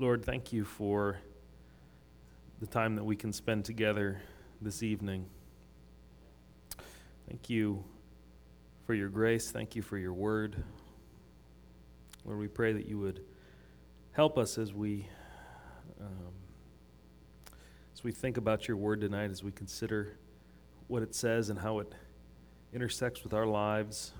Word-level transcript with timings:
Lord, 0.00 0.24
thank 0.24 0.50
you 0.50 0.64
for 0.64 1.18
the 2.58 2.66
time 2.66 2.94
that 2.96 3.04
we 3.04 3.16
can 3.16 3.34
spend 3.34 3.66
together 3.66 4.22
this 4.62 4.82
evening. 4.82 5.26
Thank 7.28 7.50
you 7.50 7.84
for 8.86 8.94
your 8.94 9.10
grace. 9.10 9.50
Thank 9.50 9.76
you 9.76 9.82
for 9.82 9.98
your 9.98 10.14
word. 10.14 10.64
Lord, 12.24 12.38
we 12.38 12.48
pray 12.48 12.72
that 12.72 12.86
you 12.86 12.98
would 12.98 13.20
help 14.12 14.38
us 14.38 14.56
as 14.56 14.72
we 14.72 15.06
um, 16.00 16.32
as 17.92 18.02
we 18.02 18.10
think 18.10 18.38
about 18.38 18.68
your 18.68 18.78
word 18.78 19.02
tonight, 19.02 19.30
as 19.30 19.44
we 19.44 19.52
consider 19.52 20.16
what 20.86 21.02
it 21.02 21.14
says 21.14 21.50
and 21.50 21.58
how 21.58 21.78
it 21.78 21.92
intersects 22.72 23.22
with 23.22 23.34
our 23.34 23.44
lives. 23.44 24.12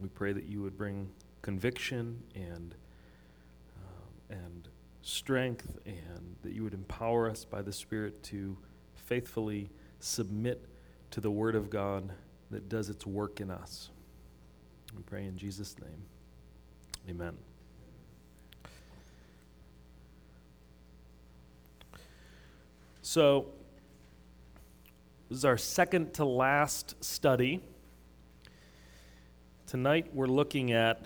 We 0.00 0.08
pray 0.08 0.32
that 0.32 0.44
you 0.44 0.62
would 0.62 0.78
bring 0.78 1.10
conviction 1.42 2.22
and 2.34 2.74
and 4.32 4.68
strength, 5.02 5.78
and 5.86 6.36
that 6.42 6.52
you 6.52 6.64
would 6.64 6.74
empower 6.74 7.30
us 7.30 7.44
by 7.44 7.62
the 7.62 7.72
Spirit 7.72 8.22
to 8.24 8.56
faithfully 8.94 9.70
submit 10.00 10.64
to 11.10 11.20
the 11.20 11.30
Word 11.30 11.54
of 11.54 11.70
God 11.70 12.12
that 12.50 12.68
does 12.68 12.88
its 12.88 13.06
work 13.06 13.40
in 13.40 13.50
us. 13.50 13.90
We 14.96 15.02
pray 15.02 15.26
in 15.26 15.36
Jesus' 15.36 15.76
name. 15.78 16.02
Amen. 17.08 17.36
So, 23.02 23.46
this 25.28 25.38
is 25.38 25.44
our 25.44 25.58
second 25.58 26.14
to 26.14 26.24
last 26.24 27.02
study. 27.02 27.60
Tonight 29.66 30.14
we're 30.14 30.26
looking 30.26 30.72
at 30.72 31.04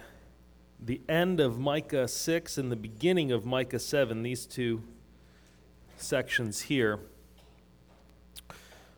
the 0.81 1.01
end 1.09 1.41
of 1.41 1.59
Micah 1.59 2.07
6 2.07 2.59
and 2.59 2.71
the 2.71 2.77
beginning 2.77 3.33
of 3.33 3.47
Micah 3.47 3.79
7, 3.79 4.23
these 4.23 4.47
two 4.47 4.83
sections 5.97 6.63
here. 6.63 7.01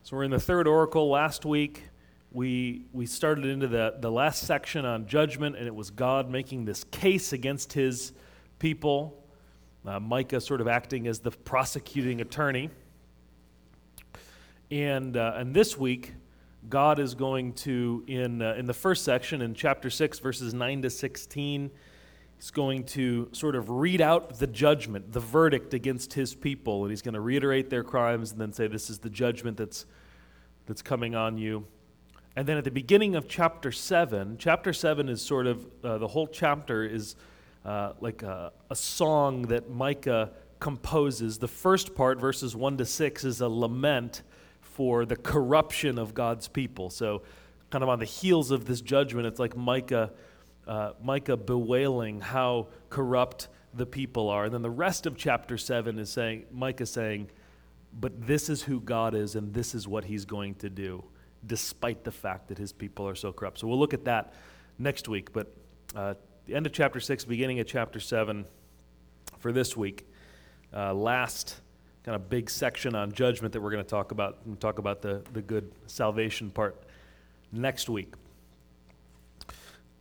So 0.02 0.16
we're 0.16 0.24
in 0.24 0.30
the 0.30 0.40
third 0.40 0.66
oracle. 0.66 1.08
Last 1.08 1.44
week, 1.44 1.84
we, 2.32 2.86
we 2.92 3.06
started 3.06 3.46
into 3.46 3.68
the, 3.68 3.94
the 4.00 4.10
last 4.10 4.46
section 4.46 4.84
on 4.84 5.06
judgment, 5.06 5.56
and 5.56 5.66
it 5.66 5.74
was 5.74 5.90
God 5.90 6.30
making 6.30 6.64
this 6.64 6.84
case 6.84 7.32
against 7.32 7.72
his 7.72 8.12
people. 8.58 9.24
Uh, 9.86 10.00
Micah 10.00 10.40
sort 10.40 10.60
of 10.60 10.68
acting 10.68 11.06
as 11.06 11.20
the 11.20 11.30
prosecuting 11.30 12.20
attorney. 12.20 12.70
And, 14.70 15.16
uh, 15.16 15.34
and 15.36 15.54
this 15.54 15.78
week, 15.78 16.12
God 16.68 16.98
is 16.98 17.14
going 17.14 17.52
to, 17.54 18.04
in, 18.06 18.42
uh, 18.42 18.54
in 18.54 18.66
the 18.66 18.74
first 18.74 19.04
section, 19.04 19.42
in 19.42 19.54
chapter 19.54 19.90
6, 19.90 20.18
verses 20.18 20.52
9 20.52 20.82
to 20.82 20.90
16, 20.90 21.70
he's 22.36 22.50
going 22.50 22.84
to 22.84 23.28
sort 23.32 23.54
of 23.54 23.70
read 23.70 24.00
out 24.00 24.38
the 24.38 24.46
judgment, 24.46 25.12
the 25.12 25.20
verdict 25.20 25.72
against 25.72 26.12
his 26.14 26.34
people. 26.34 26.82
And 26.82 26.90
he's 26.90 27.02
going 27.02 27.14
to 27.14 27.20
reiterate 27.20 27.70
their 27.70 27.84
crimes 27.84 28.32
and 28.32 28.40
then 28.40 28.52
say, 28.52 28.66
This 28.66 28.90
is 28.90 28.98
the 28.98 29.10
judgment 29.10 29.56
that's, 29.56 29.86
that's 30.66 30.82
coming 30.82 31.14
on 31.14 31.38
you. 31.38 31.66
And 32.36 32.46
then 32.46 32.56
at 32.56 32.64
the 32.64 32.70
beginning 32.70 33.16
of 33.16 33.28
chapter 33.28 33.72
7, 33.72 34.36
chapter 34.38 34.72
7 34.72 35.08
is 35.08 35.22
sort 35.22 35.46
of, 35.46 35.66
uh, 35.82 35.98
the 35.98 36.08
whole 36.08 36.26
chapter 36.26 36.84
is 36.84 37.16
uh, 37.64 37.94
like 38.00 38.22
a, 38.22 38.52
a 38.70 38.76
song 38.76 39.42
that 39.42 39.70
Micah 39.70 40.30
composes. 40.60 41.38
The 41.38 41.48
first 41.48 41.94
part, 41.94 42.20
verses 42.20 42.54
1 42.54 42.78
to 42.78 42.84
6, 42.84 43.24
is 43.24 43.40
a 43.40 43.48
lament 43.48 44.22
for 44.78 45.04
the 45.04 45.16
corruption 45.16 45.98
of 45.98 46.14
God's 46.14 46.46
people. 46.46 46.88
So, 46.88 47.22
kind 47.68 47.82
of 47.82 47.88
on 47.88 47.98
the 47.98 48.04
heels 48.04 48.52
of 48.52 48.64
this 48.64 48.80
judgment, 48.80 49.26
it's 49.26 49.40
like 49.40 49.56
Micah, 49.56 50.12
uh, 50.68 50.92
Micah 51.02 51.36
bewailing 51.36 52.20
how 52.20 52.68
corrupt 52.88 53.48
the 53.74 53.86
people 53.86 54.28
are. 54.28 54.44
And 54.44 54.54
then 54.54 54.62
the 54.62 54.70
rest 54.70 55.04
of 55.06 55.16
chapter 55.16 55.58
7 55.58 55.98
is 55.98 56.10
saying, 56.10 56.44
Micah 56.52 56.86
saying, 56.86 57.28
but 57.92 58.24
this 58.24 58.48
is 58.48 58.62
who 58.62 58.80
God 58.80 59.16
is 59.16 59.34
and 59.34 59.52
this 59.52 59.74
is 59.74 59.88
what 59.88 60.04
he's 60.04 60.24
going 60.24 60.54
to 60.56 60.70
do, 60.70 61.02
despite 61.44 62.04
the 62.04 62.12
fact 62.12 62.46
that 62.46 62.58
his 62.58 62.72
people 62.72 63.08
are 63.08 63.16
so 63.16 63.32
corrupt. 63.32 63.58
So 63.58 63.66
we'll 63.66 63.80
look 63.80 63.94
at 63.94 64.04
that 64.04 64.32
next 64.78 65.08
week. 65.08 65.32
But 65.32 65.52
uh, 65.96 66.14
the 66.46 66.54
end 66.54 66.66
of 66.66 66.72
chapter 66.72 67.00
6, 67.00 67.24
beginning 67.24 67.58
of 67.58 67.66
chapter 67.66 67.98
7 67.98 68.46
for 69.40 69.50
this 69.50 69.76
week. 69.76 70.06
Uh, 70.72 70.94
last 70.94 71.62
kind 72.08 72.16
of 72.16 72.30
big 72.30 72.48
section 72.48 72.94
on 72.94 73.12
judgment 73.12 73.52
that 73.52 73.60
we're 73.60 73.70
going 73.70 73.84
to 73.84 73.90
talk 73.90 74.12
about. 74.12 74.38
We'll 74.46 74.56
talk 74.56 74.78
about 74.78 75.02
the, 75.02 75.20
the 75.34 75.42
good 75.42 75.70
salvation 75.88 76.48
part 76.48 76.74
next 77.52 77.90
week. 77.90 78.14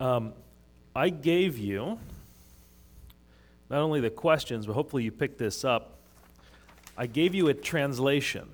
Um, 0.00 0.32
I 0.96 1.10
gave 1.10 1.58
you 1.58 1.98
not 3.68 3.82
only 3.82 4.00
the 4.00 4.08
questions, 4.08 4.64
but 4.64 4.72
hopefully 4.72 5.02
you 5.02 5.12
picked 5.12 5.36
this 5.36 5.66
up. 5.66 5.98
I 6.96 7.04
gave 7.06 7.34
you 7.34 7.48
a 7.48 7.52
translation. 7.52 8.48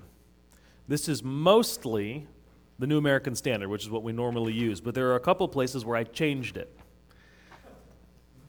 This 0.89 1.07
is 1.07 1.23
mostly 1.23 2.27
the 2.77 2.87
New 2.87 2.97
American 2.97 3.35
Standard, 3.35 3.69
which 3.69 3.83
is 3.83 3.89
what 3.89 4.03
we 4.03 4.11
normally 4.11 4.51
use, 4.51 4.81
but 4.81 4.93
there 4.93 5.11
are 5.11 5.15
a 5.15 5.21
couple 5.21 5.47
places 5.47 5.85
where 5.85 5.95
I 5.95 6.03
changed 6.03 6.57
it. 6.57 6.77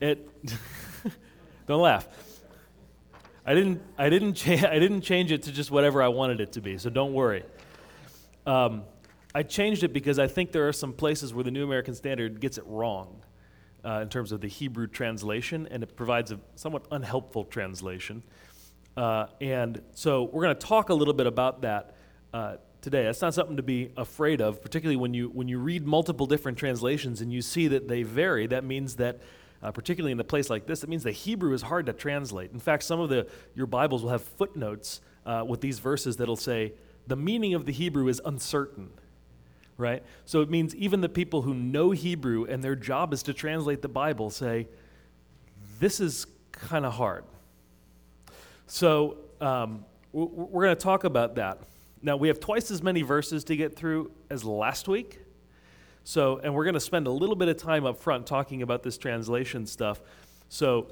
It, 0.01 0.29
don't 1.69 1.83
laugh. 1.83 2.09
I 3.49 3.55
didn't, 3.55 3.81
I, 3.97 4.09
didn't 4.09 4.35
cha- 4.35 4.69
I 4.69 4.79
didn't 4.79 5.03
change 5.03 5.31
it 5.31 5.45
to 5.45 5.53
just 5.53 5.71
whatever 5.71 6.03
I 6.03 6.09
wanted 6.09 6.41
it 6.41 6.53
to 6.53 6.61
be, 6.61 6.79
so 6.79 6.91
don't 6.91 7.15
worry. 7.15 7.45
Um, 8.45 8.83
I 9.35 9.43
changed 9.43 9.85
it 9.85 9.93
because 9.93 10.19
I 10.19 10.27
think 10.27 10.51
there 10.51 10.67
are 10.67 10.73
some 10.73 10.93
places 10.93 11.33
where 11.33 11.45
the 11.45 11.51
New 11.51 11.65
American 11.65 11.95
Standard 11.95 12.41
gets 12.41 12.59
it 12.59 12.65
wrong 12.67 13.23
uh, 13.85 14.01
in 14.03 14.09
terms 14.09 14.33
of 14.33 14.41
the 14.41 14.49
Hebrew 14.49 14.87
translation, 14.87 15.69
and 15.71 15.83
it 15.83 15.95
provides 15.95 16.33
a 16.33 16.41
somewhat 16.57 16.87
unhelpful 16.91 17.45
translation. 17.45 18.23
Uh, 18.97 19.27
and 19.41 19.83
so 19.93 20.25
we're 20.25 20.43
going 20.43 20.57
to 20.57 20.67
talk 20.67 20.89
a 20.89 20.95
little 20.95 21.15
bit 21.15 21.27
about 21.27 21.63
that 21.63 21.95
uh, 22.33 22.57
today. 22.81 23.05
That's 23.05 23.21
not 23.21 23.35
something 23.35 23.59
to 23.59 23.63
be 23.63 23.93
afraid 23.97 24.41
of, 24.41 24.63
particularly 24.63 24.97
when 24.97 25.13
you, 25.13 25.29
when 25.29 25.49
you 25.49 25.59
read 25.59 25.87
multiple 25.87 26.27
different 26.27 26.57
translations 26.57 27.21
and 27.21 27.33
you 27.33 27.43
see 27.43 27.69
that 27.69 27.89
they 27.89 28.03
vary. 28.03 28.47
That 28.47 28.65
means 28.65 28.97
that 28.97 29.21
uh, 29.63 29.71
particularly 29.73 30.13
in 30.13 30.21
a 30.21 30.25
place 30.25 30.51
like 30.51 30.67
this, 30.67 30.83
it 30.83 30.89
means 30.89 31.03
the 31.03 31.11
Hebrew 31.11 31.53
is 31.53 31.63
hard 31.63 31.87
to 31.87 31.93
translate. 31.93 32.53
In 32.53 32.61
fact, 32.61 32.83
some 32.83 33.01
of 33.01 33.09
the, 33.09 33.27
your 33.55 33.67
Bibles 33.67 34.03
will 34.03 34.11
have 34.11 34.23
footnotes 34.23 35.01
uh, 35.25 35.45
with 35.47 35.61
these 35.61 35.79
verses 35.79 36.17
that'll 36.17 36.37
say, 36.37 36.73
the 37.07 37.17
meaning 37.17 37.55
of 37.55 37.67
the 37.67 37.73
Hebrew 37.73 38.09
is 38.09 38.21
uncertain, 38.25 38.91
right? 39.77 40.03
So 40.25 40.41
it 40.41 40.51
means 40.51 40.75
even 40.75 41.01
the 41.01 41.09
people 41.09 41.43
who 41.43 41.55
know 41.55 41.93
Hebrew 41.93 42.45
and 42.45 42.63
their 42.63 42.77
job 42.77 43.13
is 43.13 43.23
to 43.25 43.33
translate 43.33 43.83
the 43.83 43.89
Bible 43.89 44.31
say, 44.31 44.69
this 45.79 46.01
is 46.01 46.27
kind 46.53 46.85
of 46.87 46.95
hard. 46.95 47.25
So 48.67 49.19
um, 49.41 49.85
we're 50.13 50.65
going 50.65 50.77
to 50.77 50.83
talk 50.83 51.05
about 51.05 51.37
that. 51.37 51.61
Now, 52.03 52.17
we 52.17 52.29
have 52.29 52.41
twice 52.41 52.71
as 52.71 52.83
many 52.83 53.03
verses 53.03 53.45
to 53.45 53.57
get 53.57 53.77
through 53.77 54.11
as 54.31 54.45
last 54.45 54.89
week. 54.89 55.21
So, 56.09 56.39
and 56.39 56.55
we're 56.55 56.63
going 56.63 56.75
to 56.75 56.81
spend 56.81 57.09
a 57.09 57.11
little 57.11 57.35
bit 57.35 57.49
of 57.49 57.57
time 57.57 57.85
up 57.85 57.99
front 57.99 58.29
talking 58.29 58.63
about 58.63 58.85
this 58.85 58.97
translation 58.97 59.67
stuff. 59.67 60.01
So, 60.49 60.87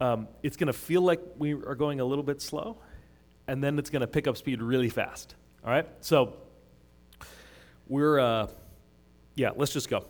um, 0.00 0.26
it's 0.42 0.56
going 0.56 0.66
to 0.66 0.72
feel 0.72 1.02
like 1.02 1.20
we 1.38 1.52
are 1.52 1.76
going 1.76 2.00
a 2.00 2.04
little 2.04 2.24
bit 2.24 2.42
slow, 2.42 2.76
and 3.46 3.62
then 3.62 3.78
it's 3.78 3.90
going 3.90 4.00
to 4.00 4.08
pick 4.08 4.26
up 4.26 4.36
speed 4.36 4.60
really 4.60 4.88
fast. 4.88 5.36
All 5.64 5.70
right? 5.70 5.86
So, 6.00 6.34
we're, 7.86 8.18
uh, 8.18 8.48
yeah, 9.36 9.50
let's 9.54 9.72
just 9.72 9.88
go. 9.88 10.04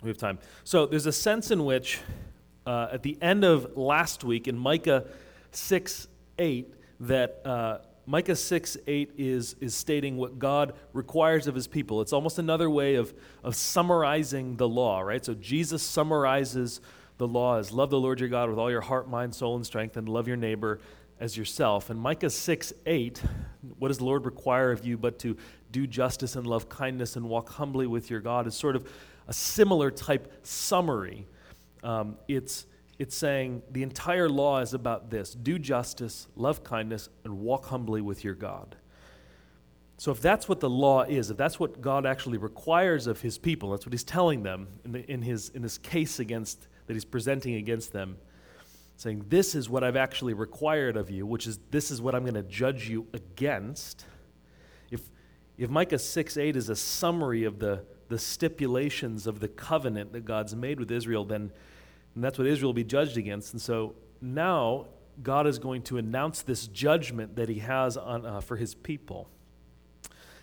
We 0.00 0.10
have 0.10 0.18
time. 0.18 0.38
So, 0.62 0.86
there's 0.86 1.06
a 1.06 1.12
sense 1.12 1.50
in 1.50 1.64
which 1.64 1.98
uh, 2.66 2.86
at 2.92 3.02
the 3.02 3.18
end 3.20 3.42
of 3.42 3.76
last 3.76 4.22
week 4.22 4.46
in 4.46 4.56
Micah 4.56 5.06
6 5.50 6.06
8, 6.38 6.72
that 7.00 7.42
uh, 7.44 7.78
Micah 8.10 8.34
6 8.34 8.76
8 8.88 9.12
is, 9.18 9.54
is 9.60 9.72
stating 9.72 10.16
what 10.16 10.40
God 10.40 10.72
requires 10.92 11.46
of 11.46 11.54
his 11.54 11.68
people. 11.68 12.00
It's 12.00 12.12
almost 12.12 12.40
another 12.40 12.68
way 12.68 12.96
of, 12.96 13.14
of 13.44 13.54
summarizing 13.54 14.56
the 14.56 14.68
law, 14.68 15.00
right? 15.00 15.24
So 15.24 15.34
Jesus 15.34 15.80
summarizes 15.80 16.80
the 17.18 17.28
law 17.28 17.58
as 17.58 17.70
love 17.70 17.90
the 17.90 18.00
Lord 18.00 18.18
your 18.18 18.28
God 18.28 18.50
with 18.50 18.58
all 18.58 18.68
your 18.68 18.80
heart, 18.80 19.08
mind, 19.08 19.32
soul, 19.36 19.54
and 19.54 19.64
strength, 19.64 19.96
and 19.96 20.08
love 20.08 20.26
your 20.26 20.36
neighbor 20.36 20.80
as 21.20 21.36
yourself. 21.36 21.88
And 21.88 22.00
Micah 22.00 22.30
6 22.30 22.72
8, 22.84 23.22
what 23.78 23.88
does 23.88 23.98
the 23.98 24.04
Lord 24.04 24.24
require 24.24 24.72
of 24.72 24.84
you 24.84 24.98
but 24.98 25.20
to 25.20 25.36
do 25.70 25.86
justice 25.86 26.34
and 26.34 26.48
love 26.48 26.68
kindness 26.68 27.14
and 27.14 27.28
walk 27.28 27.50
humbly 27.50 27.86
with 27.86 28.10
your 28.10 28.18
God 28.18 28.48
is 28.48 28.56
sort 28.56 28.74
of 28.74 28.90
a 29.28 29.32
similar 29.32 29.88
type 29.88 30.32
summary. 30.42 31.28
Um, 31.84 32.16
it's 32.26 32.66
it's 33.00 33.16
saying 33.16 33.62
the 33.70 33.82
entire 33.82 34.28
law 34.28 34.60
is 34.60 34.74
about 34.74 35.08
this 35.08 35.32
do 35.32 35.58
justice, 35.58 36.28
love 36.36 36.62
kindness, 36.62 37.08
and 37.24 37.40
walk 37.40 37.64
humbly 37.64 38.02
with 38.02 38.22
your 38.22 38.34
God. 38.34 38.76
So, 39.96 40.12
if 40.12 40.20
that's 40.20 40.50
what 40.50 40.60
the 40.60 40.68
law 40.68 41.02
is, 41.04 41.30
if 41.30 41.38
that's 41.38 41.58
what 41.58 41.80
God 41.80 42.04
actually 42.04 42.36
requires 42.36 43.06
of 43.06 43.22
his 43.22 43.38
people, 43.38 43.70
that's 43.70 43.86
what 43.86 43.94
he's 43.94 44.04
telling 44.04 44.42
them 44.42 44.68
in, 44.84 44.92
the, 44.92 45.10
in, 45.10 45.22
his, 45.22 45.48
in 45.48 45.62
this 45.62 45.78
case 45.78 46.20
against, 46.20 46.68
that 46.86 46.92
he's 46.92 47.06
presenting 47.06 47.54
against 47.54 47.90
them, 47.94 48.18
saying, 48.96 49.24
This 49.28 49.54
is 49.54 49.70
what 49.70 49.82
I've 49.82 49.96
actually 49.96 50.34
required 50.34 50.98
of 50.98 51.10
you, 51.10 51.24
which 51.24 51.46
is 51.46 51.58
this 51.70 51.90
is 51.90 52.02
what 52.02 52.14
I'm 52.14 52.22
going 52.22 52.34
to 52.34 52.42
judge 52.42 52.86
you 52.86 53.06
against. 53.14 54.04
If, 54.90 55.00
if 55.56 55.70
Micah 55.70 55.98
6 55.98 56.36
8 56.36 56.54
is 56.54 56.68
a 56.68 56.76
summary 56.76 57.44
of 57.44 57.60
the, 57.60 57.82
the 58.08 58.18
stipulations 58.18 59.26
of 59.26 59.40
the 59.40 59.48
covenant 59.48 60.12
that 60.12 60.26
God's 60.26 60.54
made 60.54 60.78
with 60.78 60.90
Israel, 60.90 61.24
then 61.24 61.50
and 62.14 62.24
that's 62.24 62.38
what 62.38 62.46
Israel 62.46 62.70
will 62.70 62.74
be 62.74 62.84
judged 62.84 63.16
against. 63.16 63.52
And 63.52 63.62
so 63.62 63.94
now 64.20 64.86
God 65.22 65.46
is 65.46 65.58
going 65.58 65.82
to 65.82 65.98
announce 65.98 66.42
this 66.42 66.66
judgment 66.66 67.36
that 67.36 67.48
he 67.48 67.60
has 67.60 67.96
on, 67.96 68.26
uh, 68.26 68.40
for 68.40 68.56
his 68.56 68.74
people. 68.74 69.28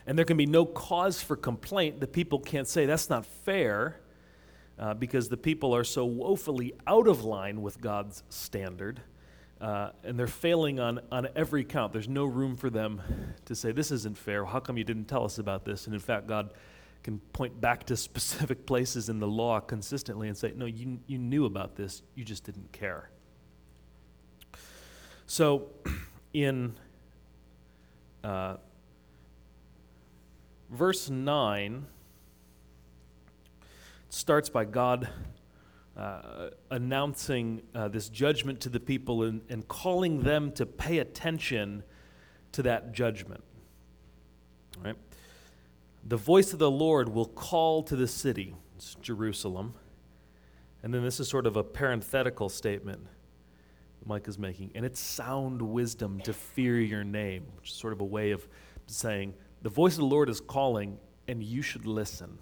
And 0.05 0.17
there 0.17 0.25
can 0.25 0.37
be 0.37 0.45
no 0.45 0.65
cause 0.65 1.21
for 1.21 1.35
complaint. 1.35 1.99
The 1.99 2.07
people 2.07 2.39
can't 2.39 2.67
say, 2.67 2.85
that's 2.85 3.09
not 3.09 3.25
fair, 3.25 3.99
uh, 4.79 4.93
because 4.93 5.27
the 5.27 5.37
people 5.37 5.75
are 5.75 5.83
so 5.83 6.05
woefully 6.05 6.73
out 6.85 7.07
of 7.07 7.25
line 7.25 7.61
with 7.61 7.81
God's 7.81 8.23
standard. 8.29 9.01
Uh, 9.59 9.89
and 10.03 10.17
they're 10.17 10.27
failing 10.27 10.79
on, 10.79 11.01
on 11.11 11.27
every 11.35 11.65
count. 11.65 11.91
There's 11.91 12.07
no 12.07 12.25
room 12.25 12.55
for 12.55 12.69
them 12.69 13.01
to 13.45 13.55
say, 13.55 13.71
This 13.71 13.91
isn't 13.91 14.15
fair. 14.15 14.45
How 14.45 14.59
come 14.59 14.77
you 14.77 14.83
didn't 14.83 15.05
tell 15.05 15.25
us 15.25 15.39
about 15.39 15.65
this? 15.65 15.87
And 15.87 15.95
in 15.95 15.99
fact, 15.99 16.27
God 16.27 16.51
can 17.03 17.19
point 17.33 17.59
back 17.59 17.85
to 17.85 17.97
specific 17.97 18.65
places 18.65 19.09
in 19.09 19.19
the 19.19 19.27
law 19.27 19.59
consistently 19.59 20.27
and 20.27 20.37
say, 20.37 20.53
No, 20.55 20.65
you, 20.65 20.99
you 21.07 21.17
knew 21.17 21.45
about 21.45 21.75
this, 21.75 22.01
you 22.15 22.23
just 22.23 22.43
didn't 22.43 22.71
care. 22.71 23.09
So, 25.25 25.69
in 26.33 26.75
uh, 28.23 28.57
verse 30.69 31.09
9, 31.09 31.85
it 33.61 34.13
starts 34.13 34.49
by 34.49 34.65
God 34.65 35.09
uh, 35.97 36.49
announcing 36.69 37.61
uh, 37.73 37.87
this 37.87 38.07
judgment 38.09 38.61
to 38.61 38.69
the 38.69 38.79
people 38.79 39.23
and, 39.23 39.41
and 39.49 39.67
calling 39.67 40.21
them 40.21 40.51
to 40.51 40.65
pay 40.65 40.99
attention 40.99 41.83
to 42.51 42.61
that 42.63 42.93
judgment. 42.93 43.43
Right? 44.83 44.95
The 46.07 46.17
voice 46.17 46.53
of 46.53 46.59
the 46.59 46.71
Lord 46.71 47.09
will 47.09 47.25
call 47.25 47.83
to 47.83 47.95
the 47.95 48.07
city, 48.07 48.55
it's 48.77 48.95
Jerusalem. 48.95 49.73
And 50.81 50.93
then 50.93 51.03
this 51.03 51.19
is 51.19 51.27
sort 51.27 51.45
of 51.45 51.57
a 51.57 51.63
parenthetical 51.63 52.47
statement 52.49 53.05
Micah 54.05 54.29
is 54.29 54.39
making. 54.39 54.71
And 54.73 54.85
it's 54.85 55.01
sound 55.01 55.61
wisdom 55.61 56.21
to 56.21 56.31
fear 56.31 56.79
your 56.79 57.03
name, 57.03 57.45
which 57.57 57.71
is 57.71 57.75
sort 57.75 57.91
of 57.91 57.99
a 57.99 58.05
way 58.05 58.31
of 58.31 58.47
saying, 58.85 59.33
the 59.63 59.69
voice 59.69 59.93
of 59.93 59.99
the 59.99 60.05
Lord 60.05 60.29
is 60.29 60.39
calling, 60.39 60.97
and 61.27 61.43
you 61.43 61.61
should 61.61 61.85
listen. 61.85 62.37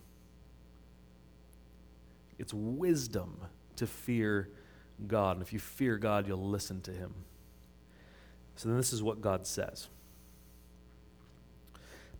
It's 2.37 2.53
wisdom 2.53 3.39
to 3.77 3.87
fear 3.87 4.49
God. 5.07 5.37
And 5.37 5.41
if 5.41 5.53
you 5.53 5.59
fear 5.59 5.97
God, 5.97 6.27
you'll 6.27 6.49
listen 6.49 6.81
to 6.81 6.91
him. 6.91 7.15
So 8.57 8.69
then 8.69 8.77
this 8.77 8.93
is 8.93 9.01
what 9.01 9.21
God 9.21 9.47
says 9.47 9.89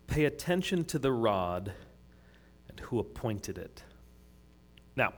Pay 0.07 0.25
attention 0.25 0.86
to 0.86 1.00
the 1.00 1.12
rod 1.12 1.74
and 2.69 2.80
who 2.80 3.00
appointed 3.00 3.57
it. 3.57 3.84
Now, 4.96 5.13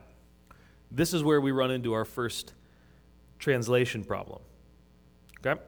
this 0.90 1.12
is 1.12 1.22
where 1.22 1.40
we 1.40 1.52
run 1.52 1.70
into 1.70 1.92
our 1.92 2.04
first 2.04 2.54
translation 3.38 4.04
problem. 4.04 4.40
Okay? 5.44 5.60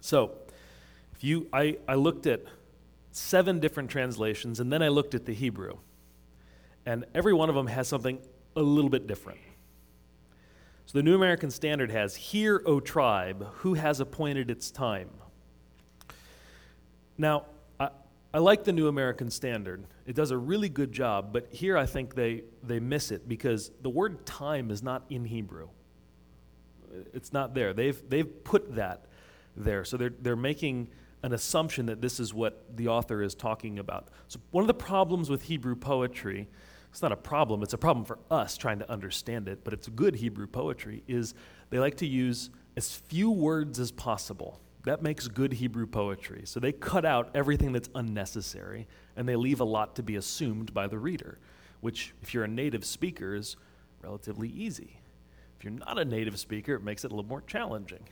So, 0.00 0.32
if 1.14 1.24
you 1.24 1.48
I, 1.52 1.78
I 1.88 1.94
looked 1.94 2.26
at 2.26 2.42
seven 3.10 3.58
different 3.58 3.90
translations 3.90 4.60
and 4.60 4.70
then 4.70 4.82
I 4.82 4.88
looked 4.88 5.14
at 5.14 5.24
the 5.24 5.32
Hebrew. 5.32 5.78
And 6.84 7.04
every 7.14 7.32
one 7.32 7.48
of 7.48 7.54
them 7.54 7.66
has 7.66 7.88
something 7.88 8.18
a 8.54 8.62
little 8.62 8.90
bit 8.90 9.06
different. 9.06 9.40
So 10.84 10.98
the 10.98 11.02
New 11.02 11.16
American 11.16 11.50
Standard 11.50 11.90
has, 11.90 12.14
Hear, 12.14 12.62
O 12.64 12.78
tribe, 12.78 13.48
who 13.54 13.74
has 13.74 13.98
appointed 13.98 14.50
its 14.50 14.70
time. 14.70 15.10
Now, 17.18 17.46
I, 18.32 18.38
like 18.38 18.64
the 18.64 18.72
New 18.72 18.88
American 18.88 19.30
Standard. 19.30 19.86
It 20.06 20.14
does 20.14 20.30
a 20.30 20.36
really 20.36 20.68
good 20.68 20.92
job, 20.92 21.32
but 21.32 21.48
here 21.50 21.76
I 21.76 21.86
think 21.86 22.14
they, 22.14 22.42
they 22.62 22.80
miss 22.80 23.10
it 23.10 23.28
because 23.28 23.70
the 23.82 23.90
word 23.90 24.26
time 24.26 24.70
is 24.70 24.82
not 24.82 25.04
in 25.08 25.24
Hebrew. 25.24 25.68
It's 27.14 27.32
not 27.32 27.54
there. 27.54 27.72
They've, 27.72 28.00
they've 28.08 28.44
put 28.44 28.74
that 28.76 29.06
there. 29.56 29.84
So 29.84 29.96
they're, 29.96 30.12
they're 30.20 30.36
making 30.36 30.88
an 31.22 31.32
assumption 31.32 31.86
that 31.86 32.00
this 32.00 32.20
is 32.20 32.34
what 32.34 32.76
the 32.76 32.88
author 32.88 33.22
is 33.22 33.34
talking 33.34 33.78
about. 33.78 34.08
So, 34.28 34.38
one 34.50 34.62
of 34.62 34.68
the 34.68 34.74
problems 34.74 35.28
with 35.28 35.42
Hebrew 35.42 35.74
poetry 35.74 36.46
it's 36.96 37.02
not 37.02 37.12
a 37.12 37.16
problem, 37.16 37.62
it's 37.62 37.74
a 37.74 37.78
problem 37.78 38.06
for 38.06 38.18
us 38.30 38.56
trying 38.56 38.78
to 38.78 38.90
understand 38.90 39.48
it, 39.48 39.64
but 39.64 39.74
it's 39.74 39.86
good 39.88 40.16
Hebrew 40.16 40.46
poetry, 40.46 41.02
is 41.06 41.34
they 41.68 41.78
like 41.78 41.98
to 41.98 42.06
use 42.06 42.48
as 42.74 42.90
few 42.90 43.30
words 43.30 43.78
as 43.78 43.92
possible. 43.92 44.62
That 44.86 45.02
makes 45.02 45.26
good 45.26 45.54
Hebrew 45.54 45.88
poetry. 45.88 46.42
So 46.44 46.60
they 46.60 46.70
cut 46.70 47.04
out 47.04 47.30
everything 47.34 47.72
that's 47.72 47.90
unnecessary 47.96 48.86
and 49.16 49.28
they 49.28 49.34
leave 49.34 49.58
a 49.58 49.64
lot 49.64 49.96
to 49.96 50.02
be 50.04 50.14
assumed 50.14 50.72
by 50.72 50.86
the 50.86 50.96
reader, 50.96 51.40
which, 51.80 52.14
if 52.22 52.32
you're 52.32 52.44
a 52.44 52.48
native 52.48 52.84
speaker, 52.84 53.34
is 53.34 53.56
relatively 54.00 54.48
easy. 54.48 55.00
If 55.58 55.64
you're 55.64 55.72
not 55.72 55.98
a 55.98 56.04
native 56.04 56.38
speaker, 56.38 56.74
it 56.76 56.84
makes 56.84 57.04
it 57.04 57.10
a 57.10 57.14
little 57.16 57.28
more 57.28 57.40
challenging. 57.48 58.04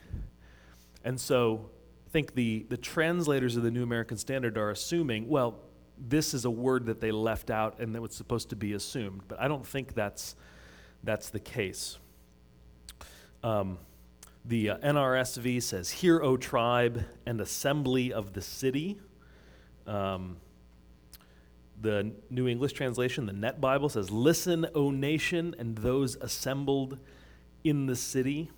And 1.05 1.17
so 1.17 1.69
I 2.07 2.09
think 2.09 2.35
the, 2.35 2.65
the 2.67 2.75
translators 2.75 3.55
of 3.55 3.63
the 3.63 3.71
New 3.71 3.83
American 3.83 4.17
Standard 4.17 4.57
are 4.57 4.71
assuming, 4.71 5.29
well, 5.29 5.57
this 5.97 6.33
is 6.33 6.43
a 6.43 6.51
word 6.51 6.87
that 6.87 6.99
they 6.99 7.11
left 7.13 7.51
out 7.51 7.79
and 7.79 7.95
that 7.95 8.01
was 8.01 8.13
supposed 8.13 8.49
to 8.49 8.57
be 8.57 8.73
assumed. 8.73 9.21
But 9.29 9.39
I 9.39 9.47
don't 9.47 9.65
think 9.65 9.93
that's, 9.93 10.35
that's 11.05 11.29
the 11.29 11.39
case. 11.39 11.97
Um, 13.45 13.77
the 14.47 14.71
uh, 14.71 14.77
NRSV 14.77 15.61
says, 15.63 15.89
Hear, 15.89 16.21
O 16.21 16.37
tribe 16.37 17.03
and 17.25 17.41
assembly 17.41 18.13
of 18.13 18.33
the 18.33 18.41
city. 18.41 18.99
Um, 19.87 20.37
the 21.81 22.11
New 22.29 22.47
English 22.47 22.73
translation, 22.73 23.25
the 23.25 23.33
Net 23.33 23.59
Bible, 23.59 23.89
says, 23.89 24.11
Listen, 24.11 24.67
O 24.75 24.91
nation, 24.91 25.55
and 25.57 25.77
those 25.77 26.15
assembled 26.15 26.99
in 27.63 27.87
the 27.87 27.95
city. 27.95 28.51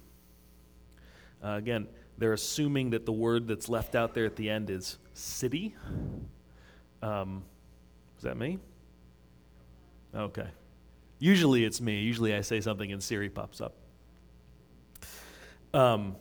Uh, 1.44 1.52
again, 1.52 1.88
they're 2.18 2.34
assuming 2.34 2.90
that 2.92 3.06
the 3.06 3.12
word 3.12 3.48
that's 3.48 3.70
left 3.70 3.96
out 3.96 4.14
there 4.14 4.26
at 4.26 4.36
the 4.36 4.50
end 4.50 4.70
is 4.70 4.98
city. 5.14 5.76
Um, 7.02 7.44
is 8.18 8.24
that 8.24 8.38
me? 8.38 8.60
Okay. 10.16 10.48
Usually 11.20 11.64
it's 11.64 11.80
me. 11.80 12.00
Usually 12.02 12.34
I 12.34 12.42
say 12.42 12.60
something 12.60 12.92
and 12.92 13.02
Siri 13.02 13.30
pops 13.30 13.62
up. 13.62 13.76
Um, 15.74 16.16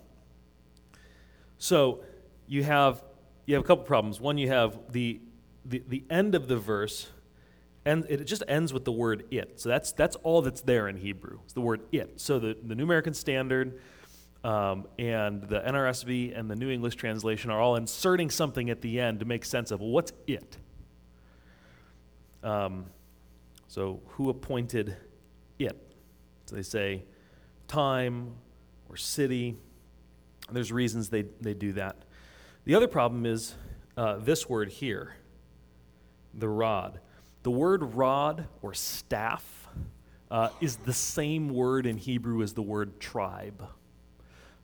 so 1.58 2.04
you 2.46 2.62
have 2.64 3.02
you 3.46 3.54
have 3.54 3.64
a 3.64 3.66
couple 3.66 3.84
problems. 3.84 4.20
One, 4.20 4.38
you 4.38 4.48
have 4.48 4.78
the 4.92 5.20
the, 5.64 5.82
the 5.88 6.04
end 6.10 6.34
of 6.34 6.48
the 6.48 6.56
verse, 6.56 7.08
and 7.84 8.04
it 8.08 8.24
just 8.24 8.42
ends 8.48 8.72
with 8.72 8.84
the 8.84 8.92
word 8.92 9.24
it. 9.30 9.60
So 9.60 9.68
that's 9.68 9.92
that's 9.92 10.16
all 10.16 10.42
that's 10.42 10.60
there 10.60 10.88
in 10.88 10.96
Hebrew. 10.96 11.40
It's 11.44 11.52
the 11.52 11.60
word 11.60 11.82
it. 11.92 12.20
So 12.20 12.38
the, 12.38 12.56
the 12.62 12.74
New 12.74 12.84
American 12.84 13.14
Standard 13.14 13.80
um, 14.44 14.86
and 14.98 15.42
the 15.42 15.60
NRSV 15.60 16.38
and 16.38 16.50
the 16.50 16.56
New 16.56 16.70
English 16.70 16.96
Translation 16.96 17.50
are 17.50 17.60
all 17.60 17.76
inserting 17.76 18.30
something 18.30 18.70
at 18.70 18.80
the 18.80 19.00
end 19.00 19.20
to 19.20 19.26
make 19.26 19.44
sense 19.44 19.70
of 19.70 19.80
well, 19.80 19.90
what's 19.90 20.12
it? 20.26 20.56
Um, 22.42 22.86
so, 23.68 24.00
who 24.06 24.30
appointed 24.30 24.96
it? 25.58 25.76
So 26.46 26.54
they 26.56 26.62
say 26.62 27.04
time 27.66 28.34
or 28.88 28.96
city. 28.96 29.56
There's 30.50 30.72
reasons 30.72 31.08
they, 31.08 31.24
they 31.40 31.54
do 31.54 31.72
that. 31.72 31.96
The 32.64 32.74
other 32.74 32.88
problem 32.88 33.26
is 33.26 33.54
uh, 33.96 34.16
this 34.16 34.48
word 34.48 34.68
here, 34.68 35.14
the 36.34 36.48
rod. 36.48 37.00
The 37.42 37.50
word 37.50 37.94
rod 37.94 38.46
or 38.62 38.74
staff 38.74 39.68
uh, 40.30 40.48
is 40.60 40.76
the 40.76 40.92
same 40.92 41.48
word 41.48 41.86
in 41.86 41.96
Hebrew 41.96 42.42
as 42.42 42.52
the 42.52 42.62
word 42.62 42.98
tribe. 43.00 43.68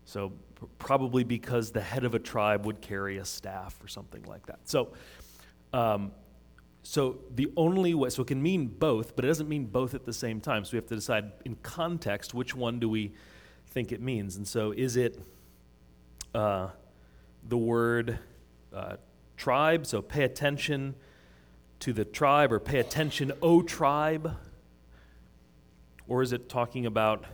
So, 0.05 0.33
probably 0.79 1.25
because 1.25 1.71
the 1.71 1.81
head 1.81 2.05
of 2.05 2.15
a 2.15 2.19
tribe 2.19 2.67
would 2.67 2.81
carry 2.81 3.19
a 3.19 3.25
staff 3.25 3.79
or 3.83 3.89
something 3.89 4.23
like 4.25 4.47
that. 4.47 4.61
So, 4.65 4.93
um, 5.73 6.13
so 6.83 7.19
the 7.35 7.53
only 7.57 7.95
way, 7.95 8.11
so 8.11 8.23
it 8.23 8.29
can 8.29 8.43
mean 8.43 8.67
both, 8.67 9.15
but 9.15 9.25
it 9.25 9.29
doesn't 9.29 9.49
mean 9.49 9.67
both 9.67 9.95
at 9.95 10.05
the 10.05 10.13
same 10.13 10.41
time. 10.41 10.65
So 10.65 10.73
we 10.73 10.77
have 10.77 10.87
to 10.87 10.97
decide 10.97 11.33
in 11.45 11.57
context 11.63 12.35
which 12.35 12.55
one 12.55 12.81
do 12.81 12.89
we 12.89 13.13
think 13.73 13.93
it 13.93 14.01
means. 14.01 14.37
And 14.37 14.47
so 14.47 14.73
is 14.73 14.97
it 14.97 15.19
uh, 16.35 16.69
the 17.49 17.57
word 17.57 18.19
uh, 18.73 18.97
tribe? 19.37 19.87
So 19.87 20.03
pay 20.03 20.25
attention 20.25 20.95
to 21.81 21.93
the 21.93 22.05
tribe, 22.05 22.53
or 22.53 22.61
pay 22.61 22.79
attention, 22.79 23.33
O 23.43 23.63
tribe? 23.63 24.37
Or 26.07 26.23
is 26.23 26.33
it 26.33 26.49
talking 26.49 26.87
about 26.87 27.25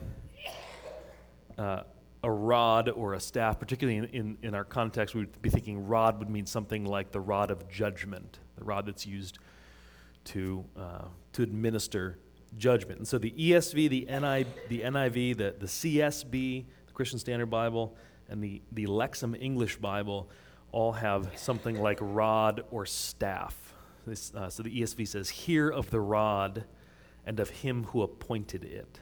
uh, 1.58 1.82
a 2.22 2.30
rod 2.30 2.88
or 2.88 3.14
a 3.14 3.20
staff? 3.20 3.58
Particularly 3.58 3.98
in, 3.98 4.04
in, 4.06 4.38
in 4.42 4.54
our 4.54 4.64
context, 4.64 5.14
we 5.14 5.22
would 5.22 5.42
be 5.42 5.50
thinking 5.50 5.86
rod 5.86 6.18
would 6.18 6.30
mean 6.30 6.46
something 6.46 6.86
like 6.86 7.12
the 7.12 7.20
rod 7.20 7.50
of 7.50 7.68
judgment 7.68 8.38
the 8.58 8.64
rod 8.64 8.86
that's 8.86 9.06
used 9.06 9.38
to, 10.24 10.64
uh, 10.76 11.04
to 11.32 11.42
administer 11.42 12.18
judgment. 12.56 12.98
And 12.98 13.08
so 13.08 13.18
the 13.18 13.30
ESV, 13.32 13.88
the, 13.88 14.06
NI, 14.06 14.46
the 14.68 14.82
NIV, 14.82 15.36
the, 15.36 15.54
the 15.58 15.66
CSB, 15.66 16.64
the 16.86 16.92
Christian 16.92 17.18
Standard 17.18 17.46
Bible, 17.46 17.96
and 18.28 18.42
the, 18.42 18.62
the 18.72 18.86
Lexham 18.86 19.36
English 19.40 19.76
Bible 19.76 20.28
all 20.72 20.92
have 20.92 21.30
something 21.36 21.80
like 21.80 21.98
rod 22.00 22.64
or 22.70 22.86
staff. 22.86 23.74
This, 24.06 24.34
uh, 24.34 24.48
so 24.48 24.62
the 24.62 24.80
ESV 24.80 25.08
says, 25.08 25.28
Hear 25.28 25.68
of 25.68 25.90
the 25.90 26.00
rod 26.00 26.64
and 27.26 27.40
of 27.40 27.50
him 27.50 27.84
who 27.84 28.02
appointed 28.02 28.64
it. 28.64 29.00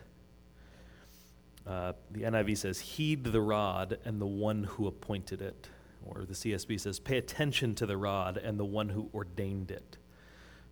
Uh, 1.67 1.93
the 2.12 2.23
NIV 2.23 2.59
says, 2.59 2.79
heed 2.79 3.25
the 3.25 3.41
rod 3.41 3.99
and 4.05 4.21
the 4.21 4.26
one 4.26 4.65
who 4.65 4.87
appointed 4.87 5.43
it. 5.43 5.69
Or 6.05 6.25
the 6.25 6.35
CSB 6.35 6.79
says, 6.79 7.00
pay 7.00 7.19
attention 7.19 7.75
to 7.76 7.87
the 7.87 7.97
rod 7.97 8.37
and 8.37 8.59
the 8.59 8.65
one 8.65 8.88
who 8.88 9.11
ordained 9.12 9.73
it. 9.73 9.97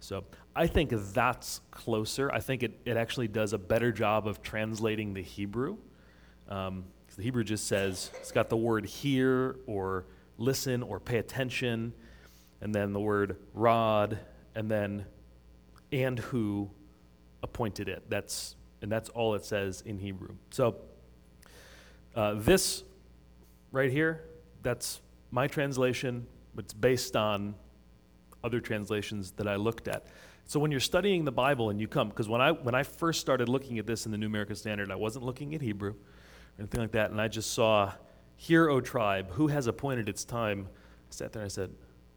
So 0.05 0.25
I 0.55 0.67
think 0.67 0.91
that's 0.93 1.63
closer. 1.71 2.31
I 2.31 2.41
think 2.41 2.63
it, 2.63 2.79
it 2.85 2.97
actually 2.99 3.29
does 3.29 3.55
a 3.55 3.59
better 3.59 3.91
job 3.91 4.29
of 4.29 4.43
translating 4.43 5.15
the 5.15 5.23
Hebrew. 5.23 5.79
Um, 6.49 6.85
the 7.17 7.23
Hebrew 7.23 7.43
just 7.43 7.67
says, 7.67 8.11
it's 8.21 8.31
got 8.31 8.51
the 8.51 8.57
word 8.57 8.85
hear 8.85 9.57
or 9.67 10.05
listen 10.37 10.83
or 10.83 11.01
pay 11.01 11.19
attention, 11.19 11.95
and 12.61 12.75
then 12.75 12.93
the 12.93 13.01
word 13.01 13.37
rod, 13.55 14.19
and 14.55 14.71
then 14.71 15.07
and 15.91 16.19
who 16.19 16.69
appointed 17.43 17.89
it. 17.89 18.03
That's 18.11 18.57
and 18.83 18.93
that's 18.93 19.09
all 19.11 19.35
it 19.35 19.45
says 19.45 19.83
in 19.87 19.99
Hebrew. 19.99 20.35
So 20.51 20.77
uh, 22.15 22.35
this 22.37 22.83
right 23.73 23.91
here, 23.91 24.25
that's 24.63 25.01
my 25.31 25.47
translation. 25.47 26.27
It's 26.59 26.75
based 26.75 27.17
on 27.17 27.55
other 28.45 28.61
translations 28.61 29.33
that 29.33 29.49
I 29.49 29.57
looked 29.57 29.89
at. 29.89 30.07
So 30.47 30.61
when 30.61 30.71
you're 30.71 30.81
studying 30.81 31.25
the 31.25 31.33
Bible 31.33 31.71
and 31.71 31.81
you 31.81 31.89
come, 31.89 32.11
because 32.11 32.29
when 32.29 32.41
I 32.41 32.53
when 32.53 32.75
I 32.75 32.83
first 32.83 33.21
started 33.21 33.49
looking 33.49 33.79
at 33.79 33.87
this 33.87 34.05
in 34.05 34.13
the 34.13 34.19
New 34.19 34.27
American 34.27 34.55
Standard, 34.55 34.93
I 34.93 34.97
wasn't 34.97 35.25
looking 35.25 35.55
at 35.55 35.63
Hebrew 35.63 35.93
or 35.93 35.97
anything 36.59 36.81
like 36.81 36.93
that, 36.93 37.11
and 37.11 37.21
I 37.21 37.29
just 37.29 37.53
saw, 37.53 37.93
"Hear, 38.37 38.69
O 38.69 38.81
tribe, 38.81 39.31
who 39.31 39.49
has 39.49 39.67
appointed 39.67 40.09
its 40.09 40.25
time." 40.25 40.69
I 40.69 41.11
sat 41.11 41.33
there 41.33 41.43
and 41.43 41.47
I 41.47 41.49
said, 41.49 41.71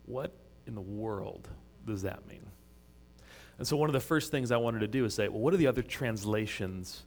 "What 0.06 0.34
in 0.66 0.76
the 0.76 0.82
world 0.82 1.48
does 1.86 2.02
that 2.02 2.28
mean?" 2.28 2.46
And 3.58 3.66
so 3.66 3.78
one 3.78 3.90
of 3.90 3.94
the 3.94 4.00
first 4.00 4.30
things 4.30 4.52
I 4.52 4.58
wanted 4.58 4.80
to 4.80 4.88
do 4.88 5.06
is 5.06 5.14
say, 5.14 5.30
"Well, 5.30 5.40
what 5.40 5.54
are 5.54 5.58
the 5.58 5.68
other 5.68 5.82
translations? 5.82 7.04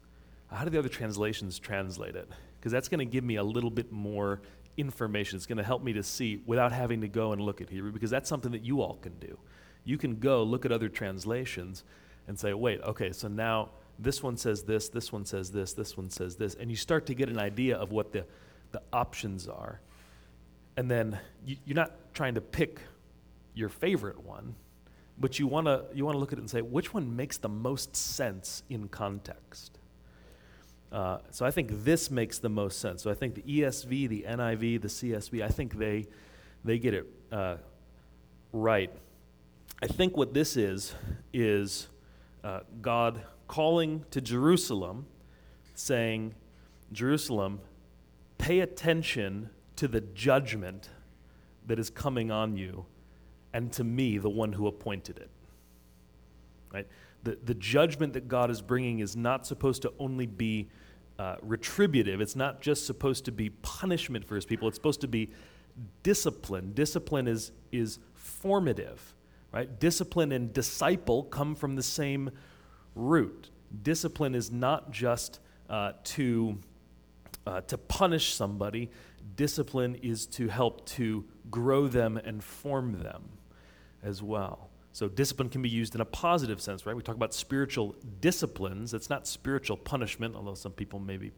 How 0.49 0.65
do 0.65 0.71
the 0.71 0.79
other 0.79 0.89
translations 0.89 1.59
translate 1.59 2.17
it?" 2.17 2.29
Because 2.59 2.73
that's 2.73 2.89
going 2.89 2.99
to 2.99 3.05
give 3.05 3.25
me 3.25 3.37
a 3.37 3.45
little 3.45 3.71
bit 3.71 3.93
more 3.93 4.41
information. 4.81 5.37
It's 5.37 5.47
going 5.47 5.59
to 5.59 5.65
help 5.65 5.83
me 5.83 5.93
to 5.93 6.03
see 6.03 6.43
without 6.47 6.73
having 6.73 7.01
to 7.03 7.09
go 7.09 7.33
and 7.33 7.41
look 7.41 7.61
at 7.61 7.71
Hebrew, 7.71 7.93
because 7.93 8.11
that's 8.11 8.29
something 8.29 8.53
that 8.53 8.65
you 8.65 8.81
all 8.81 8.95
can 8.95 9.19
do. 9.19 9.39
You 9.85 9.99
can 9.99 10.17
go 10.17 10.43
look 10.43 10.65
at 10.65 10.73
other 10.73 10.89
translations 10.89 11.85
and 12.27 12.39
say, 12.39 12.55
wait, 12.55 12.81
okay, 12.83 13.13
so 13.13 13.29
now 13.29 13.71
this 13.99 14.23
one 14.23 14.37
says 14.37 14.63
this, 14.63 14.89
this 14.89 15.13
one 15.13 15.25
says 15.25 15.51
this, 15.51 15.73
this 15.73 15.97
one 15.97 16.11
says 16.11 16.37
this, 16.37 16.55
and 16.55 16.71
you 16.71 16.77
start 16.77 17.07
to 17.07 17.15
get 17.15 17.29
an 17.29 17.39
idea 17.39 17.77
of 17.77 17.93
what 17.93 18.13
the, 18.13 18.25
the 18.73 18.81
options 18.93 19.49
are. 19.49 19.81
And 20.77 20.91
then 20.91 21.19
you, 21.45 21.57
you're 21.65 21.77
not 21.77 21.93
trying 22.15 22.35
to 22.35 22.41
pick 22.41 22.81
your 23.55 23.69
favorite 23.69 24.23
one, 24.25 24.55
but 25.19 25.39
you 25.39 25.47
want 25.47 25.67
to 25.67 25.85
you 25.93 26.05
want 26.05 26.15
to 26.15 26.19
look 26.19 26.33
at 26.33 26.39
it 26.39 26.41
and 26.41 26.49
say 26.49 26.63
which 26.63 26.95
one 26.95 27.15
makes 27.15 27.37
the 27.37 27.49
most 27.49 27.95
sense 27.95 28.63
in 28.71 28.89
context. 28.89 29.80
Uh, 30.93 31.19
so 31.31 31.47
I 31.47 31.51
think 31.51 31.85
this 31.85 32.11
makes 32.11 32.39
the 32.39 32.49
most 32.49 32.81
sense. 32.81 33.03
So 33.03 33.11
I 33.11 33.15
think 33.15 33.35
the 33.35 33.43
ESV, 33.43 34.09
the 34.09 34.25
NIV, 34.29 34.83
the 34.83 34.89
CSB, 34.89 35.43
I 35.43 35.49
think 35.49 35.79
they, 35.79 36.07
they 36.65 36.79
get 36.79 36.95
it 36.95 37.07
uh, 37.31 37.57
right. 38.53 38.91
I 39.83 39.87
think 39.87 40.17
what 40.17 40.35
this 40.35 40.57
is, 40.57 40.95
is 41.33 41.89
uh, 42.43 42.61
God 42.83 43.23
calling 43.47 44.05
to 44.11 44.21
Jerusalem, 44.21 45.07
saying, 45.75 46.35
Jerusalem, 46.93 47.61
pay 48.39 48.61
attention 48.61 49.51
to 49.77 49.87
the 49.87 50.01
judgment 50.01 50.91
that 51.67 51.79
is 51.79 51.89
coming 51.89 52.31
on 52.31 52.57
you, 52.57 52.85
and 53.53 53.73
to 53.73 53.85
me, 53.85 54.19
the 54.19 54.29
one 54.29 54.53
who 54.53 54.67
appointed 54.67 55.19
it. 55.19 55.31
Right? 56.73 56.87
The, 57.23 57.39
the 57.45 57.55
judgment 57.55 58.15
that 58.15 58.29
God 58.29 58.51
is 58.51 58.63
bringing 58.63 59.01
is 59.01 59.17
not 59.17 59.47
supposed 59.47 59.83
to 59.83 59.93
only 59.99 60.27
be 60.27 60.69
uh, 61.19 61.37
retributive. 61.43 62.21
It's 62.21 62.37
not 62.37 62.63
just 62.63 62.87
supposed 62.87 63.27
to 63.27 63.33
be 63.33 63.51
punishment 63.51 64.25
for 64.25 64.37
his 64.37 64.47
people. 64.47 64.69
It's 64.69 64.77
supposed 64.77 65.03
to 65.03 65.09
be 65.09 65.31
discipline. 66.03 66.73
Discipline 66.73 67.29
is, 67.29 67.53
is 67.73 67.99
formative, 68.15 69.15
right? 69.53 69.79
Discipline 69.79 70.33
and 70.33 70.53
disciple 70.53 71.25
come 71.25 71.55
from 71.55 71.77
the 71.77 71.83
same 71.83 72.31
root. 72.95 73.51
Discipline 73.83 74.35
is 74.35 74.51
not 74.51 74.91
just 74.91 75.41
uh, 75.69 75.93
to, 76.05 76.59
uh, 77.47 77.61
to 77.63 77.77
punish 77.77 78.35
somebody, 78.35 78.91
discipline 79.37 79.97
is 79.97 80.27
to 80.27 80.49
help 80.49 80.87
to 80.87 81.25
grow 81.51 81.87
them 81.87 82.17
and 82.17 82.43
form 82.43 83.03
them 83.03 83.29
as 84.03 84.23
well. 84.23 84.70
So 84.93 85.09
discipline 85.09 85.49
can 85.49 85.63
be 85.63 85.69
used 85.69 85.95
in 85.95 86.01
a 86.01 86.05
positive 86.05 86.61
sense, 86.61 86.85
right? 86.85 86.97
We 86.97 87.03
talk 87.03 87.15
about 87.15 87.33
spiritual 87.33 87.95
disciplines. 88.21 88.93
It's 88.93 89.09
not 89.09 89.27
spiritual 89.27 89.77
punishment, 89.77 90.35
although 90.35 90.55
some 90.55 90.73
people 90.73 90.99
maybe 90.99 91.31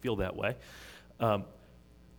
feel 0.00 0.16
that 0.16 0.36
way. 0.36 0.56
Um, 1.18 1.44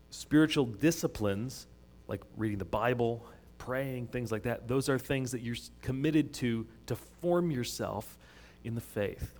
spiritual 0.09 0.65
disciplines, 0.65 1.67
like 2.07 2.21
reading 2.35 2.57
the 2.57 2.65
Bible, 2.65 3.25
praying, 3.57 4.07
things 4.07 4.31
like 4.31 4.43
that, 4.43 4.67
those 4.67 4.89
are 4.89 4.99
things 4.99 5.31
that 5.31 5.41
you're 5.41 5.55
committed 5.81 6.33
to 6.33 6.67
to 6.87 6.95
form 6.95 7.51
yourself 7.51 8.17
in 8.63 8.75
the 8.75 8.81
faith. 8.81 9.33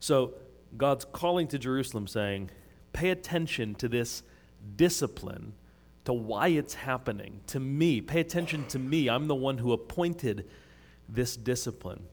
So 0.00 0.34
God's 0.76 1.04
calling 1.04 1.48
to 1.48 1.58
Jerusalem 1.58 2.06
saying, 2.06 2.50
pay 2.92 3.10
attention 3.10 3.74
to 3.76 3.88
this 3.88 4.22
discipline 4.76 5.54
to 6.04 6.12
why 6.12 6.48
it's 6.48 6.74
happening, 6.74 7.40
to 7.48 7.60
me. 7.60 8.00
Pay 8.00 8.20
attention 8.20 8.66
to 8.68 8.78
me. 8.78 9.08
I'm 9.08 9.26
the 9.26 9.34
one 9.34 9.58
who 9.58 9.72
appointed 9.72 10.48
this 11.08 11.36
discipline. 11.36 12.04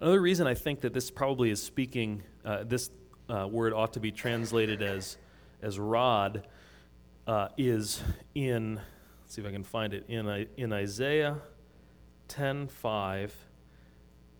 Another 0.00 0.20
reason 0.20 0.46
I 0.46 0.54
think 0.54 0.80
that 0.80 0.92
this 0.92 1.10
probably 1.10 1.50
is 1.50 1.62
speaking, 1.62 2.22
uh, 2.44 2.64
this 2.64 2.90
uh, 3.28 3.48
word 3.50 3.72
ought 3.72 3.92
to 3.94 4.00
be 4.00 4.10
translated 4.10 4.82
as, 4.82 5.16
as 5.62 5.78
rod, 5.78 6.46
uh, 7.26 7.48
is 7.56 8.02
in, 8.34 8.76
let's 8.76 9.34
see 9.34 9.40
if 9.40 9.48
I 9.48 9.52
can 9.52 9.64
find 9.64 9.94
it, 9.94 10.04
in, 10.08 10.46
in 10.56 10.72
Isaiah 10.72 11.38
10 12.28 12.68
5 12.68 13.34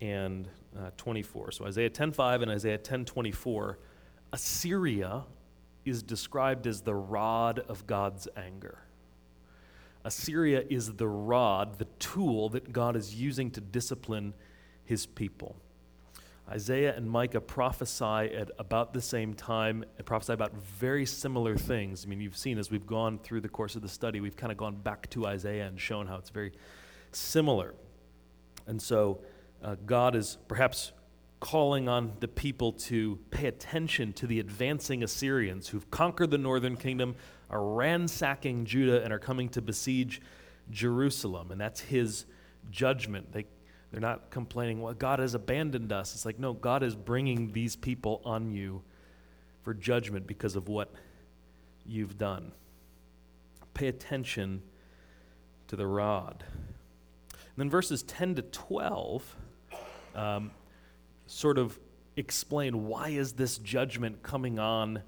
and 0.01 0.47
uh, 0.77 0.91
24. 0.97 1.51
So 1.51 1.65
Isaiah 1.65 1.89
10 1.89 2.11
5 2.11 2.41
and 2.41 2.51
Isaiah 2.51 2.77
10 2.77 3.05
24. 3.05 3.79
Assyria 4.33 5.23
is 5.87 6.03
described 6.03 6.67
as 6.67 6.81
the 6.81 6.95
rod 6.95 7.59
of 7.67 7.87
God's 7.87 8.27
anger. 8.35 8.79
Assyria 10.03 10.63
is 10.69 10.93
the 10.93 11.07
rod, 11.07 11.79
the 11.79 11.87
tool 11.99 12.49
that 12.49 12.71
God 12.71 12.95
is 12.95 13.15
using 13.15 13.51
to 13.51 13.61
discipline 13.61 14.33
his 14.85 15.05
people. 15.05 15.55
Isaiah 16.49 16.95
and 16.95 17.09
Micah 17.09 17.41
prophesy 17.41 18.05
at 18.05 18.49
about 18.57 18.93
the 18.93 19.01
same 19.01 19.33
time 19.33 19.83
and 19.97 20.05
prophesy 20.05 20.31
about 20.31 20.53
very 20.55 21.05
similar 21.05 21.57
things. 21.57 22.05
I 22.05 22.07
mean, 22.07 22.21
you've 22.21 22.37
seen 22.37 22.57
as 22.57 22.71
we've 22.71 22.87
gone 22.87 23.19
through 23.19 23.41
the 23.41 23.49
course 23.49 23.75
of 23.75 23.81
the 23.81 23.89
study, 23.89 24.21
we've 24.21 24.37
kind 24.37 24.51
of 24.51 24.57
gone 24.57 24.75
back 24.75 25.09
to 25.09 25.25
Isaiah 25.25 25.67
and 25.67 25.77
shown 25.77 26.07
how 26.07 26.15
it's 26.15 26.29
very 26.29 26.53
similar. 27.11 27.75
And 28.65 28.81
so 28.81 29.19
uh, 29.61 29.75
God 29.85 30.15
is 30.15 30.37
perhaps 30.47 30.93
calling 31.39 31.87
on 31.87 32.13
the 32.19 32.27
people 32.27 32.71
to 32.71 33.19
pay 33.29 33.47
attention 33.47 34.11
to 34.13 34.27
the 34.27 34.39
advancing 34.39 35.03
Assyrians 35.03 35.67
who've 35.67 35.89
conquered 35.91 36.31
the 36.31 36.37
northern 36.37 36.75
kingdom, 36.75 37.15
are 37.49 37.63
ransacking 37.63 38.65
Judah, 38.65 39.03
and 39.03 39.13
are 39.13 39.19
coming 39.19 39.49
to 39.49 39.61
besiege 39.61 40.21
Jerusalem. 40.71 41.51
And 41.51 41.61
that's 41.61 41.79
his 41.79 42.25
judgment. 42.71 43.31
They, 43.31 43.45
they're 43.91 44.01
not 44.01 44.31
complaining, 44.31 44.81
well, 44.81 44.93
God 44.93 45.19
has 45.19 45.35
abandoned 45.35 45.91
us. 45.91 46.13
It's 46.15 46.25
like, 46.25 46.39
no, 46.39 46.53
God 46.53 46.83
is 46.83 46.95
bringing 46.95 47.51
these 47.51 47.75
people 47.75 48.21
on 48.25 48.51
you 48.51 48.81
for 49.63 49.73
judgment 49.73 50.27
because 50.27 50.55
of 50.55 50.67
what 50.67 50.91
you've 51.85 52.17
done. 52.17 52.51
Pay 53.73 53.87
attention 53.87 54.63
to 55.67 55.75
the 55.75 55.85
rod. 55.85 56.43
And 57.31 57.57
then 57.57 57.69
verses 57.69 58.01
10 58.03 58.35
to 58.35 58.41
12. 58.41 59.35
Um, 60.15 60.51
sort 61.27 61.57
of 61.57 61.79
explain 62.15 62.87
why 62.87 63.09
is 63.09 63.33
this 63.33 63.57
judgment 63.59 64.23
coming 64.23 64.57
on 64.59 65.03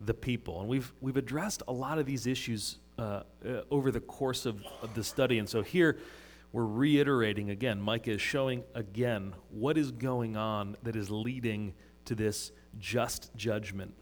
the 0.00 0.14
people. 0.14 0.60
And 0.60 0.68
we've, 0.68 0.92
we've 1.00 1.16
addressed 1.16 1.62
a 1.68 1.72
lot 1.72 1.98
of 1.98 2.06
these 2.06 2.26
issues 2.26 2.78
uh, 2.98 3.22
uh, 3.46 3.62
over 3.70 3.90
the 3.90 4.00
course 4.00 4.46
of, 4.46 4.62
of 4.82 4.94
the 4.94 5.04
study. 5.04 5.38
And 5.38 5.48
so 5.48 5.62
here 5.62 5.98
we're 6.52 6.66
reiterating 6.66 7.50
again, 7.50 7.80
Micah 7.80 8.12
is 8.12 8.20
showing 8.20 8.62
again 8.74 9.34
what 9.50 9.78
is 9.78 9.90
going 9.90 10.36
on 10.36 10.76
that 10.82 10.96
is 10.96 11.10
leading 11.10 11.72
to 12.04 12.14
this 12.14 12.52
just 12.78 13.34
judgment. 13.36 13.94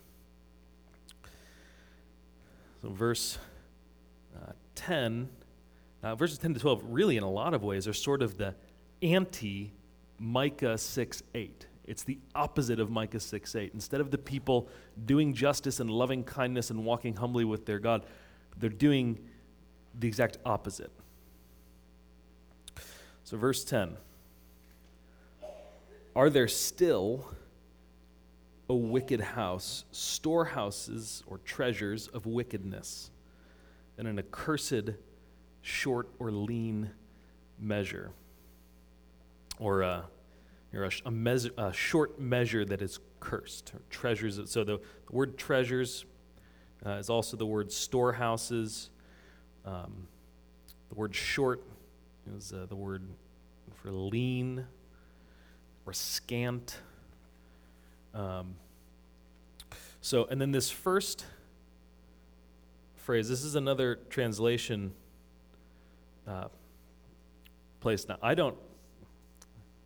So, 2.82 2.88
verse 2.88 3.38
uh, 4.36 4.52
10, 4.74 5.28
uh, 6.02 6.14
verses 6.14 6.38
10 6.38 6.54
to 6.54 6.60
12, 6.60 6.82
really, 6.86 7.16
in 7.16 7.22
a 7.22 7.30
lot 7.30 7.52
of 7.52 7.62
ways, 7.62 7.86
are 7.86 7.92
sort 7.92 8.22
of 8.22 8.38
the 8.38 8.54
anti 9.02 9.72
Micah 10.20 10.76
6 10.76 11.22
8. 11.34 11.66
It's 11.86 12.04
the 12.04 12.18
opposite 12.34 12.78
of 12.78 12.90
Micah 12.90 13.18
6 13.18 13.56
8. 13.56 13.72
Instead 13.72 14.00
of 14.00 14.10
the 14.10 14.18
people 14.18 14.68
doing 15.06 15.32
justice 15.32 15.80
and 15.80 15.90
loving 15.90 16.22
kindness 16.22 16.70
and 16.70 16.84
walking 16.84 17.16
humbly 17.16 17.44
with 17.44 17.64
their 17.64 17.78
God, 17.78 18.04
they're 18.58 18.68
doing 18.68 19.18
the 19.98 20.06
exact 20.06 20.36
opposite. 20.44 20.92
So, 23.24 23.38
verse 23.38 23.64
10 23.64 23.96
Are 26.14 26.28
there 26.28 26.48
still 26.48 27.32
a 28.68 28.74
wicked 28.74 29.20
house, 29.20 29.84
storehouses 29.90 31.24
or 31.26 31.38
treasures 31.38 32.08
of 32.08 32.26
wickedness, 32.26 33.10
and 33.98 34.06
an 34.06 34.18
accursed 34.18 34.90
short 35.62 36.08
or 36.20 36.30
lean 36.30 36.90
measure, 37.58 38.12
or 39.60 39.82
a, 39.82 40.04
or 40.74 40.84
a, 40.84 40.90
a, 41.06 41.66
a 41.68 41.72
short 41.72 42.18
measure 42.18 42.64
that 42.64 42.82
is 42.82 42.98
cursed, 43.20 43.74
treasures. 43.90 44.40
So 44.46 44.64
the, 44.64 44.78
the 44.78 45.12
word 45.12 45.38
treasures 45.38 46.06
uh, 46.84 46.92
is 46.92 47.10
also 47.10 47.36
the 47.36 47.46
word 47.46 47.70
storehouses. 47.70 48.90
Um, 49.64 50.08
the 50.88 50.94
word 50.94 51.14
short 51.14 51.62
is 52.36 52.52
uh, 52.52 52.66
the 52.68 52.74
word 52.74 53.02
for 53.74 53.92
lean 53.92 54.66
or 55.86 55.92
scant. 55.92 56.78
Um, 58.14 58.54
so, 60.00 60.24
and 60.30 60.40
then 60.40 60.50
this 60.50 60.70
first 60.70 61.26
phrase, 62.96 63.28
this 63.28 63.44
is 63.44 63.54
another 63.54 63.98
translation 64.08 64.92
uh, 66.26 66.48
place. 67.80 68.08
Now, 68.08 68.16
I 68.22 68.34
don't, 68.34 68.56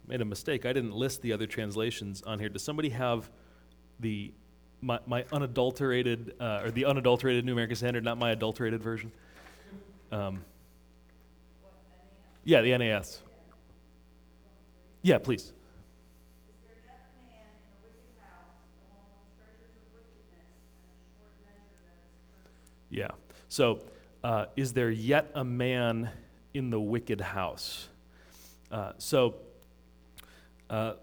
made 0.07 0.21
a 0.21 0.25
mistake. 0.25 0.67
I 0.67 0.73
didn't 0.73 0.93
list 0.95 1.23
the 1.23 1.33
other 1.33 1.47
translations 1.47 2.23
on 2.23 2.39
here. 2.39 2.49
Does 2.49 2.63
somebody 2.63 2.91
have 2.91 3.31
the 4.01 4.33
my, 4.81 4.99
my 5.07 5.25
unadulterated 5.33 6.35
uh, 6.39 6.63
or 6.65 6.71
the 6.71 6.85
unadulterated 6.85 7.45
New 7.45 7.53
American 7.53 7.77
Standard, 7.77 8.05
not 8.05 8.19
my 8.19 8.33
adulterated 8.33 8.83
version? 8.83 9.11
Um, 10.13 10.45
yeah, 12.45 12.61
the 12.61 12.77
NAS. 12.77 13.23
Yeah, 15.03 15.19
please. 15.19 15.53
Yeah. 22.91 23.09
So, 23.49 23.81
uh, 24.23 24.47
is 24.57 24.73
there 24.73 24.91
yet 24.91 25.31
a 25.35 25.45
man 25.45 26.11
in 26.55 26.71
the 26.71 26.81
wicked 26.81 27.21
house? 27.21 27.89
Uh, 28.71 28.93
so, 28.99 29.35
uh, 30.75 30.97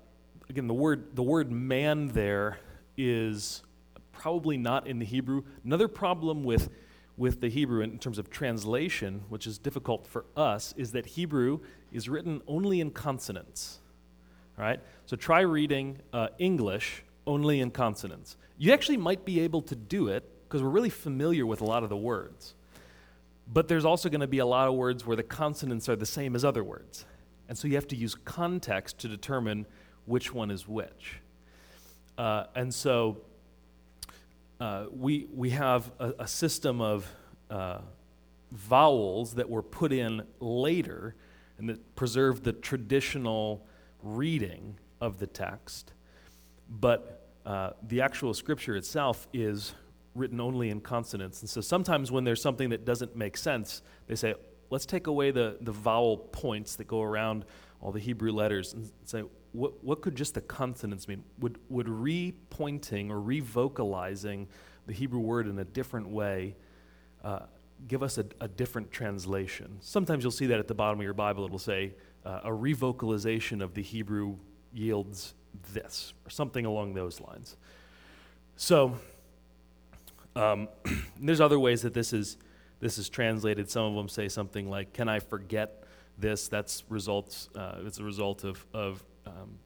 again, 0.49 0.67
the 0.67 0.73
word 0.73 1.15
the 1.15 1.23
word 1.23 1.49
man 1.49 2.09
there 2.09 2.59
is 2.97 3.63
probably 4.11 4.57
not 4.57 4.85
in 4.85 4.99
the 4.99 5.05
Hebrew. 5.05 5.43
Another 5.63 5.87
problem 5.87 6.43
with 6.43 6.69
with 7.15 7.39
the 7.39 7.47
Hebrew 7.47 7.81
in 7.81 7.97
terms 7.97 8.17
of 8.17 8.29
translation, 8.29 9.23
which 9.29 9.47
is 9.47 9.57
difficult 9.57 10.05
for 10.07 10.25
us, 10.35 10.73
is 10.75 10.91
that 10.91 11.05
Hebrew 11.05 11.59
is 11.93 12.09
written 12.09 12.41
only 12.47 12.81
in 12.81 12.91
consonants. 12.91 13.79
All 14.57 14.65
right? 14.65 14.81
So 15.05 15.15
try 15.15 15.39
reading 15.41 15.99
uh, 16.11 16.29
English 16.37 17.03
only 17.25 17.61
in 17.61 17.71
consonants. 17.71 18.35
You 18.57 18.73
actually 18.73 18.97
might 18.97 19.23
be 19.23 19.39
able 19.39 19.61
to 19.63 19.75
do 19.75 20.09
it 20.09 20.27
because 20.43 20.61
we're 20.61 20.69
really 20.69 20.89
familiar 20.89 21.45
with 21.45 21.61
a 21.61 21.65
lot 21.65 21.83
of 21.83 21.89
the 21.89 21.97
words. 21.97 22.55
But 23.47 23.69
there's 23.69 23.85
also 23.85 24.09
going 24.09 24.21
to 24.21 24.27
be 24.27 24.39
a 24.39 24.45
lot 24.45 24.67
of 24.67 24.73
words 24.73 25.05
where 25.05 25.15
the 25.15 25.23
consonants 25.23 25.87
are 25.87 25.95
the 25.95 26.05
same 26.05 26.35
as 26.35 26.43
other 26.43 26.63
words. 26.63 27.05
And 27.51 27.57
so 27.57 27.67
you 27.67 27.75
have 27.75 27.89
to 27.89 27.97
use 27.97 28.15
context 28.15 28.99
to 28.99 29.09
determine 29.09 29.65
which 30.05 30.33
one 30.33 30.51
is 30.51 30.69
which. 30.69 31.19
Uh, 32.17 32.45
and 32.55 32.73
so 32.73 33.17
uh, 34.61 34.85
we, 34.89 35.27
we 35.33 35.49
have 35.49 35.91
a, 35.99 36.13
a 36.19 36.27
system 36.29 36.79
of 36.79 37.13
uh, 37.49 37.79
vowels 38.53 39.33
that 39.33 39.49
were 39.49 39.61
put 39.61 39.91
in 39.91 40.21
later 40.39 41.13
and 41.57 41.67
that 41.67 41.93
preserve 41.97 42.41
the 42.41 42.53
traditional 42.53 43.67
reading 44.01 44.77
of 45.01 45.19
the 45.19 45.27
text. 45.27 45.91
But 46.69 47.27
uh, 47.45 47.71
the 47.85 47.99
actual 47.99 48.33
scripture 48.33 48.77
itself 48.77 49.27
is 49.33 49.73
written 50.15 50.39
only 50.39 50.69
in 50.69 50.79
consonants. 50.79 51.41
And 51.41 51.49
so 51.49 51.59
sometimes 51.59 52.13
when 52.13 52.23
there's 52.23 52.41
something 52.41 52.69
that 52.69 52.85
doesn't 52.85 53.17
make 53.17 53.35
sense, 53.35 53.81
they 54.07 54.15
say, 54.15 54.35
let's 54.71 54.85
take 54.87 55.05
away 55.05 55.29
the, 55.29 55.57
the 55.61 55.71
vowel 55.71 56.17
points 56.17 56.75
that 56.77 56.87
go 56.87 57.03
around 57.03 57.45
all 57.81 57.91
the 57.91 57.99
Hebrew 57.99 58.31
letters 58.31 58.73
and 58.73 58.89
say, 59.03 59.23
what, 59.51 59.83
what 59.83 60.01
could 60.01 60.15
just 60.15 60.33
the 60.33 60.41
consonants 60.41 61.07
mean? 61.07 61.23
Would, 61.39 61.59
would 61.69 61.89
re-pointing 61.89 63.11
or 63.11 63.19
re-vocalizing 63.19 64.47
the 64.87 64.93
Hebrew 64.93 65.19
word 65.19 65.47
in 65.47 65.59
a 65.59 65.65
different 65.65 66.07
way 66.07 66.55
uh, 67.23 67.41
give 67.87 68.01
us 68.01 68.17
a, 68.17 68.25
a, 68.39 68.47
different 68.47 68.91
translation? 68.91 69.77
Sometimes 69.81 70.23
you'll 70.23 70.31
see 70.31 70.47
that 70.47 70.59
at 70.59 70.67
the 70.67 70.73
bottom 70.73 70.99
of 70.99 71.03
your 71.03 71.13
Bible. 71.13 71.43
It'll 71.45 71.59
say, 71.59 71.93
uh, 72.25 72.41
a 72.43 72.49
revocalization 72.49 73.61
of 73.61 73.73
the 73.73 73.81
Hebrew 73.81 74.37
yields 74.73 75.33
this, 75.73 76.13
or 76.25 76.29
something 76.29 76.65
along 76.65 76.93
those 76.93 77.19
lines. 77.19 77.57
So, 78.55 78.97
um, 80.35 80.69
there's 81.19 81.41
other 81.41 81.59
ways 81.59 81.81
that 81.81 81.93
this 81.93 82.13
is 82.13 82.37
this 82.81 82.97
is 82.97 83.07
translated. 83.07 83.69
Some 83.69 83.85
of 83.85 83.95
them 83.95 84.09
say 84.09 84.27
something 84.27 84.69
like, 84.69 84.91
"Can 84.91 85.07
I 85.07 85.19
forget 85.19 85.83
this?" 86.17 86.49
That's 86.49 86.83
results. 86.89 87.49
Uh, 87.55 87.75
it's 87.85 87.99
a 87.99 88.03
result 88.03 88.43
of 88.43 88.65
of 88.73 89.03
um, 89.25 89.57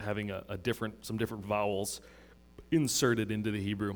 having 0.00 0.32
a, 0.32 0.42
a, 0.48 0.56
different 0.56 1.06
some 1.06 1.16
different 1.16 1.46
vowels 1.46 2.00
inserted 2.72 3.30
into 3.30 3.52
the 3.52 3.60
Hebrew. 3.60 3.94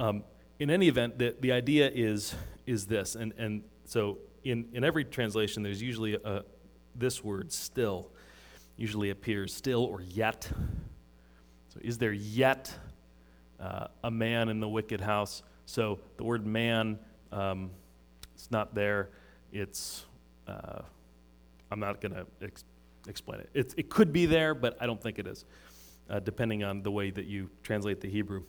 Um, 0.00 0.24
in 0.58 0.70
any 0.70 0.88
event, 0.88 1.18
the, 1.18 1.36
the 1.38 1.52
idea 1.52 1.88
is 1.94 2.34
is 2.66 2.86
this, 2.86 3.14
and 3.14 3.32
and 3.38 3.62
so 3.84 4.18
in 4.42 4.68
in 4.72 4.82
every 4.82 5.04
translation, 5.04 5.62
there's 5.62 5.82
usually 5.82 6.14
a, 6.14 6.42
this 6.96 7.22
word 7.22 7.52
"still," 7.52 8.10
usually 8.76 9.10
appears 9.10 9.54
"still" 9.54 9.84
or 9.84 10.00
"yet." 10.00 10.50
So, 11.68 11.80
is 11.82 11.98
there 11.98 12.12
yet 12.12 12.74
uh, 13.60 13.88
a 14.04 14.10
man 14.10 14.48
in 14.48 14.60
the 14.60 14.68
wicked 14.68 15.00
house. 15.00 15.42
So 15.66 15.98
the 16.16 16.24
word 16.24 16.46
man, 16.46 16.98
um, 17.32 17.70
it's 18.34 18.50
not 18.50 18.74
there. 18.74 19.10
It's, 19.52 20.06
uh, 20.46 20.82
I'm 21.70 21.80
not 21.80 22.00
going 22.00 22.14
to 22.14 22.26
ex- 22.42 22.64
explain 23.08 23.40
it. 23.40 23.50
it. 23.52 23.74
It 23.76 23.90
could 23.90 24.12
be 24.12 24.26
there, 24.26 24.54
but 24.54 24.76
I 24.80 24.86
don't 24.86 25.02
think 25.02 25.18
it 25.18 25.26
is, 25.26 25.44
uh, 26.08 26.20
depending 26.20 26.64
on 26.64 26.82
the 26.82 26.90
way 26.90 27.10
that 27.10 27.26
you 27.26 27.50
translate 27.62 28.00
the 28.00 28.08
Hebrew. 28.08 28.44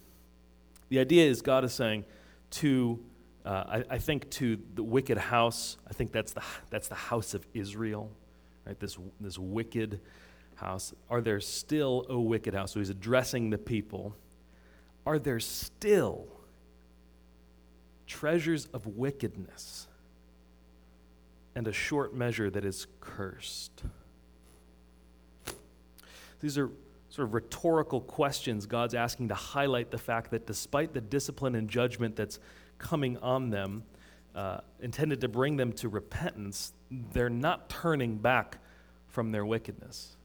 The 0.90 1.00
idea 1.00 1.30
is 1.30 1.42
God 1.42 1.66
is 1.66 1.74
saying 1.74 2.06
to, 2.52 3.00
uh, 3.46 3.64
I, 3.68 3.84
I, 3.96 3.98
think 3.98 4.30
to 4.32 4.58
the 4.76 4.84
wicked 4.84 5.18
house, 5.18 5.78
I 5.90 5.94
think 5.94 6.12
that's 6.12 6.32
the, 6.34 6.44
that's 6.70 6.88
the 6.88 6.96
house 6.96 7.34
of 7.34 7.46
Israel, 7.54 8.12
right? 8.66 8.80
This, 8.80 8.98
this 9.20 9.38
wicked 9.38 10.00
house. 10.56 10.94
Are 11.10 11.22
there 11.22 11.42
still, 11.42 12.06
a 12.10 12.20
wicked 12.20 12.54
house? 12.54 12.74
So 12.74 12.80
he's 12.80 12.90
addressing 12.90 13.50
the 13.50 13.58
people 13.58 14.16
are 15.08 15.18
there 15.18 15.40
still 15.40 16.28
treasures 18.08 18.68
of 18.74 18.88
wickedness 18.88 19.88
and 21.56 21.68
a 21.68 21.74
short 21.74 22.16
measure 22.16 22.50
that 22.50 22.66
is 22.66 22.88
cursed? 23.02 23.84
These 26.40 26.58
are 26.58 26.70
sort 27.10 27.28
of 27.28 27.34
rhetorical 27.34 28.02
questions 28.02 28.66
God's 28.66 28.94
asking 28.94 29.30
to 29.30 29.36
highlight 29.36 29.92
the 29.92 29.98
fact 29.98 30.32
that 30.32 30.46
despite 30.46 30.94
the 30.94 31.02
discipline 31.02 31.56
and 31.56 31.70
judgment 31.70 32.16
that's 32.16 32.40
coming 32.78 33.18
on 33.18 33.50
them, 33.50 33.84
uh, 34.36 34.60
intended 34.82 35.22
to 35.22 35.28
bring 35.28 35.58
them 35.58 35.74
to 35.74 35.90
repentance, 35.90 36.74
they're 37.12 37.30
not 37.30 37.70
turning 37.70 38.18
back 38.18 38.60
from 39.08 39.32
their 39.32 39.46
wickedness. 39.46 40.16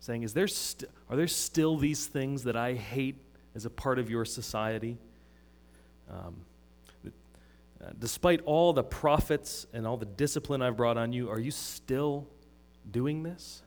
Saying, 0.00 0.24
is 0.24 0.34
there 0.34 0.48
st- 0.48 0.90
Are 1.08 1.16
there 1.16 1.28
still 1.28 1.78
these 1.78 2.06
things 2.06 2.44
that 2.44 2.56
I 2.56 2.74
hate 2.74 3.16
as 3.54 3.66
a 3.66 3.70
part 3.70 3.98
of 3.98 4.10
your 4.10 4.24
society. 4.24 4.96
Um, 6.10 6.36
despite 7.98 8.40
all 8.44 8.72
the 8.72 8.82
prophets 8.82 9.66
and 9.72 9.86
all 9.86 9.96
the 9.96 10.06
discipline 10.06 10.62
I've 10.62 10.76
brought 10.76 10.96
on 10.96 11.12
you, 11.12 11.30
are 11.30 11.40
you 11.40 11.50
still 11.50 12.28
doing 12.90 13.22
this? 13.22 13.62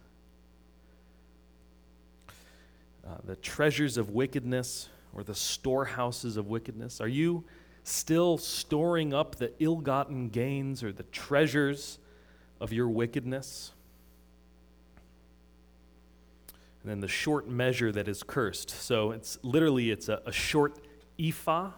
Uh, 3.06 3.18
the 3.24 3.36
treasures 3.36 3.98
of 3.98 4.10
wickedness 4.10 4.90
or 5.14 5.24
the 5.24 5.36
storehouses 5.36 6.38
of 6.38 6.48
wickedness? 6.48 7.02
Are 7.02 7.08
you 7.08 7.44
still 7.84 8.38
storing 8.38 9.14
up 9.14 9.36
the 9.36 9.52
ill 9.60 9.78
gotten 9.78 10.30
gains 10.30 10.84
or 10.84 10.92
the 10.92 11.04
treasures 11.04 12.00
of 12.60 12.74
your 12.74 12.90
wickedness? 12.90 13.72
and 16.86 16.92
then 16.92 17.00
the 17.00 17.08
short 17.08 17.50
measure 17.50 17.92
that 17.92 18.08
is 18.08 18.22
cursed. 18.22 18.70
So 18.70 19.10
it's 19.10 19.40
literally 19.42 19.90
it's 19.90 20.08
a, 20.08 20.22
a 20.28 20.32
short 20.32 20.78
ephah. 21.20 21.72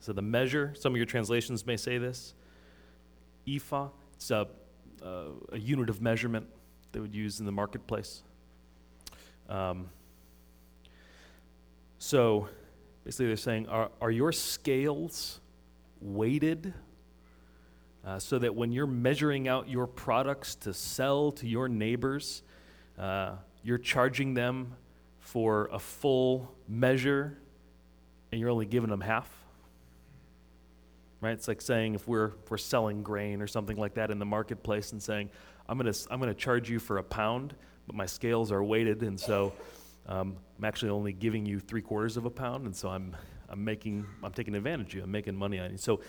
So 0.00 0.14
the 0.14 0.22
measure, 0.22 0.74
some 0.78 0.92
of 0.92 0.96
your 0.96 1.06
translations 1.06 1.66
may 1.66 1.76
say 1.76 1.98
this. 1.98 2.34
Ephah, 3.46 3.88
it's 4.14 4.30
a, 4.30 4.48
a, 5.02 5.26
a 5.52 5.58
unit 5.58 5.90
of 5.90 6.00
measurement 6.00 6.46
they 6.92 7.00
would 7.00 7.14
use 7.14 7.38
in 7.38 7.46
the 7.46 7.52
marketplace. 7.52 8.22
Um, 9.48 9.90
so 11.98 12.48
basically, 13.04 13.26
they're 13.26 13.36
saying, 13.36 13.68
are, 13.68 13.90
are 14.00 14.10
your 14.10 14.32
scales 14.32 15.40
weighted 16.00 16.72
uh, 18.06 18.18
so 18.18 18.38
that 18.38 18.54
when 18.54 18.72
you're 18.72 18.86
measuring 18.86 19.48
out 19.48 19.68
your 19.68 19.86
products 19.86 20.54
to 20.56 20.72
sell 20.72 21.30
to 21.32 21.46
your 21.46 21.68
neighbors, 21.68 22.42
uh, 22.98 23.32
you're 23.62 23.78
charging 23.78 24.32
them 24.32 24.74
for 25.18 25.68
a 25.72 25.78
full 25.78 26.50
measure 26.66 27.36
and 28.32 28.40
you're 28.40 28.50
only 28.50 28.66
giving 28.66 28.88
them 28.88 29.02
half? 29.02 29.39
Right? 31.20 31.32
It's 31.32 31.48
like 31.48 31.60
saying 31.60 31.94
if 31.94 32.08
we're, 32.08 32.32
if 32.42 32.50
we're 32.50 32.56
selling 32.56 33.02
grain 33.02 33.42
or 33.42 33.46
something 33.46 33.76
like 33.76 33.94
that 33.94 34.10
in 34.10 34.18
the 34.18 34.24
marketplace 34.24 34.92
and 34.92 35.02
saying, 35.02 35.30
I'm 35.68 35.78
going 35.78 35.92
to 35.92 36.06
I'm 36.10 36.20
to 36.20 36.34
charge 36.34 36.68
you 36.70 36.78
for 36.78 36.98
a 36.98 37.02
pound, 37.02 37.54
but 37.86 37.94
my 37.94 38.06
scales 38.06 38.50
are 38.50 38.64
weighted, 38.64 39.02
and 39.02 39.18
so 39.20 39.52
um, 40.08 40.36
I'm 40.58 40.64
actually 40.64 40.90
only 40.90 41.12
giving 41.12 41.46
you 41.46 41.60
three 41.60 41.82
quarters 41.82 42.16
of 42.16 42.24
a 42.24 42.30
pound, 42.30 42.66
and 42.66 42.74
so 42.74 42.88
I'm, 42.88 43.14
I'm 43.48 43.62
making, 43.62 44.06
I'm 44.24 44.32
taking 44.32 44.54
advantage 44.54 44.88
of 44.88 44.94
you. 44.94 45.02
I'm 45.04 45.10
making 45.10 45.36
money 45.36 45.58
on 45.58 45.72
you. 45.72 45.78
So 45.78 46.00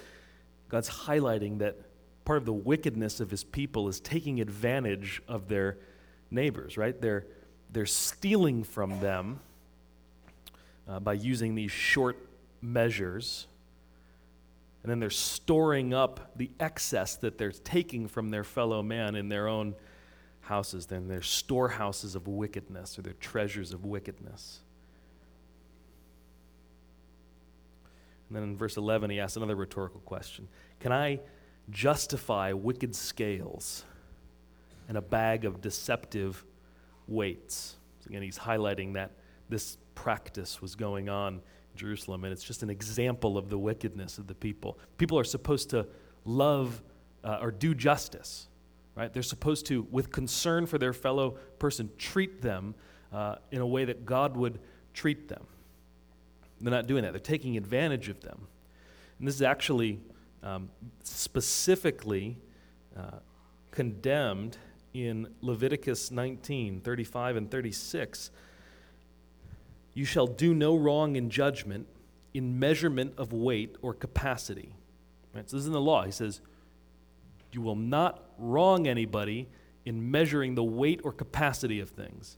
God's 0.69 0.89
highlighting 0.89 1.60
that 1.60 1.78
part 2.26 2.38
of 2.38 2.45
the 2.45 2.54
wickedness 2.54 3.19
of 3.19 3.30
his 3.30 3.43
people 3.43 3.88
is 3.88 4.00
taking 4.00 4.39
advantage 4.39 5.21
of 5.28 5.47
their 5.47 5.78
neighbors, 6.32 6.78
right? 6.78 7.00
They're, 7.00 7.26
they're 7.71 7.86
stealing 7.86 8.63
from 8.63 9.00
them 9.00 9.39
uh, 10.88 11.00
by 11.00 11.13
using 11.13 11.56
these 11.56 11.71
short 11.71 12.17
measures. 12.62 13.47
And 14.83 14.89
then 14.89 14.99
they're 14.99 15.09
storing 15.09 15.93
up 15.93 16.31
the 16.35 16.49
excess 16.59 17.15
that 17.17 17.37
they're 17.37 17.51
taking 17.51 18.07
from 18.07 18.29
their 18.29 18.43
fellow 18.43 18.81
man 18.81 19.15
in 19.15 19.29
their 19.29 19.47
own 19.47 19.75
houses. 20.41 20.87
Then 20.87 21.07
they're 21.07 21.21
storehouses 21.21 22.15
of 22.15 22.27
wickedness 22.27 22.97
or 22.97 23.03
their 23.03 23.13
treasures 23.13 23.73
of 23.73 23.85
wickedness. 23.85 24.61
And 28.27 28.35
then 28.37 28.43
in 28.43 28.57
verse 28.57 28.77
11, 28.77 29.09
he 29.09 29.19
asks 29.19 29.35
another 29.35 29.55
rhetorical 29.55 29.99
question 30.01 30.47
Can 30.79 30.91
I 30.91 31.19
justify 31.69 32.53
wicked 32.53 32.95
scales 32.95 33.83
and 34.87 34.97
a 34.97 35.01
bag 35.01 35.45
of 35.45 35.61
deceptive 35.61 36.43
weights? 37.07 37.75
So 37.99 38.07
again, 38.07 38.23
he's 38.23 38.39
highlighting 38.39 38.93
that 38.93 39.11
this 39.49 39.77
practice 39.95 40.61
was 40.61 40.75
going 40.75 41.09
on 41.09 41.41
Jerusalem, 41.81 42.23
and 42.23 42.31
it's 42.31 42.43
just 42.43 42.61
an 42.61 42.69
example 42.69 43.39
of 43.39 43.49
the 43.49 43.57
wickedness 43.57 44.19
of 44.19 44.27
the 44.27 44.35
people. 44.35 44.77
People 44.99 45.17
are 45.17 45.23
supposed 45.23 45.71
to 45.71 45.87
love 46.25 46.83
uh, 47.23 47.39
or 47.41 47.49
do 47.49 47.73
justice, 47.73 48.47
right? 48.95 49.11
They're 49.11 49.23
supposed 49.23 49.65
to, 49.65 49.87
with 49.89 50.11
concern 50.11 50.67
for 50.67 50.77
their 50.77 50.93
fellow 50.93 51.31
person, 51.57 51.89
treat 51.97 52.41
them 52.41 52.75
uh, 53.11 53.35
in 53.49 53.61
a 53.61 53.65
way 53.65 53.85
that 53.85 54.05
God 54.05 54.37
would 54.37 54.59
treat 54.93 55.27
them. 55.27 55.43
They're 56.59 56.71
not 56.71 56.85
doing 56.85 57.01
that. 57.01 57.13
They're 57.13 57.19
taking 57.19 57.57
advantage 57.57 58.09
of 58.09 58.21
them. 58.21 58.47
And 59.17 59.27
this 59.27 59.33
is 59.33 59.41
actually 59.41 59.99
um, 60.43 60.69
specifically 61.01 62.37
uh, 62.95 63.19
condemned 63.71 64.57
in 64.93 65.33
Leviticus 65.41 66.11
19 66.11 66.81
35 66.81 67.35
and 67.37 67.49
36. 67.49 68.29
You 69.93 70.06
shall 70.06 70.27
do 70.27 70.54
no 70.54 70.75
wrong 70.75 71.15
in 71.15 71.30
judgment, 71.30 71.88
in 72.34 72.60
measurement 72.60 73.13
of 73.17 73.34
weight 73.34 73.75
or 73.82 73.93
capacity. 73.93 74.75
Right? 75.34 75.49
So 75.49 75.58
this 75.58 75.62
is 75.62 75.67
in 75.67 75.73
the 75.73 75.82
law. 75.82 76.04
He 76.04 76.12
says, 76.12 76.41
You 77.51 77.62
will 77.62 77.75
not 77.75 78.23
wrong 78.38 78.88
anybody 78.88 79.49
in 79.86 80.12
measuring 80.12 80.56
the 80.56 80.63
weight 80.63 81.01
or 81.04 81.12
capacity 81.12 81.80
of 81.80 81.89
things. 81.89 82.38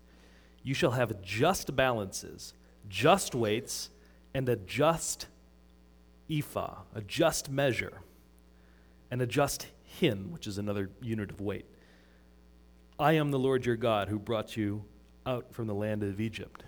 You 0.63 0.73
shall 0.73 0.91
have 0.91 1.21
just 1.21 1.75
balances, 1.75 2.53
just 2.87 3.35
weights, 3.35 3.89
and 4.33 4.47
a 4.47 4.55
just 4.55 5.27
ephah, 6.29 6.81
a 6.95 7.01
just 7.01 7.49
measure, 7.49 8.01
and 9.11 9.21
a 9.21 9.27
just 9.27 9.67
hin, 9.83 10.31
which 10.31 10.47
is 10.47 10.57
another 10.57 10.89
unit 11.01 11.29
of 11.29 11.41
weight. 11.41 11.65
I 12.97 13.13
am 13.13 13.31
the 13.31 13.39
Lord 13.39 13.65
your 13.65 13.75
God 13.75 14.07
who 14.07 14.17
brought 14.17 14.55
you 14.55 14.85
out 15.25 15.53
from 15.53 15.67
the 15.67 15.73
land 15.73 16.03
of 16.03 16.21
Egypt. 16.21 16.63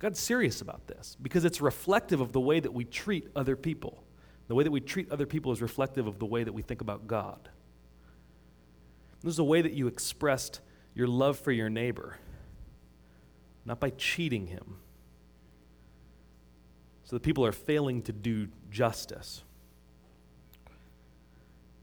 God's 0.00 0.20
serious 0.20 0.60
about 0.60 0.86
this 0.86 1.16
because 1.20 1.44
it's 1.44 1.60
reflective 1.60 2.20
of 2.20 2.32
the 2.32 2.40
way 2.40 2.60
that 2.60 2.72
we 2.72 2.84
treat 2.84 3.28
other 3.34 3.56
people. 3.56 4.04
The 4.46 4.54
way 4.54 4.64
that 4.64 4.70
we 4.70 4.80
treat 4.80 5.10
other 5.10 5.26
people 5.26 5.52
is 5.52 5.60
reflective 5.60 6.06
of 6.06 6.18
the 6.18 6.26
way 6.26 6.44
that 6.44 6.52
we 6.52 6.62
think 6.62 6.80
about 6.80 7.06
God. 7.06 7.48
This 9.22 9.32
is 9.32 9.38
a 9.38 9.44
way 9.44 9.60
that 9.60 9.72
you 9.72 9.88
expressed 9.88 10.60
your 10.94 11.08
love 11.08 11.38
for 11.38 11.52
your 11.52 11.68
neighbor, 11.68 12.18
not 13.64 13.80
by 13.80 13.90
cheating 13.90 14.46
him 14.46 14.76
so 17.08 17.16
the 17.16 17.20
people 17.20 17.46
are 17.46 17.52
failing 17.52 18.02
to 18.02 18.12
do 18.12 18.48
justice. 18.70 19.42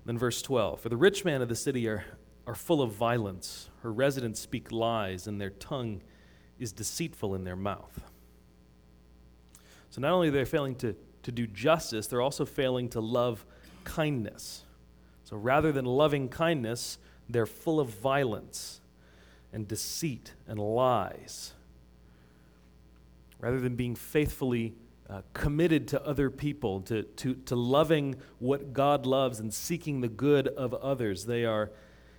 Then, 0.06 0.20
verse 0.20 0.40
12 0.44 0.80
For 0.82 0.90
the 0.90 0.98
rich 0.98 1.26
man 1.26 1.42
of 1.42 1.50
the 1.50 1.56
city 1.56 1.88
are, 1.88 2.06
are 2.46 2.54
full 2.54 2.80
of 2.80 2.92
violence, 2.92 3.70
her 3.82 3.92
residents 3.92 4.40
speak 4.40 4.72
lies, 4.72 5.26
and 5.26 5.42
their 5.42 5.50
tongue 5.50 6.04
is 6.60 6.72
deceitful 6.72 7.36
in 7.36 7.44
their 7.44 7.56
mouth. 7.56 8.00
So, 9.90 10.02
not 10.02 10.12
only 10.12 10.30
are 10.30 10.32
they 10.32 10.46
failing 10.46 10.76
to, 10.76 10.96
to 11.24 11.32
do 11.32 11.48
justice, 11.48 12.08
they're 12.08 12.22
also 12.22 12.46
failing 12.46 12.90
to 12.90 13.00
love 13.00 13.46
kindness. 13.84 14.64
So, 15.24 15.38
rather 15.38 15.72
than 15.72 15.86
loving 15.86 16.30
kindness, 16.30 16.98
they're 17.30 17.46
full 17.46 17.80
of 17.80 17.90
violence 17.90 18.82
and 19.54 19.68
deceit 19.68 20.34
and 20.48 20.60
lies. 20.60 21.54
Rather 23.40 23.60
than 23.60 23.76
being 23.76 23.96
faithfully 23.96 24.74
uh, 25.10 25.22
committed 25.34 25.88
to 25.90 26.04
other 26.04 26.30
people, 26.30 26.82
to, 26.82 27.04
to, 27.04 27.36
to 27.36 27.56
loving 27.56 28.16
what 28.40 28.74
God 28.74 29.06
loves 29.06 29.40
and 29.40 29.54
seeking 29.54 30.02
the 30.02 30.08
good 30.08 30.48
of 30.48 30.74
others. 30.74 31.26
They 31.26 31.46
are 31.46 31.70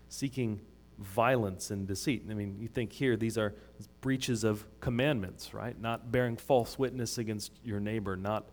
seeking 0.09 0.61
violence 0.99 1.71
and 1.71 1.87
deceit. 1.87 2.25
I 2.31 2.35
mean, 2.35 2.57
you 2.59 2.69
think 2.69 2.93
here 2.93 3.17
these 3.17 3.37
are 3.37 3.55
breaches 4.01 4.45
of 4.45 4.67
commandments, 4.81 5.53
right? 5.53 5.79
Not 5.79 6.11
bearing 6.11 6.37
false 6.37 6.79
witness 6.79 7.19
against 7.19 7.53
your 7.65 7.81
neighbor, 7.81 8.17
not 8.17 8.49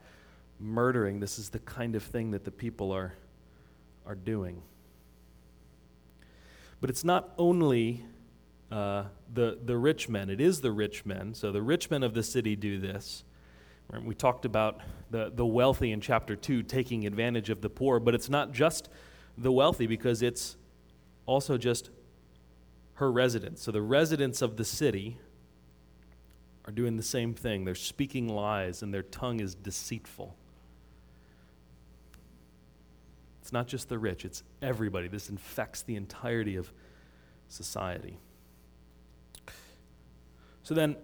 murdering. 0.60 1.20
This 1.20 1.40
is 1.40 1.50
the 1.50 1.60
kind 1.60 1.96
of 1.96 2.04
thing 2.04 2.32
that 2.32 2.44
the 2.44 2.52
people 2.52 2.92
are, 2.92 3.14
are 4.06 4.16
doing. 4.16 4.62
But 6.82 6.90
it's 6.90 7.06
not 7.06 7.34
only 7.38 8.04
uh, 8.72 9.06
the, 9.34 9.60
the 9.64 9.78
rich 9.78 10.10
men, 10.10 10.30
it 10.30 10.42
is 10.42 10.60
the 10.60 10.72
rich 10.72 11.06
men. 11.06 11.34
So 11.34 11.52
the 11.52 11.62
rich 11.62 11.90
men 11.90 12.04
of 12.04 12.14
the 12.14 12.24
city 12.24 12.56
do 12.56 12.80
this. 12.80 13.24
We 14.04 14.16
talked 14.16 14.46
about 14.46 14.80
the, 15.12 15.32
the 15.34 15.46
wealthy 15.46 15.92
in 15.92 16.02
chapter 16.02 16.36
2 16.36 16.64
taking 16.64 17.06
advantage 17.06 17.50
of 17.50 17.62
the 17.62 17.70
poor, 17.70 18.00
but 18.00 18.16
it's 18.16 18.30
not 18.30 18.52
just 18.52 18.90
the 19.38 19.52
wealthy 19.52 19.86
because 19.86 20.22
it's 20.24 20.58
also 21.26 21.58
just 21.58 21.92
her 22.96 23.12
residents. 23.12 23.64
So 23.64 23.72
the 23.72 23.82
residents 23.82 24.42
of 24.42 24.58
the 24.58 24.66
city 24.66 25.18
are 26.66 26.72
doing 26.72 26.98
the 26.98 27.04
same 27.04 27.34
thing. 27.34 27.66
They're 27.66 27.76
speaking 27.76 28.28
lies 28.28 28.82
and 28.82 28.94
their 28.94 29.04
tongue 29.04 29.40
is 29.40 29.56
deceitful. 29.56 30.36
It's 33.42 33.52
not 33.52 33.68
just 33.68 33.90
the 33.90 33.98
rich, 33.98 34.24
it's 34.24 34.44
everybody. 34.62 35.10
This 35.10 35.30
infects 35.30 35.82
the 35.82 35.96
entirety 35.96 36.56
of 36.56 36.72
society. 37.50 38.18
So 40.64 40.74
then, 40.74 40.96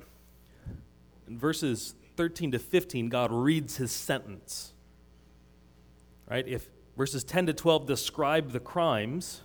in 1.27 1.37
verses 1.37 1.95
13 2.15 2.51
to 2.51 2.59
15, 2.59 3.09
God 3.09 3.31
reads 3.31 3.75
his 3.75 3.91
sentence. 3.91 4.73
Right? 6.29 6.47
If 6.47 6.69
verses 6.95 7.25
10 7.25 7.47
to 7.47 7.53
12 7.53 7.85
describe 7.85 8.51
the 8.51 8.59
crimes 8.61 9.41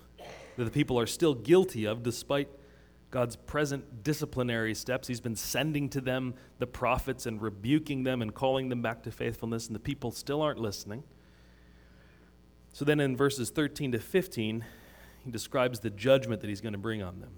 that 0.57 0.63
the 0.63 0.71
people 0.71 0.99
are 0.99 1.07
still 1.07 1.33
guilty 1.33 1.85
of 1.85 2.03
despite 2.03 2.49
God's 3.11 3.35
present 3.35 4.03
disciplinary 4.03 4.73
steps, 4.73 5.07
he's 5.07 5.21
been 5.21 5.35
sending 5.35 5.89
to 5.89 6.01
them 6.01 6.33
the 6.59 6.67
prophets 6.67 7.25
and 7.25 7.41
rebuking 7.41 8.03
them 8.03 8.21
and 8.21 8.33
calling 8.33 8.69
them 8.69 8.81
back 8.81 9.03
to 9.03 9.11
faithfulness, 9.11 9.67
and 9.67 9.75
the 9.75 9.79
people 9.79 10.11
still 10.11 10.41
aren't 10.41 10.59
listening. 10.59 11.03
So 12.73 12.83
then 12.83 12.99
in 12.99 13.15
verses 13.15 13.51
13 13.51 13.93
to 13.93 13.99
15, 13.99 14.65
he 15.23 15.31
describes 15.31 15.79
the 15.79 15.89
judgment 15.89 16.41
that 16.41 16.49
he's 16.49 16.61
going 16.61 16.73
to 16.73 16.79
bring 16.79 17.01
on 17.01 17.21
them. 17.21 17.31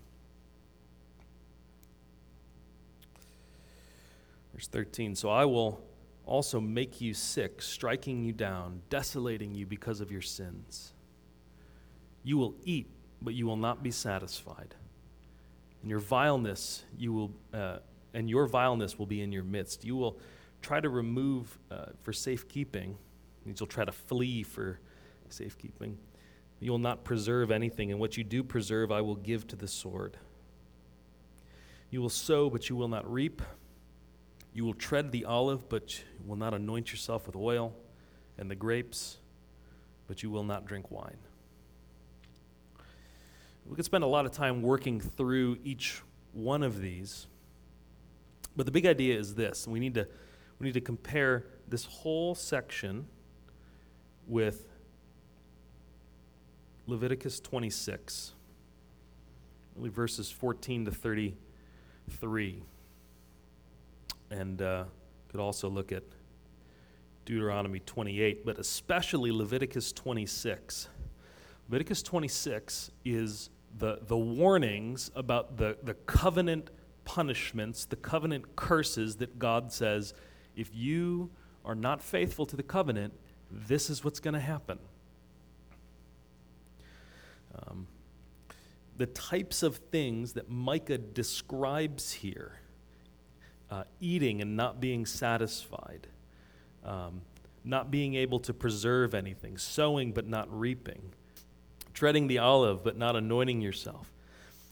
Verse 4.54 4.68
13 4.68 5.16
So 5.16 5.30
I 5.30 5.46
will 5.46 5.80
also 6.26 6.60
make 6.60 7.00
you 7.00 7.14
sick, 7.14 7.62
striking 7.62 8.24
you 8.24 8.34
down, 8.34 8.82
desolating 8.90 9.54
you 9.54 9.68
because 9.68 10.02
of 10.02 10.12
your 10.12 10.22
sins. 10.22 10.94
You 12.24 12.38
will 12.38 12.56
eat, 12.64 12.90
but 13.22 13.34
you 13.34 13.46
will 13.46 13.58
not 13.58 13.84
be 13.84 13.92
satisfied. 13.92 14.76
And 15.82 15.90
your 15.90 16.00
vileness, 16.00 16.84
you 16.98 17.14
will, 17.14 17.32
uh, 17.54 17.78
and 18.14 18.30
your 18.30 18.48
vileness 18.48 18.98
will 18.98 19.06
be 19.06 19.22
in 19.22 19.32
your 19.32 19.44
midst. 19.44 19.86
You 19.86 19.96
will 19.96 20.20
try 20.62 20.80
to 20.80 20.90
remove 20.90 21.58
uh, 21.72 21.88
for 22.02 22.14
safekeeping. 22.14 22.98
You'll 23.46 23.68
try 23.68 23.86
to 23.86 23.92
flee 23.92 24.44
for 24.44 24.80
safekeeping. 25.30 25.98
You 26.60 26.72
will 26.72 26.80
not 26.80 27.04
preserve 27.04 27.52
anything, 27.52 27.92
and 27.92 28.00
what 28.00 28.18
you 28.18 28.24
do 28.24 28.44
preserve, 28.44 28.92
I 28.92 29.02
will 29.02 29.16
give 29.16 29.48
to 29.48 29.56
the 29.56 29.68
sword. 29.68 30.18
You 31.90 32.02
will 32.02 32.10
sow, 32.10 32.50
but 32.50 32.70
you 32.70 32.76
will 32.76 32.88
not 32.88 33.10
reap. 33.12 33.42
You 34.54 34.66
will 34.66 34.74
tread 34.74 35.12
the 35.12 35.26
olive, 35.26 35.70
but 35.70 36.00
you 36.00 36.28
will 36.28 36.36
not 36.36 36.54
anoint 36.54 36.92
yourself 36.92 37.28
with 37.28 37.36
oil, 37.36 37.74
and 38.38 38.50
the 38.50 38.56
grapes, 38.56 39.20
but 40.08 40.24
you 40.24 40.32
will 40.32 40.44
not 40.44 40.66
drink 40.66 40.90
wine. 40.90 41.18
We 43.68 43.76
could 43.76 43.86
spend 43.86 44.04
a 44.04 44.08
lot 44.08 44.26
of 44.26 44.32
time 44.32 44.62
working 44.62 45.00
through 45.02 45.58
each 45.64 46.02
one 46.34 46.64
of 46.64 46.82
these, 46.82 47.28
But 48.56 48.66
the 48.66 48.72
big 48.72 48.86
idea 48.86 49.18
is 49.18 49.36
this 49.36 49.68
we 49.68 49.80
need 49.80 49.94
to, 49.96 50.08
we 50.60 50.66
need 50.66 50.74
to 50.74 50.82
compare 50.82 51.46
this 51.68 51.86
whole 51.86 52.36
section 52.36 53.08
with 54.28 54.68
Leviticus 56.88 57.40
26, 57.40 58.34
really 59.76 59.90
verses 59.90 60.32
14 60.32 60.86
to 60.86 60.92
33. 60.92 62.64
And 64.32 64.62
uh, 64.62 64.86
could 65.30 65.40
also 65.40 65.70
look 65.70 65.92
at 65.92 66.04
Deuteronomy 67.26 67.80
28, 67.82 68.46
but 68.46 68.58
especially 68.58 69.32
Leviticus 69.32 69.92
26. 69.92 70.88
Leviticus 71.70 72.02
26 72.02 72.92
is 73.06 73.50
the, 73.78 74.00
the 74.08 74.18
warnings 74.18 75.12
about 75.16 75.58
the, 75.58 75.78
the 75.84 75.94
covenant 75.94 76.70
punishments, 77.06 77.86
the 77.86 77.96
covenant 77.96 78.56
curses 78.56 79.18
that 79.18 79.40
God 79.40 79.72
says, 79.72 80.14
if 80.56 80.70
you 80.74 81.30
are 81.64 81.76
not 81.76 82.02
faithful 82.02 82.46
to 82.48 82.56
the 82.56 82.64
covenant, 82.64 83.14
this 83.52 83.90
is 83.90 84.04
what's 84.04 84.20
going 84.20 84.34
to 84.34 84.40
happen. 84.40 84.80
Um, 87.56 87.88
the 88.98 89.06
types 89.06 89.64
of 89.64 89.78
things 89.78 90.34
that 90.34 90.50
Micah 90.50 90.98
describes 90.98 92.14
here 92.14 92.60
uh, 93.70 93.84
eating 94.00 94.42
and 94.42 94.56
not 94.56 94.80
being 94.80 95.06
satisfied, 95.06 96.08
um, 96.84 97.22
not 97.64 97.92
being 97.92 98.16
able 98.16 98.40
to 98.40 98.54
preserve 98.54 99.14
anything, 99.14 99.58
sowing 99.58 100.14
but 100.14 100.28
not 100.28 100.48
reaping, 100.52 101.14
treading 101.98 102.28
the 102.28 102.38
olive 102.38 102.84
but 102.84 102.96
not 102.96 103.16
anointing 103.16 103.60
yourself, 103.60 104.14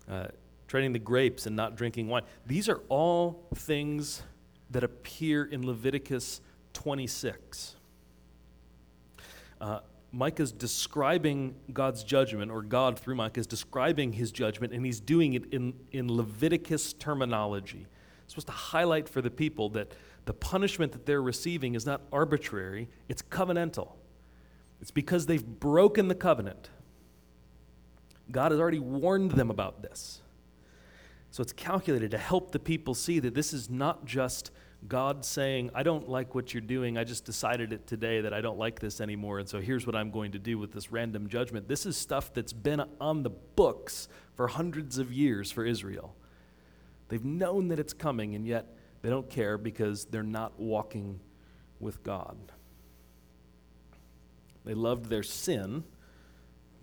uh, 0.08 0.28
treading 0.68 0.94
the 0.94 1.00
grapes 1.00 1.48
and 1.48 1.56
not 1.56 1.76
drinking 1.76 2.08
wine. 2.08 2.22
These 2.46 2.70
are 2.70 2.84
all 2.88 3.48
things 3.56 4.22
that 4.70 4.84
appear 4.84 5.44
in 5.44 5.66
Leviticus 5.66 6.40
26. 6.74 7.78
Uh, 9.60 9.80
Micah's 10.12 10.52
describing 10.52 11.56
God's 11.74 12.04
judgment, 12.04 12.52
or 12.52 12.62
God 12.62 13.00
through 13.00 13.16
Micah 13.16 13.40
is 13.40 13.48
describing 13.48 14.14
his 14.14 14.32
judgment, 14.32 14.72
and 14.72 14.86
he's 14.86 15.00
doing 15.00 15.34
it 15.34 15.52
in, 15.52 15.74
in 15.92 16.16
Leviticus 16.16 16.94
terminology. 16.94 17.88
It's 18.24 18.34
supposed 18.34 18.48
to 18.48 18.54
highlight 18.54 19.10
for 19.10 19.24
the 19.24 19.32
people 19.32 19.70
that 19.70 19.94
the 20.26 20.34
punishment 20.34 20.92
that 20.92 21.08
they're 21.08 21.24
receiving 21.24 21.74
is 21.74 21.88
not 21.88 22.02
arbitrary, 22.14 22.88
it's 23.10 23.24
covenantal. 23.24 23.94
It's 24.80 24.92
because 24.92 25.26
they've 25.26 25.44
broken 25.44 26.08
the 26.08 26.16
covenant. 26.16 26.70
God 28.32 28.52
has 28.52 28.60
already 28.60 28.80
warned 28.80 29.32
them 29.32 29.50
about 29.50 29.82
this. 29.82 30.22
So 31.32 31.42
it's 31.42 31.54
calculated 31.54 32.12
to 32.12 32.18
help 32.18 32.52
the 32.52 32.60
people 32.60 32.94
see 32.94 33.20
that 33.20 33.34
this 33.34 33.54
is 33.54 33.70
not 33.70 34.06
just 34.06 34.52
God 34.88 35.26
saying, 35.26 35.72
I 35.74 35.84
don't 35.84 36.08
like 36.08 36.36
what 36.36 36.54
you're 36.54 36.62
doing. 36.62 36.98
I 36.98 37.04
just 37.04 37.26
decided 37.26 37.74
it 37.74 37.88
today 37.88 38.22
that 38.22 38.34
I 38.34 38.42
don't 38.42 38.58
like 38.58 38.80
this 38.80 39.02
anymore. 39.02 39.40
And 39.40 39.50
so 39.50 39.60
here's 39.60 39.86
what 39.86 39.96
I'm 39.96 40.12
going 40.12 40.32
to 40.34 40.40
do 40.40 40.58
with 40.58 40.72
this 40.72 40.92
random 40.92 41.28
judgment. 41.28 41.68
This 41.68 41.86
is 41.86 41.98
stuff 41.98 42.34
that's 42.34 42.54
been 42.54 42.84
on 43.02 43.24
the 43.24 43.30
books 43.30 44.08
for 44.36 44.48
hundreds 44.48 44.98
of 44.98 45.12
years 45.12 45.52
for 45.52 45.66
Israel. 45.66 46.16
They've 47.10 47.24
known 47.24 47.68
that 47.70 47.80
it's 47.80 47.94
coming, 47.94 48.36
and 48.36 48.46
yet 48.46 48.76
they 49.02 49.10
don't 49.10 49.30
care 49.30 49.58
because 49.58 50.06
they're 50.06 50.24
not 50.24 50.60
walking 50.60 51.20
with 51.80 52.04
God. 52.04 52.38
They 54.64 54.74
loved 54.74 55.06
their 55.06 55.24
sin 55.24 55.84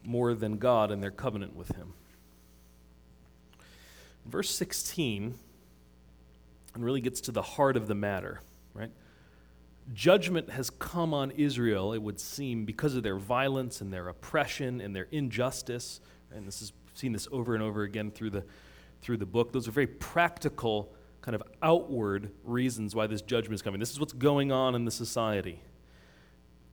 more 0.05 0.35
than 0.35 0.59
God 0.59 0.91
and 0.91 1.03
their 1.03 1.11
covenant 1.11 1.55
with 1.55 1.69
Him. 1.77 1.95
Verse 4.27 4.51
16 4.51 5.35
and 6.75 6.85
really 6.85 7.01
gets 7.01 7.21
to 7.23 7.33
the 7.33 7.43
heart 7.43 7.77
of 7.77 7.87
the 7.87 7.95
matter, 7.95 8.41
right? 8.73 8.91
Judgment 9.93 10.51
has 10.51 10.71
come 10.71 11.13
on 11.13 11.31
Israel, 11.33 11.93
it 11.93 12.01
would 12.01 12.19
seem, 12.19 12.65
because 12.65 12.95
of 12.95 13.03
their 13.03 13.19
violence 13.19 13.81
and 13.81 13.93
their 13.93 14.09
oppression 14.09 14.81
and 14.81 14.95
their 14.95 15.09
injustice. 15.11 16.01
And 16.35 16.47
this 16.47 16.63
is 16.63 16.73
seen 16.95 17.13
this 17.13 17.29
over 17.33 17.55
and 17.55 17.63
over 17.63 17.83
again 17.83 18.11
through 18.11 18.31
the 18.31 18.45
through 19.03 19.17
the 19.17 19.27
book. 19.27 19.53
Those 19.53 19.67
are 19.67 19.73
very 19.73 19.89
practical, 19.89 20.95
kind 21.21 21.35
of 21.35 21.43
outward 21.61 22.31
reasons 22.45 22.95
why 22.95 23.09
this 23.09 23.21
judgment 23.21 23.55
is 23.55 23.63
coming. 23.63 23.81
This 23.81 23.91
is 23.91 23.99
what's 23.99 24.13
going 24.13 24.53
on 24.53 24.75
in 24.75 24.85
the 24.85 24.93
society. 24.93 25.61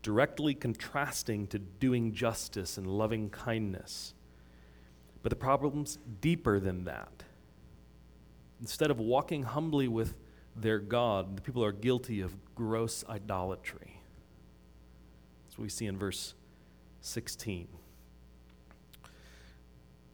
Directly 0.01 0.53
contrasting 0.53 1.47
to 1.47 1.59
doing 1.59 2.13
justice 2.13 2.77
and 2.77 2.87
loving 2.87 3.29
kindness. 3.29 4.13
But 5.21 5.29
the 5.29 5.35
problem's 5.35 5.99
deeper 6.21 6.59
than 6.59 6.85
that. 6.85 7.23
Instead 8.61 8.91
of 8.91 8.99
walking 8.99 9.43
humbly 9.43 9.87
with 9.87 10.15
their 10.55 10.79
God, 10.79 11.37
the 11.37 11.41
people 11.41 11.63
are 11.63 11.71
guilty 11.71 12.21
of 12.21 12.33
gross 12.55 13.03
idolatry. 13.09 14.01
That's 15.45 15.57
what 15.57 15.63
we 15.63 15.69
see 15.69 15.85
in 15.85 15.97
verse 15.97 16.33
16. 17.01 17.67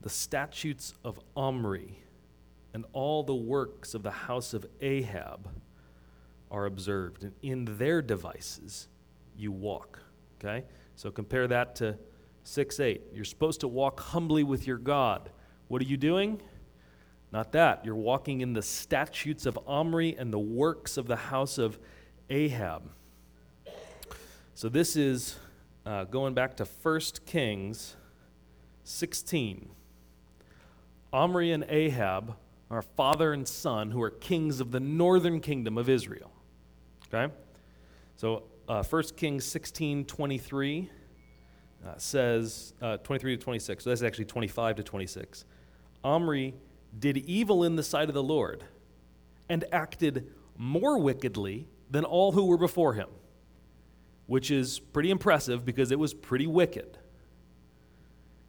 The 0.02 0.08
statutes 0.08 0.94
of 1.04 1.18
Omri 1.36 1.98
and 2.72 2.84
all 2.92 3.22
the 3.22 3.34
works 3.34 3.94
of 3.94 4.02
the 4.02 4.10
house 4.10 4.54
of 4.54 4.66
Ahab 4.80 5.48
are 6.50 6.66
observed, 6.66 7.24
and 7.24 7.32
in 7.42 7.64
their 7.78 8.02
devices 8.02 8.88
you 9.36 9.52
walk. 9.52 10.00
Okay? 10.38 10.64
So 10.94 11.10
compare 11.10 11.46
that 11.48 11.76
to 11.76 11.96
6 12.44 12.80
8. 12.80 13.02
You're 13.12 13.24
supposed 13.24 13.60
to 13.60 13.68
walk 13.68 14.00
humbly 14.00 14.44
with 14.44 14.66
your 14.66 14.78
God. 14.78 15.30
What 15.68 15.82
are 15.82 15.86
you 15.86 15.96
doing? 15.96 16.40
Not 17.32 17.52
that. 17.52 17.84
You're 17.84 17.96
walking 17.96 18.40
in 18.40 18.52
the 18.52 18.62
statutes 18.62 19.46
of 19.46 19.58
Omri 19.66 20.16
and 20.16 20.32
the 20.32 20.38
works 20.38 20.96
of 20.96 21.06
the 21.06 21.16
house 21.16 21.58
of 21.58 21.78
Ahab. 22.30 22.90
So 24.54 24.68
this 24.68 24.96
is 24.96 25.38
uh, 25.84 26.04
going 26.04 26.34
back 26.34 26.56
to 26.56 26.64
1 26.64 27.00
Kings 27.26 27.96
16. 28.84 29.68
Omri 31.12 31.52
and 31.52 31.64
Ahab 31.68 32.36
are 32.70 32.82
father 32.82 33.32
and 33.32 33.46
son 33.46 33.90
who 33.90 34.02
are 34.02 34.10
kings 34.10 34.60
of 34.60 34.70
the 34.70 34.80
northern 34.80 35.40
kingdom 35.40 35.78
of 35.78 35.88
Israel. 35.88 36.30
Okay? 37.12 37.32
So 38.16 38.44
uh, 38.68 38.82
1 38.82 39.02
Kings 39.16 39.44
16 39.44 40.04
23 40.04 40.90
uh, 41.86 41.94
says, 41.98 42.74
uh, 42.82 42.96
23 42.98 43.36
to 43.36 43.42
26. 43.42 43.84
So 43.84 43.90
that's 43.90 44.02
actually 44.02 44.24
25 44.24 44.76
to 44.76 44.82
26. 44.82 45.44
Omri 46.02 46.54
did 46.98 47.18
evil 47.18 47.64
in 47.64 47.76
the 47.76 47.82
sight 47.82 48.08
of 48.08 48.14
the 48.14 48.22
Lord 48.22 48.64
and 49.48 49.64
acted 49.72 50.32
more 50.56 50.98
wickedly 50.98 51.68
than 51.90 52.04
all 52.04 52.32
who 52.32 52.46
were 52.46 52.56
before 52.56 52.94
him, 52.94 53.08
which 54.26 54.50
is 54.50 54.80
pretty 54.80 55.10
impressive 55.10 55.64
because 55.64 55.90
it 55.90 55.98
was 55.98 56.14
pretty 56.14 56.46
wicked. 56.46 56.98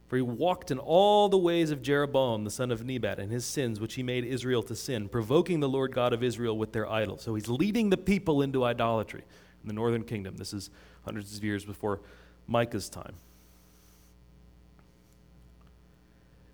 For 0.08 0.16
he 0.16 0.22
walked 0.22 0.70
in 0.70 0.78
all 0.78 1.28
the 1.28 1.36
ways 1.36 1.70
of 1.70 1.82
Jeroboam, 1.82 2.44
the 2.44 2.50
son 2.50 2.70
of 2.70 2.84
Nebat, 2.84 3.18
and 3.18 3.30
his 3.30 3.44
sins 3.44 3.78
which 3.78 3.94
he 3.94 4.02
made 4.02 4.24
Israel 4.24 4.62
to 4.64 4.74
sin, 4.74 5.08
provoking 5.08 5.60
the 5.60 5.68
Lord 5.68 5.94
God 5.94 6.14
of 6.14 6.22
Israel 6.22 6.56
with 6.56 6.72
their 6.72 6.90
idols. 6.90 7.22
So 7.22 7.34
he's 7.34 7.48
leading 7.48 7.90
the 7.90 7.98
people 7.98 8.40
into 8.40 8.64
idolatry 8.64 9.22
in 9.62 9.68
the 9.68 9.74
northern 9.74 10.04
kingdom. 10.04 10.36
This 10.36 10.52
is 10.52 10.70
hundreds 11.04 11.36
of 11.36 11.44
years 11.44 11.64
before 11.64 12.00
Micah's 12.46 12.88
time. 12.88 13.14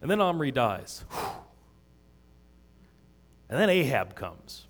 And 0.00 0.10
then 0.10 0.20
Omri 0.20 0.50
dies. 0.50 1.04
And 3.46 3.60
then 3.60 3.68
Ahab 3.68 4.16
comes. 4.16 4.66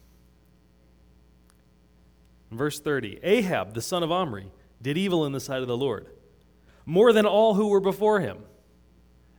In 2.51 2.59
verse 2.59 2.81
30 2.81 3.21
Ahab, 3.23 3.73
the 3.73 3.81
son 3.81 4.03
of 4.03 4.11
Omri, 4.11 4.51
did 4.83 4.99
evil 4.99 5.25
in 5.25 5.33
the 5.33 5.41
sight 5.41 5.63
of 5.63 5.69
the 5.69 5.77
Lord, 5.77 6.07
more 6.85 7.13
than 7.13 7.25
all 7.25 7.55
who 7.55 7.69
were 7.69 7.81
before 7.81 8.21
him. 8.21 8.39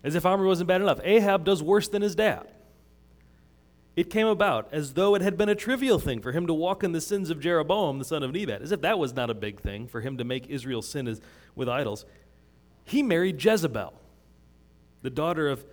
As 0.03 0.15
if 0.15 0.25
Omri 0.25 0.47
wasn't 0.47 0.69
bad 0.69 0.81
enough. 0.81 0.99
Ahab 1.03 1.43
does 1.43 1.61
worse 1.61 1.87
than 1.89 2.01
his 2.01 2.15
dad. 2.15 2.47
It 3.95 4.09
came 4.09 4.27
about 4.27 4.67
as 4.73 4.93
though 4.93 5.15
it 5.15 5.21
had 5.21 5.37
been 5.37 5.47
a 5.47 5.55
trivial 5.55 5.99
thing 5.99 6.21
for 6.21 6.33
him 6.33 6.47
to 6.47 6.53
walk 6.53 6.83
in 6.83 6.91
the 6.91 6.99
sins 6.99 7.29
of 7.29 7.39
Jeroboam, 7.39 7.97
the 7.97 8.05
son 8.05 8.23
of 8.23 8.33
Nebat, 8.33 8.61
as 8.61 8.71
if 8.73 8.81
that 8.81 8.99
was 8.99 9.13
not 9.13 9.29
a 9.29 9.33
big 9.33 9.61
thing 9.61 9.87
for 9.87 10.01
him 10.01 10.17
to 10.17 10.25
make 10.25 10.47
Israel 10.47 10.81
sin 10.81 11.17
with 11.55 11.69
idols. 11.69 12.05
He 12.83 13.01
married 13.01 13.41
Jezebel, 13.43 13.93
the 15.01 15.09
daughter 15.09 15.47
of 15.47 15.65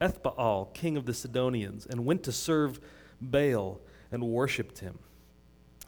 Ethbaal, 0.00 0.72
king 0.72 0.96
of 0.96 1.04
the 1.04 1.12
Sidonians, 1.12 1.86
and 1.86 2.06
went 2.06 2.22
to 2.24 2.32
serve 2.32 2.80
Baal 3.20 3.80
and 4.10 4.22
worshiped 4.22 4.78
him. 4.78 4.98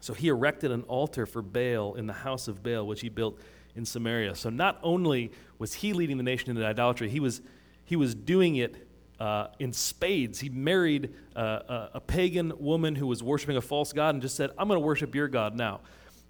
So 0.01 0.13
he 0.13 0.29
erected 0.29 0.71
an 0.71 0.83
altar 0.83 1.27
for 1.27 1.43
Baal 1.43 1.95
in 1.95 2.07
the 2.07 2.13
house 2.13 2.49
of 2.49 2.63
Baal, 2.63 2.87
which 2.87 3.01
he 3.01 3.09
built 3.09 3.39
in 3.75 3.85
Samaria. 3.85 4.35
So 4.35 4.51
not 4.51 4.79
only 4.83 5.33
was 5.59 5.75
he 5.75 5.93
leading 5.93 6.19
the 6.19 6.23
nation 6.23 6.51
into 6.51 6.65
idolatry, 6.65 7.09
he 7.09 7.21
was, 7.21 7.41
he 7.85 7.97
was 7.97 8.15
doing 8.15 8.57
it 8.57 8.88
uh, 9.21 9.49
in 9.59 9.73
spades. 9.73 10.39
He 10.41 10.49
married 10.49 11.15
uh, 11.35 11.41
a, 11.41 11.91
a, 11.95 12.01
pagan 12.01 12.53
woman 12.59 12.95
who 12.95 13.07
was 13.07 13.23
worshiping 13.23 13.57
a 13.57 13.61
false 13.61 13.93
god 13.93 14.15
and 14.15 14.23
just 14.23 14.37
said, 14.37 14.51
I'm 14.57 14.69
going 14.69 14.81
to 14.81 14.87
worship 14.87 15.15
your 15.15 15.29
God 15.29 15.57
now. 15.57 15.81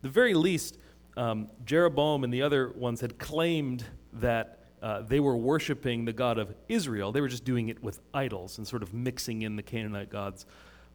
The 0.03 0.09
very 0.09 0.35
least, 0.35 0.79
um, 1.16 1.48
Jeroboam 1.64 2.24
and 2.24 2.33
the 2.33 2.42
other 2.42 2.70
ones 2.70 3.01
had 3.01 3.18
claimed 3.18 3.85
that 4.14 4.59
uh, 4.81 5.03
they 5.03 5.20
were 5.20 5.37
worshiping 5.37 6.05
the 6.05 6.12
God 6.12 6.38
of 6.38 6.55
Israel. 6.68 7.12
They 7.12 7.20
were 7.20 7.29
just 7.29 7.44
doing 7.44 7.68
it 7.68 7.83
with 7.83 8.01
idols 8.14 8.59
and 8.59 8.66
sort 8.66 8.83
of 8.83 8.94
mixing 8.94 9.42
in 9.42 9.57
the 9.57 9.62
Canaanite 9.62 10.09
gods 10.09 10.46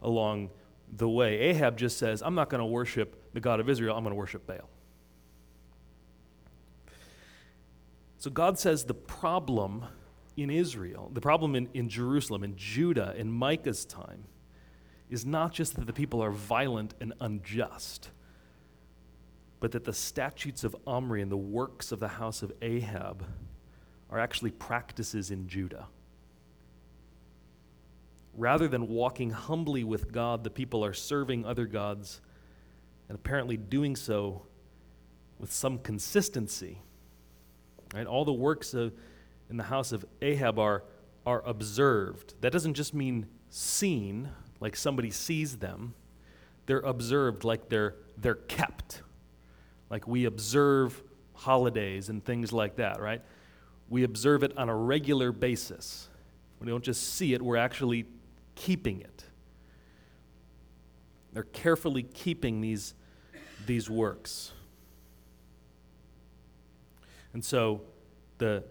along 0.02 0.50
the 0.96 1.08
way. 1.08 1.38
Ahab 1.40 1.76
just 1.76 1.98
says, 1.98 2.22
I'm 2.22 2.34
not 2.34 2.48
going 2.48 2.60
to 2.60 2.66
worship 2.66 3.32
the 3.34 3.40
God 3.40 3.60
of 3.60 3.68
Israel, 3.68 3.96
I'm 3.96 4.04
going 4.04 4.12
to 4.12 4.18
worship 4.18 4.46
Baal. 4.46 4.68
So 8.18 8.30
God 8.30 8.58
says 8.58 8.84
the 8.84 8.94
problem 8.94 9.84
in 10.36 10.50
Israel, 10.50 11.10
the 11.12 11.20
problem 11.20 11.54
in, 11.54 11.68
in 11.74 11.88
Jerusalem, 11.88 12.42
in 12.44 12.56
Judah, 12.56 13.14
in 13.16 13.30
Micah's 13.30 13.84
time, 13.84 14.24
is 15.08 15.24
not 15.24 15.52
just 15.52 15.76
that 15.76 15.86
the 15.86 15.92
people 15.92 16.22
are 16.22 16.30
violent 16.30 16.94
and 17.00 17.12
unjust, 17.20 18.10
but 19.60 19.72
that 19.72 19.84
the 19.84 19.92
statutes 19.92 20.64
of 20.64 20.74
Omri 20.86 21.22
and 21.22 21.30
the 21.30 21.36
works 21.36 21.92
of 21.92 22.00
the 22.00 22.08
house 22.08 22.42
of 22.42 22.52
Ahab 22.62 23.24
are 24.10 24.18
actually 24.18 24.50
practices 24.50 25.30
in 25.30 25.48
Judah. 25.48 25.86
Rather 28.36 28.66
than 28.66 28.88
walking 28.88 29.30
humbly 29.30 29.84
with 29.84 30.10
God, 30.10 30.42
the 30.42 30.50
people 30.50 30.84
are 30.84 30.92
serving 30.92 31.44
other 31.44 31.66
gods 31.66 32.20
and 33.08 33.14
apparently 33.16 33.56
doing 33.56 33.94
so 33.94 34.42
with 35.38 35.52
some 35.52 35.78
consistency. 35.78 36.78
Right? 37.94 38.06
All 38.06 38.24
the 38.24 38.32
works 38.32 38.74
of, 38.74 38.92
in 39.50 39.56
the 39.56 39.64
house 39.64 39.92
of 39.92 40.04
Ahab 40.22 40.58
are, 40.58 40.84
are 41.26 41.42
observed. 41.46 42.34
That 42.40 42.52
doesn't 42.52 42.74
just 42.74 42.94
mean 42.94 43.26
seen, 43.50 44.30
like 44.60 44.76
somebody 44.76 45.10
sees 45.10 45.58
them. 45.58 45.94
They're 46.66 46.80
observed 46.80 47.44
like 47.44 47.68
they're, 47.68 47.94
they're 48.16 48.34
kept. 48.34 49.02
Like 49.90 50.08
we 50.08 50.24
observe 50.24 51.02
holidays 51.34 52.08
and 52.08 52.24
things 52.24 52.52
like 52.52 52.76
that, 52.76 53.00
right? 53.00 53.22
We 53.88 54.04
observe 54.04 54.42
it 54.42 54.56
on 54.56 54.68
a 54.68 54.76
regular 54.76 55.30
basis. 55.30 56.08
We 56.60 56.68
don't 56.68 56.84
just 56.84 57.14
see 57.14 57.34
it, 57.34 57.42
we're 57.42 57.56
actually 57.56 58.06
keeping 58.54 59.00
it. 59.00 59.24
They're 61.32 61.42
carefully 61.42 62.04
keeping 62.04 62.60
these, 62.60 62.94
these 63.66 63.90
works. 63.90 64.52
And 67.32 67.44
so 67.44 67.82
the, 68.38 68.64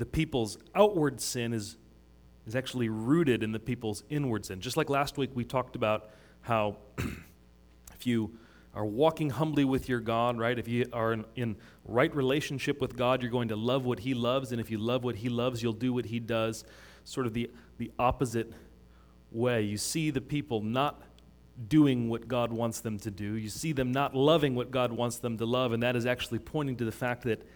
the 0.00 0.06
people's 0.06 0.56
outward 0.74 1.20
sin 1.20 1.52
is, 1.52 1.76
is 2.46 2.56
actually 2.56 2.88
rooted 2.88 3.42
in 3.42 3.52
the 3.52 3.58
people's 3.58 4.02
inward 4.08 4.46
sin. 4.46 4.58
Just 4.58 4.78
like 4.78 4.88
last 4.88 5.18
week, 5.18 5.28
we 5.34 5.44
talked 5.44 5.76
about 5.76 6.08
how 6.40 6.78
if 7.94 8.06
you 8.06 8.34
are 8.72 8.86
walking 8.86 9.28
humbly 9.28 9.66
with 9.66 9.90
your 9.90 10.00
God, 10.00 10.38
right? 10.38 10.58
If 10.58 10.66
you 10.68 10.86
are 10.94 11.12
in, 11.12 11.26
in, 11.36 11.56
right 11.84 12.14
relationship 12.16 12.80
with 12.80 12.96
God, 12.96 13.20
you're 13.20 13.30
going 13.30 13.48
to 13.48 13.56
love 13.56 13.84
what 13.84 13.98
He 13.98 14.14
loves. 14.14 14.52
And 14.52 14.60
if 14.60 14.70
you 14.70 14.78
love 14.78 15.04
what 15.04 15.16
He 15.16 15.28
loves, 15.28 15.62
you'll 15.62 15.74
do 15.74 15.92
what 15.92 16.06
He 16.06 16.18
does. 16.18 16.64
Sort 17.04 17.26
of 17.26 17.34
the, 17.34 17.50
the 17.76 17.92
opposite 17.98 18.50
way. 19.30 19.60
You 19.60 19.76
see 19.76 20.10
the 20.10 20.22
people 20.22 20.62
not 20.62 21.02
doing 21.68 22.08
what 22.08 22.26
God 22.26 22.54
wants 22.54 22.80
them 22.80 22.98
to 23.00 23.10
do. 23.10 23.34
You 23.34 23.50
see 23.50 23.72
them 23.72 23.92
not 23.92 24.14
loving 24.14 24.54
what 24.54 24.70
God 24.70 24.92
wants 24.92 25.18
them 25.18 25.36
to 25.36 25.44
love, 25.44 25.72
and 25.72 25.82
that 25.82 25.94
is 25.94 26.06
actually 26.06 26.38
pointing 26.38 26.76
to 26.76 26.86
the 26.86 26.92
fact 26.92 27.24
that 27.24 27.46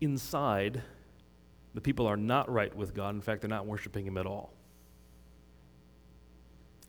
inside, 0.00 0.80
the 1.76 1.82
people 1.82 2.06
are 2.06 2.16
not 2.16 2.50
right 2.50 2.74
with 2.74 2.94
God. 2.94 3.14
In 3.14 3.20
fact, 3.20 3.42
they're 3.42 3.50
not 3.50 3.66
worshiping 3.66 4.06
Him 4.06 4.16
at 4.16 4.24
all. 4.24 4.54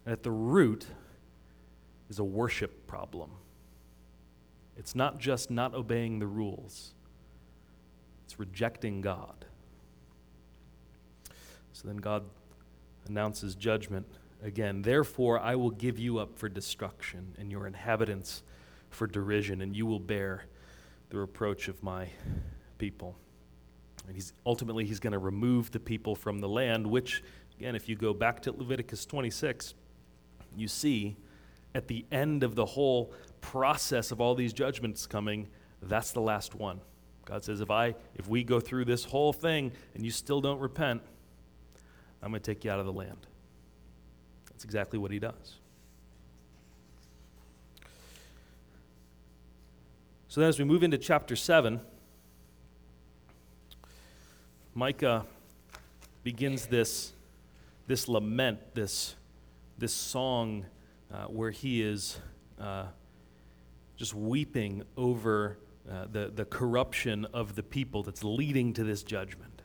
At 0.05 0.23
the 0.23 0.31
root 0.31 0.87
is 2.09 2.19
a 2.19 2.23
worship 2.23 2.87
problem. 2.87 3.31
It's 4.77 4.95
not 4.95 5.19
just 5.19 5.51
not 5.51 5.75
obeying 5.75 6.19
the 6.19 6.27
rules, 6.27 6.93
it's 8.23 8.39
rejecting 8.39 9.01
God. 9.01 9.43
So 11.73 11.89
then 11.89 11.97
God 11.97 12.23
announces 13.09 13.55
judgment 13.55 14.07
again. 14.41 14.83
Therefore, 14.83 15.37
I 15.37 15.57
will 15.57 15.71
give 15.71 15.99
you 15.99 16.17
up 16.17 16.39
for 16.39 16.47
destruction, 16.47 17.35
and 17.37 17.51
your 17.51 17.67
inhabitants 17.67 18.41
for 18.89 19.05
derision, 19.05 19.59
and 19.59 19.75
you 19.75 19.85
will 19.85 19.99
bear 19.99 20.45
the 21.09 21.17
reproach 21.17 21.67
of 21.67 21.83
my 21.83 22.07
people. 22.77 23.17
And 24.07 24.15
he's 24.15 24.33
ultimately 24.45 24.85
he's 24.85 24.99
going 24.99 25.13
to 25.13 25.19
remove 25.19 25.71
the 25.71 25.79
people 25.79 26.15
from 26.15 26.39
the 26.39 26.49
land, 26.49 26.87
which, 26.87 27.23
again, 27.59 27.75
if 27.75 27.89
you 27.89 27.95
go 27.95 28.13
back 28.13 28.41
to 28.43 28.51
Leviticus 28.51 29.05
26, 29.05 29.73
you 30.55 30.67
see 30.67 31.17
at 31.75 31.87
the 31.87 32.05
end 32.11 32.43
of 32.43 32.55
the 32.55 32.65
whole 32.65 33.13
process 33.41 34.11
of 34.11 34.19
all 34.21 34.33
these 34.33 34.53
judgments 34.53 35.05
coming, 35.05 35.47
that's 35.81 36.11
the 36.11 36.21
last 36.21 36.55
one. 36.55 36.79
God 37.25 37.43
says, 37.43 37.59
if 37.59 37.69
I 37.69 37.93
if 38.15 38.27
we 38.27 38.43
go 38.43 38.59
through 38.61 38.85
this 38.85 39.03
whole 39.03 39.33
thing 39.33 39.73
and 39.93 40.05
you 40.05 40.11
still 40.11 40.39
don't 40.39 40.59
repent, 40.59 41.01
I'm 42.23 42.31
going 42.31 42.41
to 42.41 42.53
take 42.53 42.63
you 42.63 42.71
out 42.71 42.79
of 42.79 42.85
the 42.85 42.93
land. 42.93 43.27
That's 44.49 44.63
exactly 44.63 44.97
what 44.97 45.11
he 45.11 45.19
does. 45.19 45.55
So 50.29 50.41
then, 50.41 50.49
as 50.49 50.57
we 50.57 50.65
move 50.65 50.83
into 50.83 50.97
chapter 50.97 51.35
7, 51.35 51.81
Micah 54.77 55.25
begins 56.21 56.67
this, 56.67 57.11
this 57.87 58.07
lament, 58.07 58.59
this, 58.75 59.15
this 59.79 59.91
song 59.91 60.67
uh, 61.11 61.23
where 61.23 61.49
he 61.49 61.81
is 61.81 62.19
uh, 62.61 62.83
just 63.95 64.13
weeping 64.13 64.83
over 64.95 65.57
uh, 65.89 66.05
the, 66.11 66.27
the 66.27 66.45
corruption 66.45 67.25
of 67.33 67.55
the 67.55 67.63
people 67.63 68.03
that's 68.03 68.23
leading 68.23 68.71
to 68.73 68.83
this 68.83 69.01
judgment. 69.01 69.63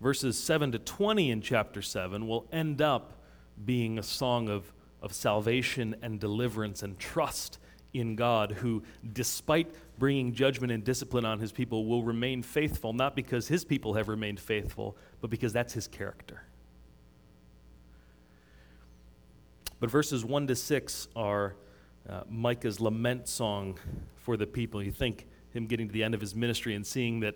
verses 0.00 0.38
7 0.38 0.72
to 0.72 0.78
20 0.78 1.30
in 1.30 1.42
chapter 1.42 1.82
7 1.82 2.26
will 2.26 2.46
end 2.50 2.80
up 2.80 3.12
being 3.62 3.98
a 3.98 4.02
song 4.02 4.48
of, 4.48 4.72
of 5.02 5.12
salvation 5.12 5.94
and 6.00 6.18
deliverance 6.18 6.82
and 6.82 6.98
trust 6.98 7.58
in 7.94 8.16
God, 8.16 8.52
who, 8.52 8.82
despite 9.12 9.74
bringing 9.98 10.32
judgment 10.32 10.72
and 10.72 10.82
discipline 10.82 11.24
on 11.24 11.38
his 11.38 11.52
people, 11.52 11.86
will 11.86 12.02
remain 12.02 12.42
faithful, 12.42 12.92
not 12.92 13.14
because 13.14 13.48
his 13.48 13.64
people 13.64 13.94
have 13.94 14.08
remained 14.08 14.40
faithful, 14.40 14.96
but 15.20 15.30
because 15.30 15.52
that's 15.52 15.72
his 15.72 15.86
character. 15.86 16.42
But 19.80 19.90
verses 19.90 20.24
1 20.24 20.46
to 20.46 20.56
6 20.56 21.08
are 21.16 21.56
uh, 22.08 22.22
Micah's 22.30 22.80
lament 22.80 23.28
song 23.28 23.78
for 24.16 24.36
the 24.36 24.46
people. 24.46 24.82
You 24.82 24.92
think 24.92 25.26
him 25.52 25.66
getting 25.66 25.88
to 25.88 25.92
the 25.92 26.02
end 26.02 26.14
of 26.14 26.20
his 26.20 26.34
ministry 26.34 26.74
and 26.74 26.86
seeing 26.86 27.20
that 27.20 27.34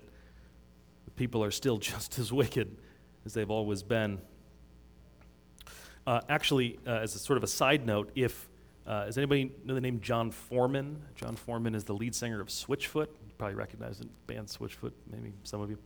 the 1.04 1.10
people 1.12 1.42
are 1.42 1.50
still 1.50 1.76
just 1.78 2.18
as 2.18 2.32
wicked 2.32 2.76
as 3.24 3.34
they've 3.34 3.50
always 3.50 3.82
been. 3.82 4.20
Uh, 6.06 6.20
actually, 6.28 6.78
uh, 6.86 6.90
as 6.90 7.16
a 7.16 7.18
sort 7.18 7.36
of 7.36 7.42
a 7.42 7.48
side 7.48 7.84
note, 7.84 8.10
if 8.14 8.48
uh, 8.86 9.06
does 9.06 9.18
anybody 9.18 9.52
know 9.64 9.74
the 9.74 9.80
name 9.80 10.00
Jon 10.00 10.30
Foreman? 10.30 11.02
Jon 11.14 11.36
Foreman 11.36 11.74
is 11.74 11.84
the 11.84 11.94
lead 11.94 12.14
singer 12.14 12.40
of 12.40 12.48
Switchfoot. 12.48 13.08
You 13.08 13.34
probably 13.38 13.56
recognize 13.56 13.98
the 13.98 14.06
band 14.26 14.48
Switchfoot, 14.48 14.92
maybe 15.10 15.32
some 15.42 15.60
of 15.60 15.70
you. 15.70 15.78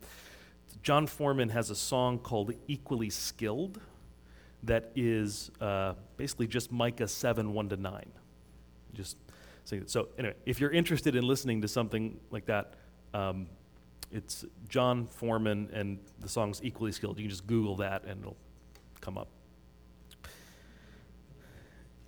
Jon 0.83 1.07
Foreman 1.07 1.49
has 1.49 1.69
a 1.69 1.75
song 1.75 2.19
called 2.19 2.53
"Equally 2.67 3.09
Skilled," 3.09 3.79
that 4.63 4.91
is 4.95 5.51
uh, 5.59 5.93
basically 6.17 6.47
just 6.47 6.71
Micah 6.71 7.07
seven 7.07 7.53
one 7.53 7.69
to 7.69 7.77
nine. 7.77 8.11
Just 8.93 9.17
sing 9.63 9.81
it. 9.81 9.89
So 9.89 10.09
anyway, 10.17 10.35
if 10.45 10.59
you're 10.59 10.71
interested 10.71 11.15
in 11.15 11.27
listening 11.27 11.61
to 11.61 11.67
something 11.67 12.19
like 12.29 12.45
that. 12.45 12.75
Um, 13.13 13.47
it's 14.13 14.43
Jon 14.67 15.07
Foreman, 15.07 15.69
and 15.73 15.97
the 16.19 16.27
song's 16.27 16.61
equally 16.63 16.91
skilled. 16.91 17.17
You 17.17 17.23
can 17.23 17.29
just 17.29 17.47
Google 17.47 17.77
that, 17.77 18.03
and 18.03 18.19
it'll 18.21 18.37
come 18.99 19.17
up. 19.17 19.29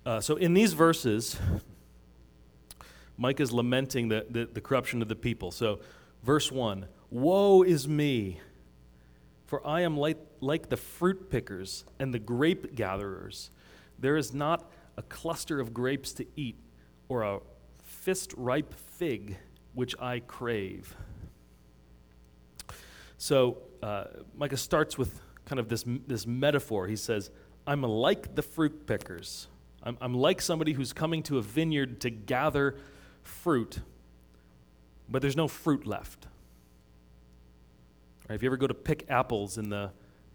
Uh, 0.06 0.20
so 0.20 0.36
in 0.36 0.52
these 0.52 0.74
verses, 0.74 1.38
Micah 3.16 3.42
is 3.42 3.52
lamenting 3.52 4.08
the, 4.08 4.26
the, 4.28 4.46
the 4.46 4.60
corruption 4.60 5.00
of 5.00 5.08
the 5.08 5.16
people. 5.16 5.50
So, 5.50 5.80
verse 6.22 6.50
1 6.50 6.86
Woe 7.10 7.62
is 7.62 7.88
me, 7.88 8.40
for 9.46 9.66
I 9.66 9.82
am 9.82 9.96
like, 9.96 10.18
like 10.40 10.68
the 10.68 10.76
fruit 10.76 11.30
pickers 11.30 11.84
and 11.98 12.12
the 12.12 12.18
grape 12.18 12.74
gatherers. 12.74 13.50
There 13.98 14.16
is 14.16 14.34
not 14.34 14.70
a 14.96 15.02
cluster 15.02 15.60
of 15.60 15.72
grapes 15.72 16.12
to 16.14 16.26
eat, 16.36 16.56
or 17.08 17.22
a 17.22 17.40
fist 17.82 18.34
ripe 18.36 18.74
fig 18.74 19.38
which 19.74 19.94
I 20.00 20.20
crave. 20.20 20.94
So 23.16 23.58
uh, 23.82 24.04
Micah 24.36 24.56
starts 24.56 24.98
with 24.98 25.20
kind 25.44 25.58
of 25.58 25.68
this, 25.68 25.84
this 26.06 26.26
metaphor. 26.26 26.86
He 26.86 26.96
says, 26.96 27.30
I'm 27.66 27.82
like 27.82 28.34
the 28.34 28.42
fruit 28.42 28.86
pickers. 28.86 29.48
I'm, 29.84 29.96
I'm 30.00 30.14
like 30.14 30.40
somebody 30.40 30.72
who's 30.72 30.92
coming 30.92 31.22
to 31.24 31.38
a 31.38 31.42
vineyard 31.42 32.00
to 32.00 32.10
gather 32.10 32.76
fruit, 33.22 33.80
but 35.08 35.22
there's 35.22 35.36
no 35.36 35.46
fruit 35.46 35.86
left. 35.86 36.26
Right, 38.28 38.34
if 38.34 38.42
you 38.42 38.48
ever 38.48 38.56
go 38.56 38.66
to 38.66 38.74
pick 38.74 39.04
apples 39.10 39.58
in 39.58 39.68
the, 39.68 39.90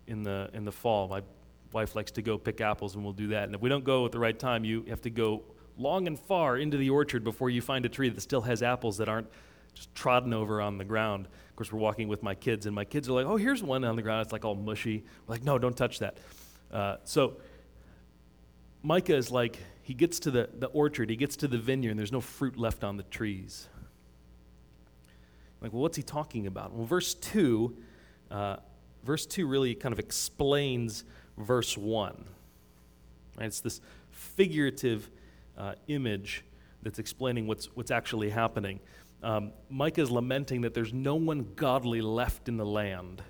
in, 0.06 0.22
the, 0.24 0.50
in 0.54 0.64
the 0.64 0.72
fall, 0.72 1.08
my 1.08 1.24
wife 1.72 1.96
likes 1.96 2.12
to 2.12 2.22
go 2.22 2.38
pick 2.38 2.62
apples, 2.62 2.96
and 2.96 3.04
we'll 3.04 3.14
do 3.14 3.28
that. 3.30 3.46
And 3.46 3.56
if 3.56 3.62
we 3.62 3.70
don't 3.70 3.84
go 3.84 4.06
at 4.06 4.12
the 4.12 4.20
right 4.20 4.38
time, 4.38 4.64
you 4.64 4.86
have 4.90 5.02
to 5.02 5.10
go 5.10 5.44
long 5.78 6.08
and 6.08 6.20
far 6.20 6.58
into 6.58 6.78
the 6.78 6.92
orchard 6.92 7.24
before 7.24 7.50
you 7.50 7.62
find 7.62 7.86
a 7.86 7.90
tree 7.90 8.10
that 8.10 8.22
still 8.22 8.42
has 8.42 8.62
apples 8.62 8.98
that 8.98 9.10
aren't 9.10 9.28
just 9.74 9.94
trodden 9.96 10.34
over 10.34 10.62
on 10.62 10.78
the 10.78 10.84
ground. 10.84 11.26
Of 11.26 11.56
course, 11.56 11.72
we're 11.72 11.80
walking 11.80 12.08
with 12.08 12.22
my 12.22 12.36
kids, 12.36 12.66
and 12.66 12.76
my 12.76 12.86
kids 12.86 13.10
are 13.10 13.14
like, 13.14 13.26
oh, 13.26 13.38
here's 13.38 13.64
one 13.64 13.84
on 13.84 13.96
the 13.96 14.02
ground. 14.02 14.24
It's 14.24 14.34
like 14.34 14.46
all 14.46 14.56
mushy. 14.56 15.04
We're 15.26 15.36
like, 15.36 15.44
no, 15.44 15.58
don't 15.58 15.76
touch 15.78 16.00
that. 16.00 16.18
Uh, 16.72 16.98
so 17.04 17.38
Micah 18.82 19.16
is 19.16 19.32
like, 19.32 19.58
he 19.82 19.94
gets 19.94 20.20
to 20.20 20.32
the, 20.32 20.50
the 20.58 20.68
orchard, 20.68 21.10
he 21.10 21.16
gets 21.16 21.36
to 21.38 21.48
the 21.48 21.58
vineyard, 21.58 21.92
and 21.92 22.00
there's 22.00 22.12
no 22.12 22.22
fruit 22.22 22.58
left 22.58 22.84
on 22.84 22.98
the 22.98 23.04
trees. 23.04 23.68
Like, 25.62 25.74
well, 25.74 25.82
what's 25.82 25.98
he 25.98 26.04
talking 26.04 26.48
about? 26.48 26.74
Well, 26.74 26.86
verse 26.86 27.14
2, 27.16 27.76
uh, 28.32 28.58
verse 29.04 29.26
2 29.26 29.48
really 29.48 29.76
kind 29.76 29.92
of 29.92 30.00
explains 30.00 31.04
verse 31.38 31.78
1. 31.78 32.26
Right? 33.38 33.46
It's 33.46 33.60
this 33.60 33.82
figurative 34.12 35.10
uh, 35.58 35.74
image 35.88 36.46
that's 36.82 37.00
explaining 37.00 37.48
what's, 37.48 37.66
what's 37.76 37.92
actually 37.92 38.30
happening. 38.30 38.80
Um, 39.22 39.52
Micah 39.70 40.02
is 40.02 40.12
lamenting 40.12 40.62
that 40.62 40.74
there's 40.74 40.94
no 40.94 41.16
one 41.16 41.46
godly 41.56 42.02
left 42.02 42.48
in 42.48 42.56
the 42.56 42.66
land. 42.66 43.22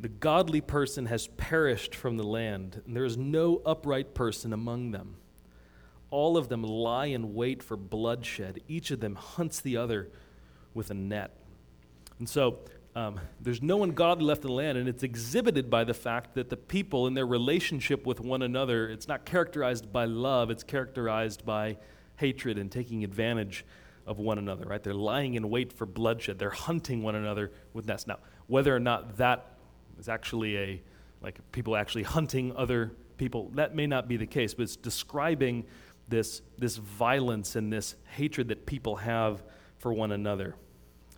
The 0.00 0.08
godly 0.08 0.60
person 0.60 1.06
has 1.06 1.26
perished 1.26 1.94
from 1.94 2.16
the 2.16 2.24
land, 2.24 2.82
and 2.86 2.96
there 2.96 3.04
is 3.04 3.16
no 3.16 3.62
upright 3.64 4.14
person 4.14 4.52
among 4.52 4.92
them. 4.92 5.16
All 6.10 6.36
of 6.36 6.48
them 6.48 6.62
lie 6.62 7.06
in 7.06 7.34
wait 7.34 7.62
for 7.62 7.76
bloodshed. 7.76 8.60
Each 8.68 8.90
of 8.90 9.00
them 9.00 9.14
hunts 9.14 9.60
the 9.60 9.76
other 9.76 10.10
with 10.74 10.90
a 10.90 10.94
net. 10.94 11.36
And 12.18 12.28
so 12.28 12.60
um, 12.94 13.20
there's 13.40 13.62
no 13.62 13.76
one 13.76 13.90
godly 13.90 14.24
left 14.24 14.42
in 14.42 14.48
the 14.48 14.54
land, 14.54 14.78
and 14.78 14.88
it's 14.88 15.02
exhibited 15.02 15.70
by 15.70 15.84
the 15.84 15.94
fact 15.94 16.34
that 16.34 16.48
the 16.48 16.56
people 16.56 17.06
in 17.06 17.14
their 17.14 17.26
relationship 17.26 18.06
with 18.06 18.20
one 18.20 18.42
another, 18.42 18.88
it's 18.88 19.06
not 19.06 19.24
characterized 19.24 19.92
by 19.92 20.04
love, 20.04 20.50
it's 20.50 20.64
characterized 20.64 21.44
by 21.44 21.76
hatred 22.16 22.58
and 22.58 22.72
taking 22.72 23.04
advantage 23.04 23.64
of 24.06 24.18
one 24.18 24.38
another, 24.38 24.64
right? 24.64 24.82
They're 24.82 24.94
lying 24.94 25.34
in 25.34 25.50
wait 25.50 25.72
for 25.72 25.84
bloodshed. 25.84 26.38
They're 26.38 26.50
hunting 26.50 27.02
one 27.02 27.14
another 27.14 27.52
with 27.74 27.86
nets. 27.86 28.06
Now, 28.06 28.18
whether 28.46 28.74
or 28.74 28.80
not 28.80 29.18
that 29.18 29.57
is 29.98 30.08
actually 30.08 30.56
a, 30.56 30.82
like 31.22 31.38
people 31.52 31.76
actually 31.76 32.02
hunting 32.16 32.54
other 32.56 32.92
people, 33.16 33.50
that 33.54 33.74
may 33.74 33.86
not 33.86 34.08
be 34.08 34.16
the 34.16 34.26
case, 34.26 34.54
but 34.54 34.62
it's 34.62 34.76
describing 34.76 35.64
this, 36.08 36.42
this 36.56 36.76
violence 36.76 37.56
and 37.56 37.72
this 37.72 37.94
hatred 38.14 38.48
that 38.48 38.64
people 38.66 38.96
have 38.96 39.42
for 39.78 39.92
one 39.92 40.12
another. 40.12 40.54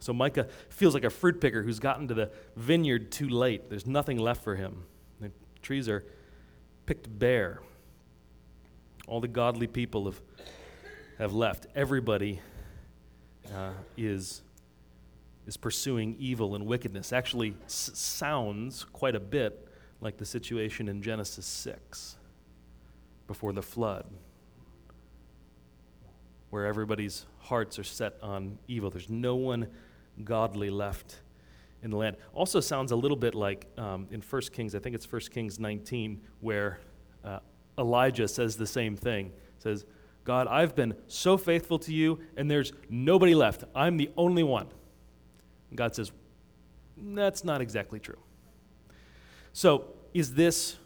So 0.00 0.12
Micah 0.12 0.48
feels 0.70 0.94
like 0.94 1.04
a 1.04 1.10
fruit 1.10 1.40
picker 1.40 1.62
who's 1.62 1.78
gotten 1.78 2.08
to 2.08 2.14
the 2.14 2.30
vineyard 2.56 3.12
too 3.12 3.28
late. 3.28 3.68
There's 3.68 3.86
nothing 3.86 4.18
left 4.18 4.42
for 4.42 4.56
him. 4.56 4.84
The 5.20 5.30
trees 5.62 5.88
are 5.88 6.04
picked 6.86 7.18
bare. 7.18 7.60
All 9.06 9.20
the 9.20 9.28
godly 9.28 9.66
people 9.66 10.06
have 10.06 10.20
have 11.20 11.34
left. 11.34 11.66
Everybody 11.74 12.40
uh, 13.54 13.72
is, 13.94 14.40
is 15.46 15.56
pursuing 15.56 16.16
evil 16.18 16.54
and 16.54 16.66
wickedness. 16.66 17.12
Actually, 17.12 17.54
s- 17.64 17.90
sounds 17.94 18.84
quite 18.84 19.14
a 19.14 19.20
bit 19.20 19.66
like 20.00 20.16
the 20.16 20.24
situation 20.24 20.88
in 20.88 21.02
Genesis 21.02 21.46
6 21.46 22.16
before 23.26 23.52
the 23.52 23.62
flood, 23.62 24.06
where 26.50 26.66
everybody's 26.66 27.26
hearts 27.38 27.78
are 27.78 27.84
set 27.84 28.14
on 28.22 28.58
evil. 28.66 28.90
There's 28.90 29.10
no 29.10 29.36
one 29.36 29.68
godly 30.24 30.70
left 30.70 31.20
in 31.82 31.90
the 31.90 31.96
land. 31.96 32.16
Also 32.34 32.60
sounds 32.60 32.92
a 32.92 32.96
little 32.96 33.16
bit 33.16 33.34
like 33.34 33.66
um, 33.78 34.06
in 34.10 34.20
1 34.20 34.42
Kings, 34.52 34.74
I 34.74 34.78
think 34.78 34.94
it's 34.94 35.10
1 35.10 35.20
Kings 35.30 35.58
19, 35.58 36.20
where 36.40 36.80
uh, 37.24 37.38
Elijah 37.78 38.28
says 38.28 38.56
the 38.56 38.66
same 38.66 38.96
thing. 38.96 39.32
Says, 39.58 39.84
God, 40.24 40.46
I've 40.46 40.74
been 40.74 40.94
so 41.06 41.36
faithful 41.36 41.78
to 41.80 41.94
you, 41.94 42.20
and 42.36 42.50
there's 42.50 42.72
nobody 42.88 43.34
left. 43.34 43.64
I'm 43.74 43.96
the 43.96 44.10
only 44.16 44.42
one. 44.42 44.66
God 45.74 45.94
says, 45.94 46.12
That's 46.96 47.44
not 47.44 47.60
exactly 47.60 48.00
true. 48.00 48.18
So, 49.52 49.84
is 50.14 50.34
this, 50.34 50.76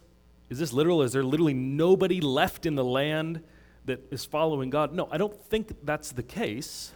is 0.49 0.59
this 0.59 0.73
literal? 0.73 1.01
Is 1.01 1.13
there 1.13 1.23
literally 1.23 1.53
nobody 1.53 2.21
left 2.21 2.65
in 2.65 2.75
the 2.75 2.83
land 2.83 3.41
that 3.85 4.01
is 4.11 4.25
following 4.25 4.69
God? 4.69 4.93
No, 4.93 5.07
I 5.11 5.17
don't 5.17 5.39
think 5.45 5.71
that's 5.83 6.11
the 6.11 6.23
case. 6.23 6.93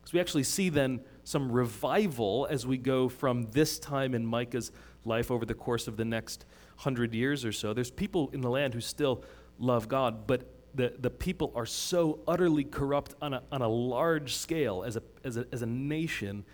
Because 0.00 0.12
we 0.12 0.20
actually 0.20 0.44
see 0.44 0.68
then 0.68 1.00
some 1.24 1.52
revival 1.52 2.46
as 2.50 2.66
we 2.66 2.78
go 2.78 3.08
from 3.08 3.50
this 3.50 3.78
time 3.78 4.14
in 4.14 4.24
Micah's 4.24 4.72
life 5.04 5.30
over 5.30 5.44
the 5.44 5.54
course 5.54 5.86
of 5.86 5.96
the 5.96 6.04
next 6.04 6.46
hundred 6.76 7.14
years 7.14 7.44
or 7.44 7.52
so. 7.52 7.74
There's 7.74 7.90
people 7.90 8.30
in 8.32 8.40
the 8.40 8.50
land 8.50 8.74
who 8.74 8.80
still 8.80 9.24
love 9.58 9.88
God, 9.88 10.26
but 10.26 10.48
the, 10.74 10.94
the 10.98 11.10
people 11.10 11.52
are 11.54 11.66
so 11.66 12.20
utterly 12.26 12.64
corrupt 12.64 13.14
on 13.20 13.34
a, 13.34 13.42
on 13.50 13.62
a 13.62 13.68
large 13.68 14.36
scale 14.36 14.84
as 14.86 14.96
a, 14.96 15.02
as 15.24 15.36
a, 15.36 15.46
as 15.52 15.62
a 15.62 15.66
nation 15.66 16.44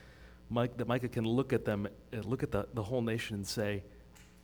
Mike, 0.51 0.77
that 0.77 0.87
Micah 0.87 1.09
can 1.09 1.27
look 1.27 1.53
at 1.53 1.65
them, 1.65 1.89
uh, 2.13 2.19
look 2.23 2.43
at 2.43 2.51
the, 2.51 2.67
the 2.75 2.83
whole 2.83 3.03
nation 3.03 3.37
and 3.37 3.47
say, 3.47 3.83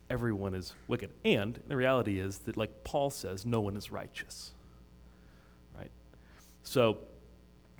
everyone 0.09 0.53
is 0.53 0.73
wicked. 0.87 1.11
And 1.23 1.59
the 1.67 1.75
reality 1.75 2.19
is 2.19 2.39
that, 2.39 2.57
like 2.57 2.83
Paul 2.83 3.09
says, 3.09 3.45
no 3.45 3.61
one 3.61 3.77
is 3.77 3.91
righteous. 3.91 4.51
Right? 5.77 5.91
So 6.63 6.97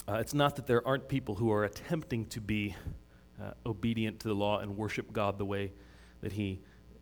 uh, 0.07 0.15
it's 0.15 0.33
not 0.33 0.55
that 0.55 0.67
there 0.67 0.85
aren't 0.87 1.07
people 1.07 1.35
who 1.35 1.51
are 1.51 1.63
attempting 1.63 2.25
to 2.27 2.41
be 2.41 2.75
uh, 3.41 3.51
obedient 3.65 4.19
to 4.21 4.27
the 4.29 4.35
law 4.35 4.59
and 4.59 4.77
worship 4.77 5.11
God 5.11 5.37
the 5.37 5.45
way 5.45 5.71
that 6.21 6.31
he 6.31 6.59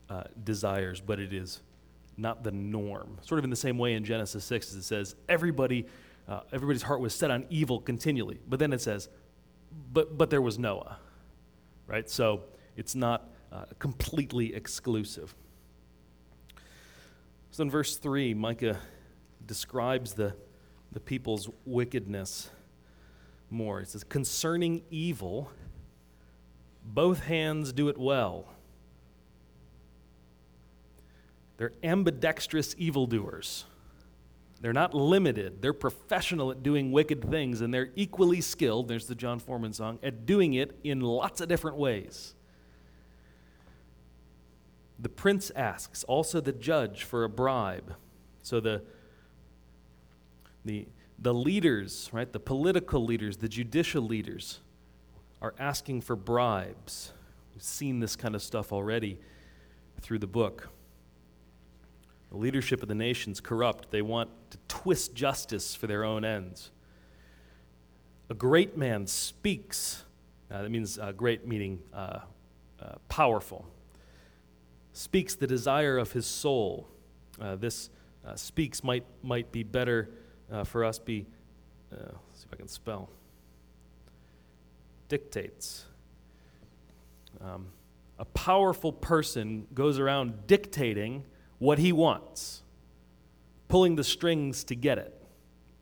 uh, 0.09 0.24
desires, 0.43 1.01
but 1.01 1.20
it 1.20 1.34
is 1.34 1.61
not 2.17 2.43
the 2.43 2.51
norm. 2.51 3.17
Sort 3.22 3.39
of 3.39 3.43
in 3.43 3.49
the 3.49 3.55
same 3.55 3.78
way 3.78 3.93
in 3.93 4.03
Genesis 4.03 4.43
6, 4.45 4.72
as 4.72 4.76
it 4.76 4.84
says, 4.84 5.15
everybody, 5.28 5.86
uh, 6.28 6.41
everybody's 6.51 6.82
heart 6.82 6.99
was 6.99 7.13
set 7.13 7.32
on 7.32 7.45
evil 7.49 7.80
continually. 7.80 8.39
But 8.47 8.59
then 8.59 8.74
it 8.74 8.82
says, 8.82 9.09
but, 9.93 10.17
but 10.17 10.30
there 10.30 10.41
was 10.41 10.57
Noah, 10.57 10.97
right? 11.89 12.09
So 12.09 12.43
it's 12.77 12.95
not 12.95 13.29
uh, 13.51 13.65
completely 13.79 14.53
exclusive. 14.53 15.35
So 17.51 17.63
in 17.63 17.69
verse 17.69 17.97
3, 17.97 18.33
Micah 18.35 18.79
describes 19.45 20.13
the, 20.13 20.35
the 20.91 20.99
people's 20.99 21.49
wickedness 21.65 22.51
more. 23.49 23.81
It 23.81 23.89
says, 23.89 24.03
concerning 24.03 24.83
evil, 24.89 25.51
both 26.85 27.23
hands 27.23 27.73
do 27.73 27.89
it 27.89 27.97
well 27.97 28.53
they're 31.59 31.73
ambidextrous 31.83 32.73
evildoers. 32.77 33.65
They're 34.62 34.74
not 34.74 34.93
limited. 34.93 35.62
They're 35.62 35.74
professional 35.74 36.51
at 36.51 36.62
doing 36.62 36.91
wicked 36.91 37.30
things, 37.30 37.62
and 37.62 37.74
they're 37.74 37.91
equally 37.95 38.41
skilled, 38.41 38.88
there's 38.88 39.07
the 39.07 39.16
Jon 39.16 39.39
Foreman 39.39 39.72
song, 39.72 39.99
at 40.03 40.26
doing 40.26 40.53
it 40.53 40.78
in 40.84 40.99
lots 40.99 41.39
of 41.39 41.47
different 41.47 41.78
ways. 41.78 42.36
The 44.99 45.10
prince 45.10 45.49
asks, 45.55 46.03
also 46.03 46.41
the 46.41 46.51
judge, 46.51 47.03
for 47.03 47.24
a 47.24 47.30
bribe. 47.30 47.95
So 48.43 48.60
the, 48.60 48.84
the, 50.66 50.88
the 51.18 51.34
leaders, 51.34 52.10
right, 52.12 52.32
the 52.32 52.39
political 52.39 53.05
leaders, 53.05 53.38
the 53.38 53.47
judicial 53.47 54.03
leaders, 54.03 54.60
are 55.41 55.55
asking 55.57 56.01
for 56.01 56.18
bribes. 56.18 57.14
We've 57.53 57.64
seen 57.64 58.01
this 58.01 58.18
kind 58.18 58.36
of 58.36 58.41
stuff 58.41 58.74
already 58.74 59.20
through 60.01 60.20
the 60.20 60.28
book. 60.28 60.70
The 62.32 62.38
leadership 62.38 62.82
of 62.82 62.88
the 62.88 62.95
nation's 62.95 63.39
corrupt. 63.39 63.91
They 63.91 64.01
want 64.01 64.30
to 64.51 64.57
twist 64.67 65.15
justice 65.15 65.73
for 65.75 65.88
their 65.88 66.03
own 66.03 66.23
ends. 66.23 66.71
A 68.30 68.36
great 68.36 68.77
man 68.77 69.07
speaks. 69.07 70.03
Uh, 70.51 70.61
that 70.61 70.69
means 70.69 70.99
uh, 70.99 71.11
great, 71.11 71.47
meaning 71.47 71.80
uh, 71.93 72.19
uh 72.80 72.95
powerful. 73.07 73.65
Speaks 74.93 75.36
the 75.36 75.47
desire 75.47 75.97
of 75.97 76.11
his 76.11 76.27
soul. 76.27 76.88
Uh, 77.41 77.55
this 77.55 77.89
uh, 78.25 78.36
speaks 78.36 78.84
might, 78.84 79.05
might 79.23 79.51
be 79.51 79.63
better 79.63 80.09
for 80.65 80.84
us, 80.84 80.97
be, 80.97 81.27
see 81.91 81.97
if 81.97 82.53
I 82.53 82.55
can 82.55 82.67
spell. 82.67 83.07
Dictates. 85.07 85.86
Um, 87.39 87.67
a 88.17 88.25
powerful 88.25 88.91
person 88.91 89.67
goes 89.73 89.99
around 89.99 90.47
dictating 90.47 91.23
what 91.60 91.78
he 91.78 91.91
wants, 91.91 92.64
pulling 93.68 93.95
the 93.95 94.03
strings 94.03 94.64
to 94.66 94.76
get 94.76 94.97
it 94.97 95.14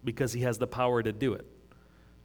because 0.04 0.34
he 0.34 0.42
has 0.42 0.58
the 0.58 0.68
power 0.68 1.02
to 1.02 1.12
do 1.12 1.34
it, 1.34 1.46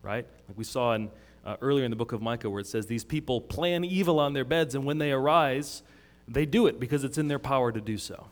right? 0.02 0.26
Like 0.48 0.58
we 0.58 0.64
saw 0.64 0.94
in, 0.94 1.10
uh, 1.44 1.56
earlier 1.60 1.84
in 1.84 1.90
the 1.90 1.96
book 1.96 2.12
of 2.12 2.22
Micah 2.22 2.48
where 2.50 2.60
it 2.60 2.66
says 2.66 2.86
these 2.86 3.04
people 3.04 3.40
plan 3.40 3.84
evil 3.84 4.18
on 4.18 4.32
their 4.32 4.44
beds, 4.44 4.74
and 4.74 4.84
when 4.84 4.98
they 4.98 5.12
arise, 5.12 5.82
they 6.26 6.46
do 6.46 6.66
it 6.66 6.80
because 6.80 7.04
it's 7.04 7.18
in 7.18 7.28
their 7.28 7.38
power 7.38 7.70
to 7.72 7.80
do 7.80 7.98
so. 7.98 8.26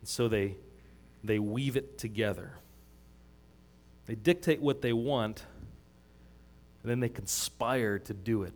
And 0.00 0.08
so 0.08 0.28
they, 0.28 0.56
they 1.24 1.38
weave 1.38 1.76
it 1.76 1.98
together. 1.98 2.54
They 4.06 4.14
dictate 4.14 4.60
what 4.60 4.82
they 4.82 4.92
want, 4.92 5.44
and 6.82 6.90
then 6.90 7.00
they 7.00 7.08
conspire 7.08 7.98
to 8.00 8.14
do 8.14 8.42
it. 8.42 8.54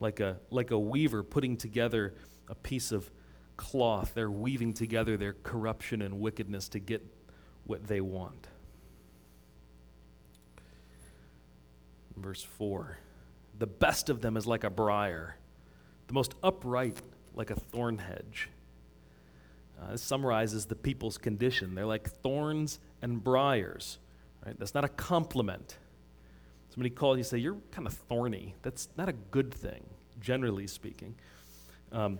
Like 0.00 0.20
a, 0.20 0.36
like 0.50 0.70
a 0.70 0.78
weaver 0.78 1.22
putting 1.22 1.56
together 1.56 2.14
a 2.48 2.54
piece 2.54 2.92
of 2.92 3.10
cloth. 3.56 4.12
They're 4.14 4.30
weaving 4.30 4.74
together 4.74 5.16
their 5.16 5.34
corruption 5.34 6.02
and 6.02 6.20
wickedness 6.20 6.68
to 6.70 6.78
get 6.78 7.04
what 7.64 7.86
they 7.86 8.00
want. 8.00 8.48
Verse 12.16 12.42
4 12.42 12.98
The 13.58 13.66
best 13.66 14.08
of 14.10 14.20
them 14.20 14.36
is 14.36 14.46
like 14.46 14.64
a 14.64 14.70
briar, 14.70 15.36
the 16.06 16.14
most 16.14 16.34
upright 16.42 17.00
like 17.34 17.50
a 17.50 17.54
thorn 17.56 17.98
hedge. 17.98 18.48
Uh, 19.80 19.92
this 19.92 20.02
summarizes 20.02 20.66
the 20.66 20.74
people's 20.74 21.18
condition. 21.18 21.74
They're 21.74 21.86
like 21.86 22.10
thorns 22.10 22.80
and 23.00 23.22
briars. 23.22 23.98
Right? 24.44 24.58
That's 24.58 24.74
not 24.74 24.84
a 24.84 24.88
compliment. 24.88 25.78
Somebody 26.70 26.90
calls 26.90 27.18
you 27.18 27.24
say, 27.24 27.38
You're 27.38 27.58
kind 27.70 27.86
of 27.86 27.92
thorny. 27.92 28.54
That's 28.62 28.88
not 28.96 29.08
a 29.08 29.12
good 29.12 29.54
thing, 29.54 29.84
generally 30.20 30.66
speaking. 30.66 31.14
Um, 31.92 32.18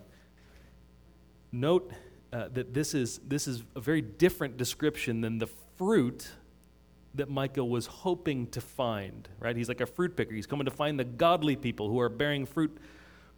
note 1.52 1.92
uh, 2.32 2.48
that 2.52 2.74
this 2.74 2.94
is, 2.94 3.20
this 3.26 3.48
is 3.48 3.62
a 3.74 3.80
very 3.80 4.02
different 4.02 4.56
description 4.56 5.20
than 5.20 5.38
the 5.38 5.46
fruit 5.76 6.28
that 7.14 7.28
Micah 7.28 7.64
was 7.64 7.86
hoping 7.86 8.46
to 8.48 8.60
find, 8.60 9.28
right? 9.40 9.56
He's 9.56 9.68
like 9.68 9.80
a 9.80 9.86
fruit 9.86 10.16
picker. 10.16 10.34
He's 10.34 10.46
coming 10.46 10.66
to 10.66 10.70
find 10.70 10.98
the 10.98 11.04
godly 11.04 11.56
people 11.56 11.88
who 11.88 12.00
are 12.00 12.08
bearing 12.08 12.46
fruit 12.46 12.76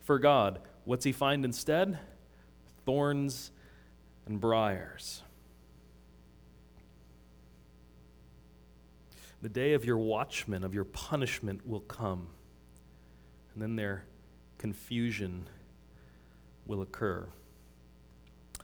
for 0.01 0.19
God. 0.19 0.61
What's 0.85 1.05
he 1.05 1.13
find 1.13 1.45
instead? 1.45 1.99
Thorns 2.85 3.53
and 4.27 4.41
briars. 4.41 5.23
The 9.43 9.49
day 9.49 9.73
of 9.73 9.85
your 9.85 9.99
watchmen, 9.99 10.65
of 10.65 10.75
your 10.75 10.85
punishment, 10.85 11.67
will 11.67 11.81
come. 11.81 12.27
And 13.55 13.63
then 13.63 13.77
their 13.77 14.05
confusion 14.59 15.49
will 16.67 16.83
occur. 16.83 17.27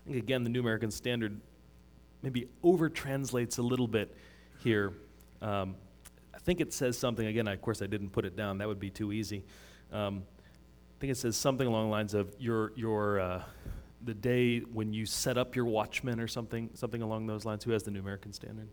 Think, 0.06 0.18
again, 0.18 0.44
the 0.44 0.50
New 0.50 0.60
American 0.60 0.90
Standard 0.90 1.40
maybe 2.22 2.48
over 2.62 2.88
translates 2.88 3.58
a 3.58 3.62
little 3.62 3.88
bit 3.88 4.16
here. 4.62 4.92
Um, 5.42 5.76
I 6.34 6.38
think 6.38 6.60
it 6.60 6.72
says 6.72 6.96
something, 6.96 7.26
again, 7.26 7.48
I, 7.48 7.52
of 7.52 7.60
course, 7.60 7.82
I 7.82 7.86
didn't 7.86 8.10
put 8.10 8.24
it 8.24 8.36
down, 8.36 8.58
that 8.58 8.68
would 8.68 8.80
be 8.80 8.90
too 8.90 9.12
easy. 9.12 9.44
Um, 9.92 10.22
I 10.94 10.98
think 11.00 11.10
it 11.10 11.16
says 11.16 11.36
something 11.36 11.66
along 11.66 11.86
the 11.86 11.90
lines 11.90 12.14
of 12.14 12.34
your, 12.38 12.72
your, 12.76 13.20
uh, 13.20 13.42
the 14.04 14.14
day 14.14 14.60
when 14.60 14.92
you 14.92 15.06
set 15.06 15.36
up 15.36 15.56
your 15.56 15.64
watchman 15.64 16.20
or 16.20 16.28
something, 16.28 16.70
something 16.74 17.02
along 17.02 17.26
those 17.26 17.44
lines. 17.44 17.64
Who 17.64 17.72
has 17.72 17.82
the 17.82 17.90
New 17.90 18.00
American 18.00 18.32
Standard? 18.32 18.68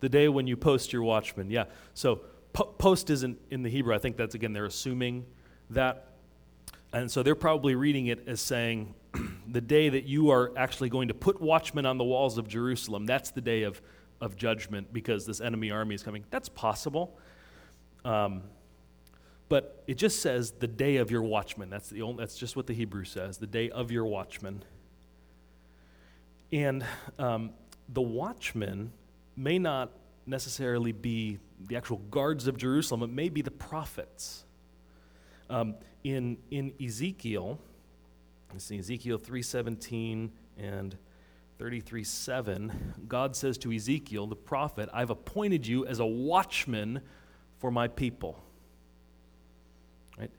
The 0.00 0.08
day 0.08 0.28
when 0.28 0.46
you 0.46 0.56
post 0.56 0.92
your 0.92 1.02
watchman, 1.02 1.50
yeah. 1.50 1.64
So 1.94 2.20
po- 2.52 2.72
post 2.78 3.10
isn't 3.10 3.38
in 3.50 3.62
the 3.62 3.70
Hebrew. 3.70 3.94
I 3.94 3.98
think 3.98 4.16
that's, 4.16 4.34
again, 4.34 4.52
they're 4.52 4.64
assuming 4.64 5.26
that. 5.70 6.04
And 6.92 7.10
so 7.10 7.22
they're 7.22 7.34
probably 7.34 7.74
reading 7.74 8.06
it 8.06 8.26
as 8.26 8.40
saying, 8.40 8.94
the 9.48 9.60
day 9.60 9.88
that 9.88 10.04
you 10.04 10.30
are 10.30 10.52
actually 10.56 10.88
going 10.88 11.08
to 11.08 11.14
put 11.14 11.40
watchmen 11.40 11.86
on 11.86 11.98
the 11.98 12.04
walls 12.04 12.38
of 12.38 12.48
Jerusalem, 12.48 13.06
that's 13.06 13.30
the 13.30 13.40
day 13.40 13.62
of, 13.62 13.80
of 14.20 14.36
judgment 14.36 14.92
because 14.92 15.26
this 15.26 15.40
enemy 15.40 15.70
army 15.70 15.94
is 15.94 16.02
coming. 16.02 16.24
That's 16.30 16.48
possible. 16.48 17.18
Um, 18.04 18.42
but 19.48 19.82
it 19.86 19.94
just 19.94 20.20
says 20.20 20.52
the 20.52 20.66
day 20.66 20.96
of 20.96 21.10
your 21.10 21.22
watchman. 21.22 21.70
That's, 21.70 21.88
the 21.88 22.02
only, 22.02 22.22
that's 22.22 22.36
just 22.36 22.56
what 22.56 22.66
the 22.66 22.74
Hebrew 22.74 23.04
says, 23.04 23.38
the 23.38 23.46
day 23.46 23.70
of 23.70 23.90
your 23.90 24.04
watchman. 24.04 24.62
And 26.52 26.84
um, 27.18 27.50
the 27.88 28.02
watchmen 28.02 28.92
may 29.36 29.58
not 29.58 29.90
necessarily 30.26 30.92
be 30.92 31.38
the 31.66 31.76
actual 31.76 31.98
guards 32.10 32.46
of 32.46 32.56
Jerusalem, 32.56 33.02
it 33.02 33.10
may 33.10 33.28
be 33.28 33.42
the 33.42 33.50
prophets. 33.50 34.44
Um, 35.50 35.76
in, 36.14 36.38
in 36.50 36.72
Ezekiel, 36.82 37.58
you 38.54 38.60
see 38.60 38.78
Ezekiel 38.78 39.18
3:17 39.18 40.30
and 40.58 40.96
33:7, 41.58 43.08
God 43.08 43.34
says 43.34 43.58
to 43.58 43.72
Ezekiel, 43.72 44.26
the 44.26 44.36
prophet, 44.36 44.88
I've 44.92 45.10
appointed 45.10 45.66
you 45.66 45.86
as 45.86 45.98
a 45.98 46.06
watchman 46.06 47.00
for 47.58 47.70
my 47.70 47.88
people. 47.88 48.42
Right? 50.16 50.30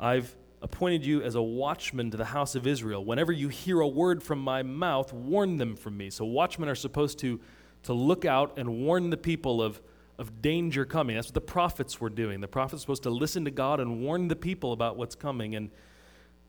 I've 0.00 0.34
appointed 0.62 1.06
you 1.06 1.22
as 1.22 1.34
a 1.36 1.42
watchman 1.42 2.10
to 2.10 2.16
the 2.16 2.24
house 2.24 2.54
of 2.54 2.66
Israel. 2.66 3.04
Whenever 3.04 3.32
you 3.32 3.48
hear 3.48 3.80
a 3.80 3.88
word 3.88 4.22
from 4.22 4.40
my 4.40 4.62
mouth, 4.62 5.12
warn 5.12 5.58
them 5.58 5.76
from 5.76 5.96
me. 5.96 6.10
So 6.10 6.24
watchmen 6.24 6.68
are 6.68 6.74
supposed 6.74 7.18
to, 7.20 7.40
to 7.84 7.92
look 7.92 8.24
out 8.24 8.58
and 8.58 8.84
warn 8.84 9.10
the 9.10 9.16
people 9.16 9.62
of, 9.62 9.80
of 10.18 10.40
danger 10.40 10.84
coming. 10.84 11.16
That's 11.16 11.28
what 11.28 11.34
the 11.34 11.40
prophets 11.40 12.00
were 12.00 12.10
doing. 12.10 12.40
The 12.40 12.48
prophets 12.48 12.82
were 12.82 12.94
supposed 12.94 13.02
to 13.04 13.10
listen 13.10 13.44
to 13.46 13.50
God 13.50 13.80
and 13.80 14.00
warn 14.00 14.28
the 14.28 14.36
people 14.36 14.72
about 14.72 14.96
what's 14.96 15.14
coming. 15.14 15.54
And 15.56 15.70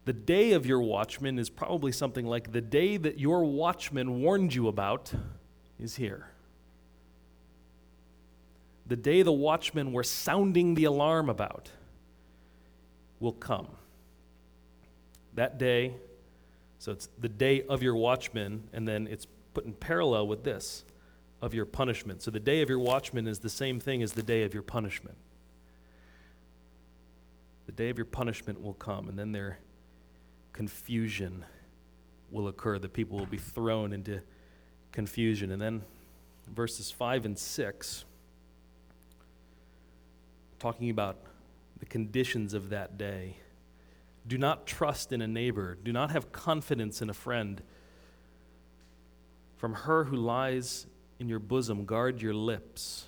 the 0.06 0.14
day 0.14 0.54
of 0.54 0.66
your 0.66 0.82
watchman 0.82 1.40
is 1.40 1.50
probably 1.50 1.92
something 1.92 2.26
like 2.26 2.52
the 2.52 2.62
day 2.62 2.98
that 2.98 3.20
your 3.20 3.44
watchman 3.44 4.22
warned 4.22 4.54
you 4.54 4.68
about 4.68 5.12
is 5.80 5.96
here. 5.96 6.28
The 8.88 8.96
day 8.96 9.24
the 9.24 9.32
watchmen 9.32 9.94
were 9.94 10.04
sounding 10.04 10.76
the 10.76 10.84
alarm 10.84 11.28
about 11.28 11.72
will 13.20 13.34
come. 13.34 13.68
That 15.34 15.58
day, 15.58 15.96
so 16.78 16.92
it's 16.92 17.10
the 17.20 17.30
day 17.30 17.64
of 17.64 17.82
your 17.82 17.96
watchman, 17.96 18.70
and 18.74 18.88
then 18.88 19.08
it's 19.08 19.26
put 19.56 19.66
in 19.66 19.74
parallel 19.74 20.28
with 20.28 20.44
this 20.44 20.85
of 21.46 21.54
your 21.54 21.66
punishment. 21.66 22.24
So 22.24 22.32
the 22.32 22.40
day 22.40 22.64
of 22.64 22.70
your 22.70 22.80
watchman 22.80 23.28
is 23.28 23.38
the 23.38 23.52
same 23.52 23.80
thing 23.80 24.02
as 24.02 24.14
the 24.14 24.24
day 24.24 24.46
of 24.46 24.54
your 24.56 24.64
punishment. 24.64 25.16
The 27.68 27.72
day 27.72 27.90
of 27.92 28.00
your 28.00 28.06
punishment 28.06 28.64
will 28.64 28.74
come, 28.74 29.08
and 29.10 29.18
then 29.18 29.32
their 29.32 29.60
confusion 30.54 31.46
will 32.32 32.48
occur. 32.48 32.80
The 32.80 32.90
people 32.90 33.20
will 33.20 33.28
be 33.28 33.38
thrown 33.38 33.94
into 33.94 34.22
confusion. 34.92 35.52
And 35.52 35.62
then 35.62 35.84
verses 36.48 36.90
5 36.90 37.26
and 37.26 37.38
6, 37.38 38.06
talking 40.58 40.90
about 40.90 41.18
the 41.78 41.86
conditions 41.86 42.56
of 42.56 42.70
that 42.70 42.98
day. 42.98 43.38
Do 44.26 44.40
not 44.40 44.66
trust 44.66 45.12
in 45.12 45.22
a 45.22 45.28
neighbor. 45.28 45.78
Do 45.84 45.94
not 45.94 46.10
have 46.10 46.32
confidence 46.32 47.04
in 47.04 47.12
a 47.12 47.14
friend. 47.14 47.62
From 49.58 49.74
her 49.74 50.06
who 50.06 50.16
lies 50.16 50.88
in 51.20 51.30
your 51.30 51.40
bosom, 51.40 51.86
guard 51.86 52.22
your 52.22 52.34
lips. 52.34 53.06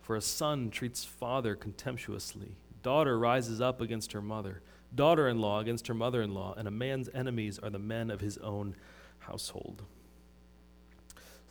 For 0.00 0.16
a 0.16 0.20
son 0.20 0.70
treats 0.70 1.04
father 1.04 1.54
contemptuously, 1.54 2.56
daughter 2.82 3.18
rises 3.18 3.60
up 3.60 3.80
against 3.80 4.12
her 4.12 4.22
mother, 4.22 4.62
daughter 4.94 5.28
in 5.28 5.38
law 5.38 5.60
against 5.60 5.86
her 5.86 5.94
mother 5.94 6.22
in 6.22 6.34
law, 6.34 6.54
and 6.56 6.68
a 6.68 6.70
man's 6.70 7.08
enemies 7.14 7.58
are 7.58 7.70
the 7.70 7.78
men 7.78 8.10
of 8.10 8.20
his 8.20 8.36
own 8.38 8.76
household. 9.18 9.82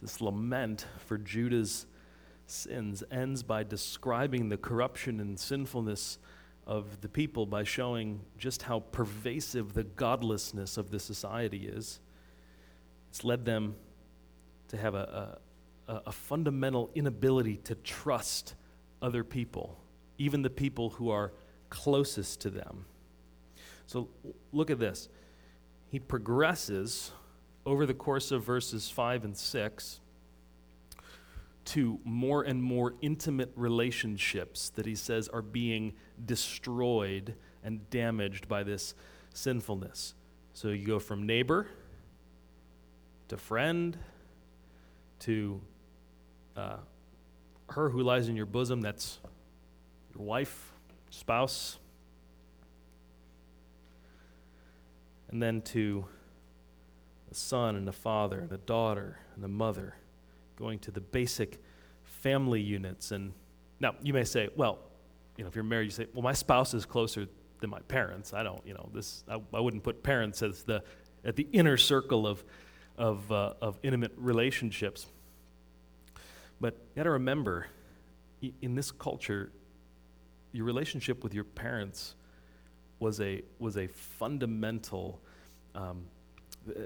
This 0.01 0.21
lament 0.21 0.85
for 1.05 1.17
Judah's 1.17 1.85
sins 2.45 3.03
ends 3.09 3.41
by 3.41 3.63
describing 3.63 4.49
the 4.49 4.57
corruption 4.57 5.19
and 5.19 5.39
sinfulness 5.39 6.19
of 6.67 7.01
the 7.01 7.09
people 7.09 7.45
by 7.45 7.63
showing 7.63 8.21
just 8.37 8.63
how 8.63 8.79
pervasive 8.79 9.73
the 9.73 9.83
godlessness 9.83 10.77
of 10.77 10.91
the 10.91 10.99
society 10.99 11.67
is. 11.67 11.99
It's 13.09 13.23
led 13.23 13.45
them 13.45 13.75
to 14.73 14.79
have 14.79 14.95
a, 14.95 15.37
a, 15.87 15.93
a, 16.07 16.11
fundamental 16.11 16.89
inability 16.95 17.57
to 17.57 17.75
trust 17.75 18.55
other 19.03 19.23
people, 19.23 19.77
even 20.17 20.41
the 20.41 20.49
people 20.49 20.89
who 20.89 21.11
are 21.11 21.31
closest 21.69 22.41
to 22.41 22.49
them. 22.49 22.85
So 23.85 24.09
look 24.51 24.71
at 24.71 24.79
this. 24.79 25.09
He 25.91 25.99
progresses 25.99 27.11
over 27.67 27.85
the 27.85 27.93
course 27.93 28.31
of 28.31 28.43
verses 28.43 28.89
5 28.89 29.25
and 29.25 29.37
6 29.37 29.99
to 31.65 31.99
more 32.03 32.41
and 32.41 32.61
more 32.61 32.95
intimate 33.01 33.51
relationships 33.55 34.69
that 34.71 34.87
he 34.87 34.95
says 34.95 35.27
are 35.27 35.43
being 35.43 35.93
destroyed 36.25 37.35
and 37.63 37.87
damaged 37.91 38.47
by 38.47 38.63
this 38.63 38.95
sinfulness. 39.35 40.15
So 40.53 40.69
you 40.69 40.87
go 40.87 40.97
from 40.97 41.27
neighbor 41.27 41.67
to 43.27 43.37
friend 43.37 43.97
to 45.25 45.61
uh, 46.55 46.77
her 47.69 47.89
who 47.89 48.01
lies 48.01 48.29
in 48.29 48.35
your 48.35 48.45
bosom, 48.45 48.81
that's 48.81 49.19
your 50.15 50.23
wife, 50.25 50.71
spouse, 51.09 51.79
and 55.29 55.41
then 55.41 55.61
to 55.61 56.05
the 57.29 57.35
son 57.35 57.75
and 57.75 57.87
the 57.87 57.93
father 57.93 58.39
and 58.39 58.51
a 58.51 58.57
daughter 58.57 59.17
and 59.33 59.43
the 59.43 59.47
mother 59.47 59.95
going 60.55 60.77
to 60.79 60.91
the 60.91 61.01
basic 61.01 61.59
family 62.03 62.61
units. 62.61 63.11
And 63.11 63.33
now 63.79 63.95
you 64.03 64.13
may 64.13 64.23
say, 64.23 64.49
well, 64.55 64.77
you 65.35 65.43
know, 65.43 65.47
if 65.47 65.55
you're 65.55 65.63
married, 65.63 65.85
you 65.85 65.91
say, 65.91 66.05
well, 66.13 66.21
my 66.21 66.33
spouse 66.33 66.75
is 66.75 66.85
closer 66.85 67.27
than 67.59 67.69
my 67.71 67.79
parents. 67.87 68.33
I 68.33 68.43
don't, 68.43 68.65
you 68.65 68.75
know, 68.75 68.89
this, 68.93 69.23
I, 69.27 69.41
I 69.53 69.59
wouldn't 69.59 69.83
put 69.83 70.03
parents 70.03 70.43
as 70.43 70.63
the, 70.63 70.83
at 71.25 71.35
the 71.35 71.47
inner 71.51 71.77
circle 71.77 72.27
of, 72.27 72.43
of, 72.97 73.31
uh, 73.31 73.53
of 73.61 73.79
intimate 73.81 74.11
relationships. 74.17 75.07
But 76.63 76.75
you 76.75 76.95
got 76.95 77.03
to 77.03 77.09
remember, 77.09 77.67
in 78.61 78.73
this 78.73 78.89
culture, 78.89 79.51
your 80.53 80.63
relationship 80.63 81.21
with 81.21 81.33
your 81.33 81.43
parents 81.43 82.15
was 82.99 83.19
a, 83.19 83.41
was 83.59 83.75
a 83.75 83.87
fundamental 83.87 85.19
um, 85.75 86.05
uh, 86.69 86.83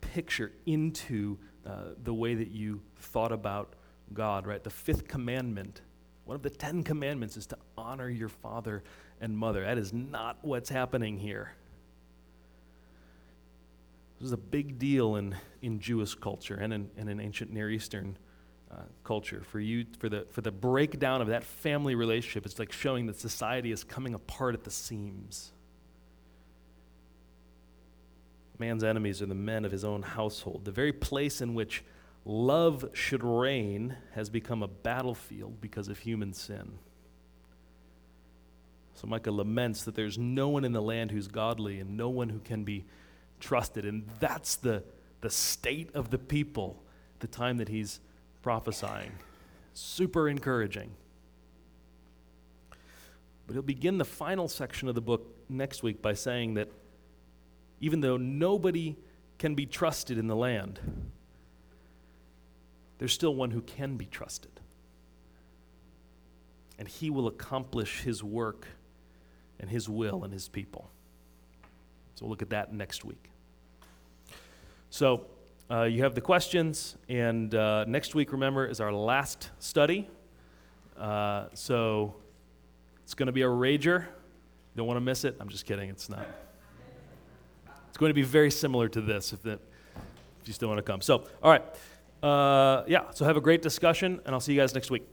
picture 0.00 0.52
into 0.66 1.36
uh, 1.66 1.94
the 2.04 2.14
way 2.14 2.36
that 2.36 2.52
you 2.52 2.80
thought 3.00 3.32
about 3.32 3.74
God, 4.14 4.46
right? 4.46 4.62
The 4.62 4.70
fifth 4.70 5.08
commandment 5.08 5.80
One 6.24 6.36
of 6.36 6.42
the 6.42 6.50
Ten 6.50 6.84
Commandments 6.84 7.36
is 7.36 7.46
to 7.46 7.58
honor 7.76 8.08
your 8.08 8.28
father 8.28 8.84
and 9.20 9.36
mother. 9.36 9.64
That 9.64 9.78
is 9.78 9.92
not 9.92 10.36
what's 10.42 10.68
happening 10.68 11.18
here. 11.18 11.56
This 14.20 14.26
is 14.26 14.32
a 14.32 14.36
big 14.36 14.78
deal 14.78 15.16
in, 15.16 15.34
in 15.60 15.80
Jewish 15.80 16.14
culture 16.14 16.54
and 16.54 16.72
in, 16.72 16.90
and 16.96 17.08
in 17.08 17.18
ancient 17.18 17.50
Near 17.50 17.68
Eastern 17.68 18.16
uh, 18.70 18.82
culture. 19.04 19.42
For 19.42 19.60
you, 19.60 19.86
for 19.98 20.08
the, 20.08 20.26
for 20.30 20.40
the 20.40 20.50
breakdown 20.50 21.22
of 21.22 21.28
that 21.28 21.44
family 21.44 21.94
relationship, 21.94 22.46
it's 22.46 22.58
like 22.58 22.72
showing 22.72 23.06
that 23.06 23.18
society 23.18 23.72
is 23.72 23.84
coming 23.84 24.14
apart 24.14 24.54
at 24.54 24.64
the 24.64 24.70
seams. 24.70 25.52
Man's 28.58 28.82
enemies 28.82 29.22
are 29.22 29.26
the 29.26 29.34
men 29.34 29.64
of 29.64 29.72
his 29.72 29.84
own 29.84 30.02
household. 30.02 30.64
The 30.64 30.72
very 30.72 30.92
place 30.92 31.40
in 31.40 31.54
which 31.54 31.84
love 32.24 32.88
should 32.92 33.22
reign 33.22 33.96
has 34.14 34.28
become 34.28 34.62
a 34.62 34.68
battlefield 34.68 35.60
because 35.60 35.88
of 35.88 35.98
human 35.98 36.32
sin. 36.32 36.78
So 38.94 39.06
Micah 39.06 39.30
laments 39.30 39.84
that 39.84 39.94
there's 39.94 40.18
no 40.18 40.48
one 40.48 40.64
in 40.64 40.72
the 40.72 40.82
land 40.82 41.12
who's 41.12 41.28
godly 41.28 41.78
and 41.78 41.96
no 41.96 42.08
one 42.08 42.28
who 42.28 42.40
can 42.40 42.64
be 42.64 42.84
trusted. 43.38 43.84
And 43.84 44.08
that's 44.18 44.56
the, 44.56 44.82
the 45.20 45.30
state 45.30 45.94
of 45.94 46.10
the 46.10 46.18
people 46.18 46.82
the 47.20 47.28
time 47.28 47.58
that 47.58 47.68
he's 47.68 48.00
prophesying. 48.48 49.12
Super 49.74 50.26
encouraging. 50.26 50.90
But 53.46 53.52
he'll 53.52 53.60
begin 53.60 53.98
the 53.98 54.06
final 54.06 54.48
section 54.48 54.88
of 54.88 54.94
the 54.94 55.02
book 55.02 55.36
next 55.50 55.82
week 55.82 56.00
by 56.00 56.14
saying 56.14 56.54
that 56.54 56.70
even 57.82 58.00
though 58.00 58.16
nobody 58.16 58.96
can 59.36 59.54
be 59.54 59.66
trusted 59.66 60.16
in 60.16 60.28
the 60.28 60.34
land, 60.34 60.80
there's 62.96 63.12
still 63.12 63.34
one 63.34 63.50
who 63.50 63.60
can 63.60 63.98
be 63.98 64.06
trusted. 64.06 64.60
And 66.78 66.88
he 66.88 67.10
will 67.10 67.26
accomplish 67.26 68.00
his 68.00 68.24
work 68.24 68.66
and 69.60 69.68
his 69.68 69.90
will 69.90 70.24
and 70.24 70.32
his 70.32 70.48
people. 70.48 70.88
So 72.14 72.24
we'll 72.24 72.30
look 72.30 72.40
at 72.40 72.48
that 72.48 72.72
next 72.72 73.04
week. 73.04 73.28
So 74.88 75.26
uh, 75.70 75.82
you 75.82 76.02
have 76.02 76.14
the 76.14 76.20
questions, 76.20 76.96
and 77.08 77.54
uh, 77.54 77.84
next 77.86 78.14
week, 78.14 78.32
remember, 78.32 78.66
is 78.66 78.80
our 78.80 78.92
last 78.92 79.50
study. 79.58 80.08
Uh, 80.96 81.46
so 81.52 82.14
it's 83.02 83.14
going 83.14 83.26
to 83.26 83.32
be 83.32 83.42
a 83.42 83.48
rager. 83.48 84.00
You 84.02 84.76
don't 84.76 84.86
want 84.86 84.96
to 84.96 85.02
miss 85.02 85.24
it. 85.24 85.36
I'm 85.40 85.48
just 85.48 85.66
kidding. 85.66 85.90
It's 85.90 86.08
not. 86.08 86.26
It's 87.88 87.98
going 87.98 88.10
to 88.10 88.14
be 88.14 88.22
very 88.22 88.50
similar 88.50 88.88
to 88.88 89.00
this 89.00 89.32
if, 89.32 89.44
if 89.44 89.58
you 90.46 90.52
still 90.52 90.68
want 90.68 90.78
to 90.78 90.82
come. 90.82 91.00
So, 91.00 91.24
all 91.42 91.50
right. 91.50 91.64
Uh, 92.22 92.84
yeah, 92.86 93.10
so 93.10 93.24
have 93.24 93.36
a 93.36 93.40
great 93.40 93.62
discussion, 93.62 94.20
and 94.24 94.34
I'll 94.34 94.40
see 94.40 94.52
you 94.52 94.60
guys 94.60 94.74
next 94.74 94.90
week. 94.90 95.06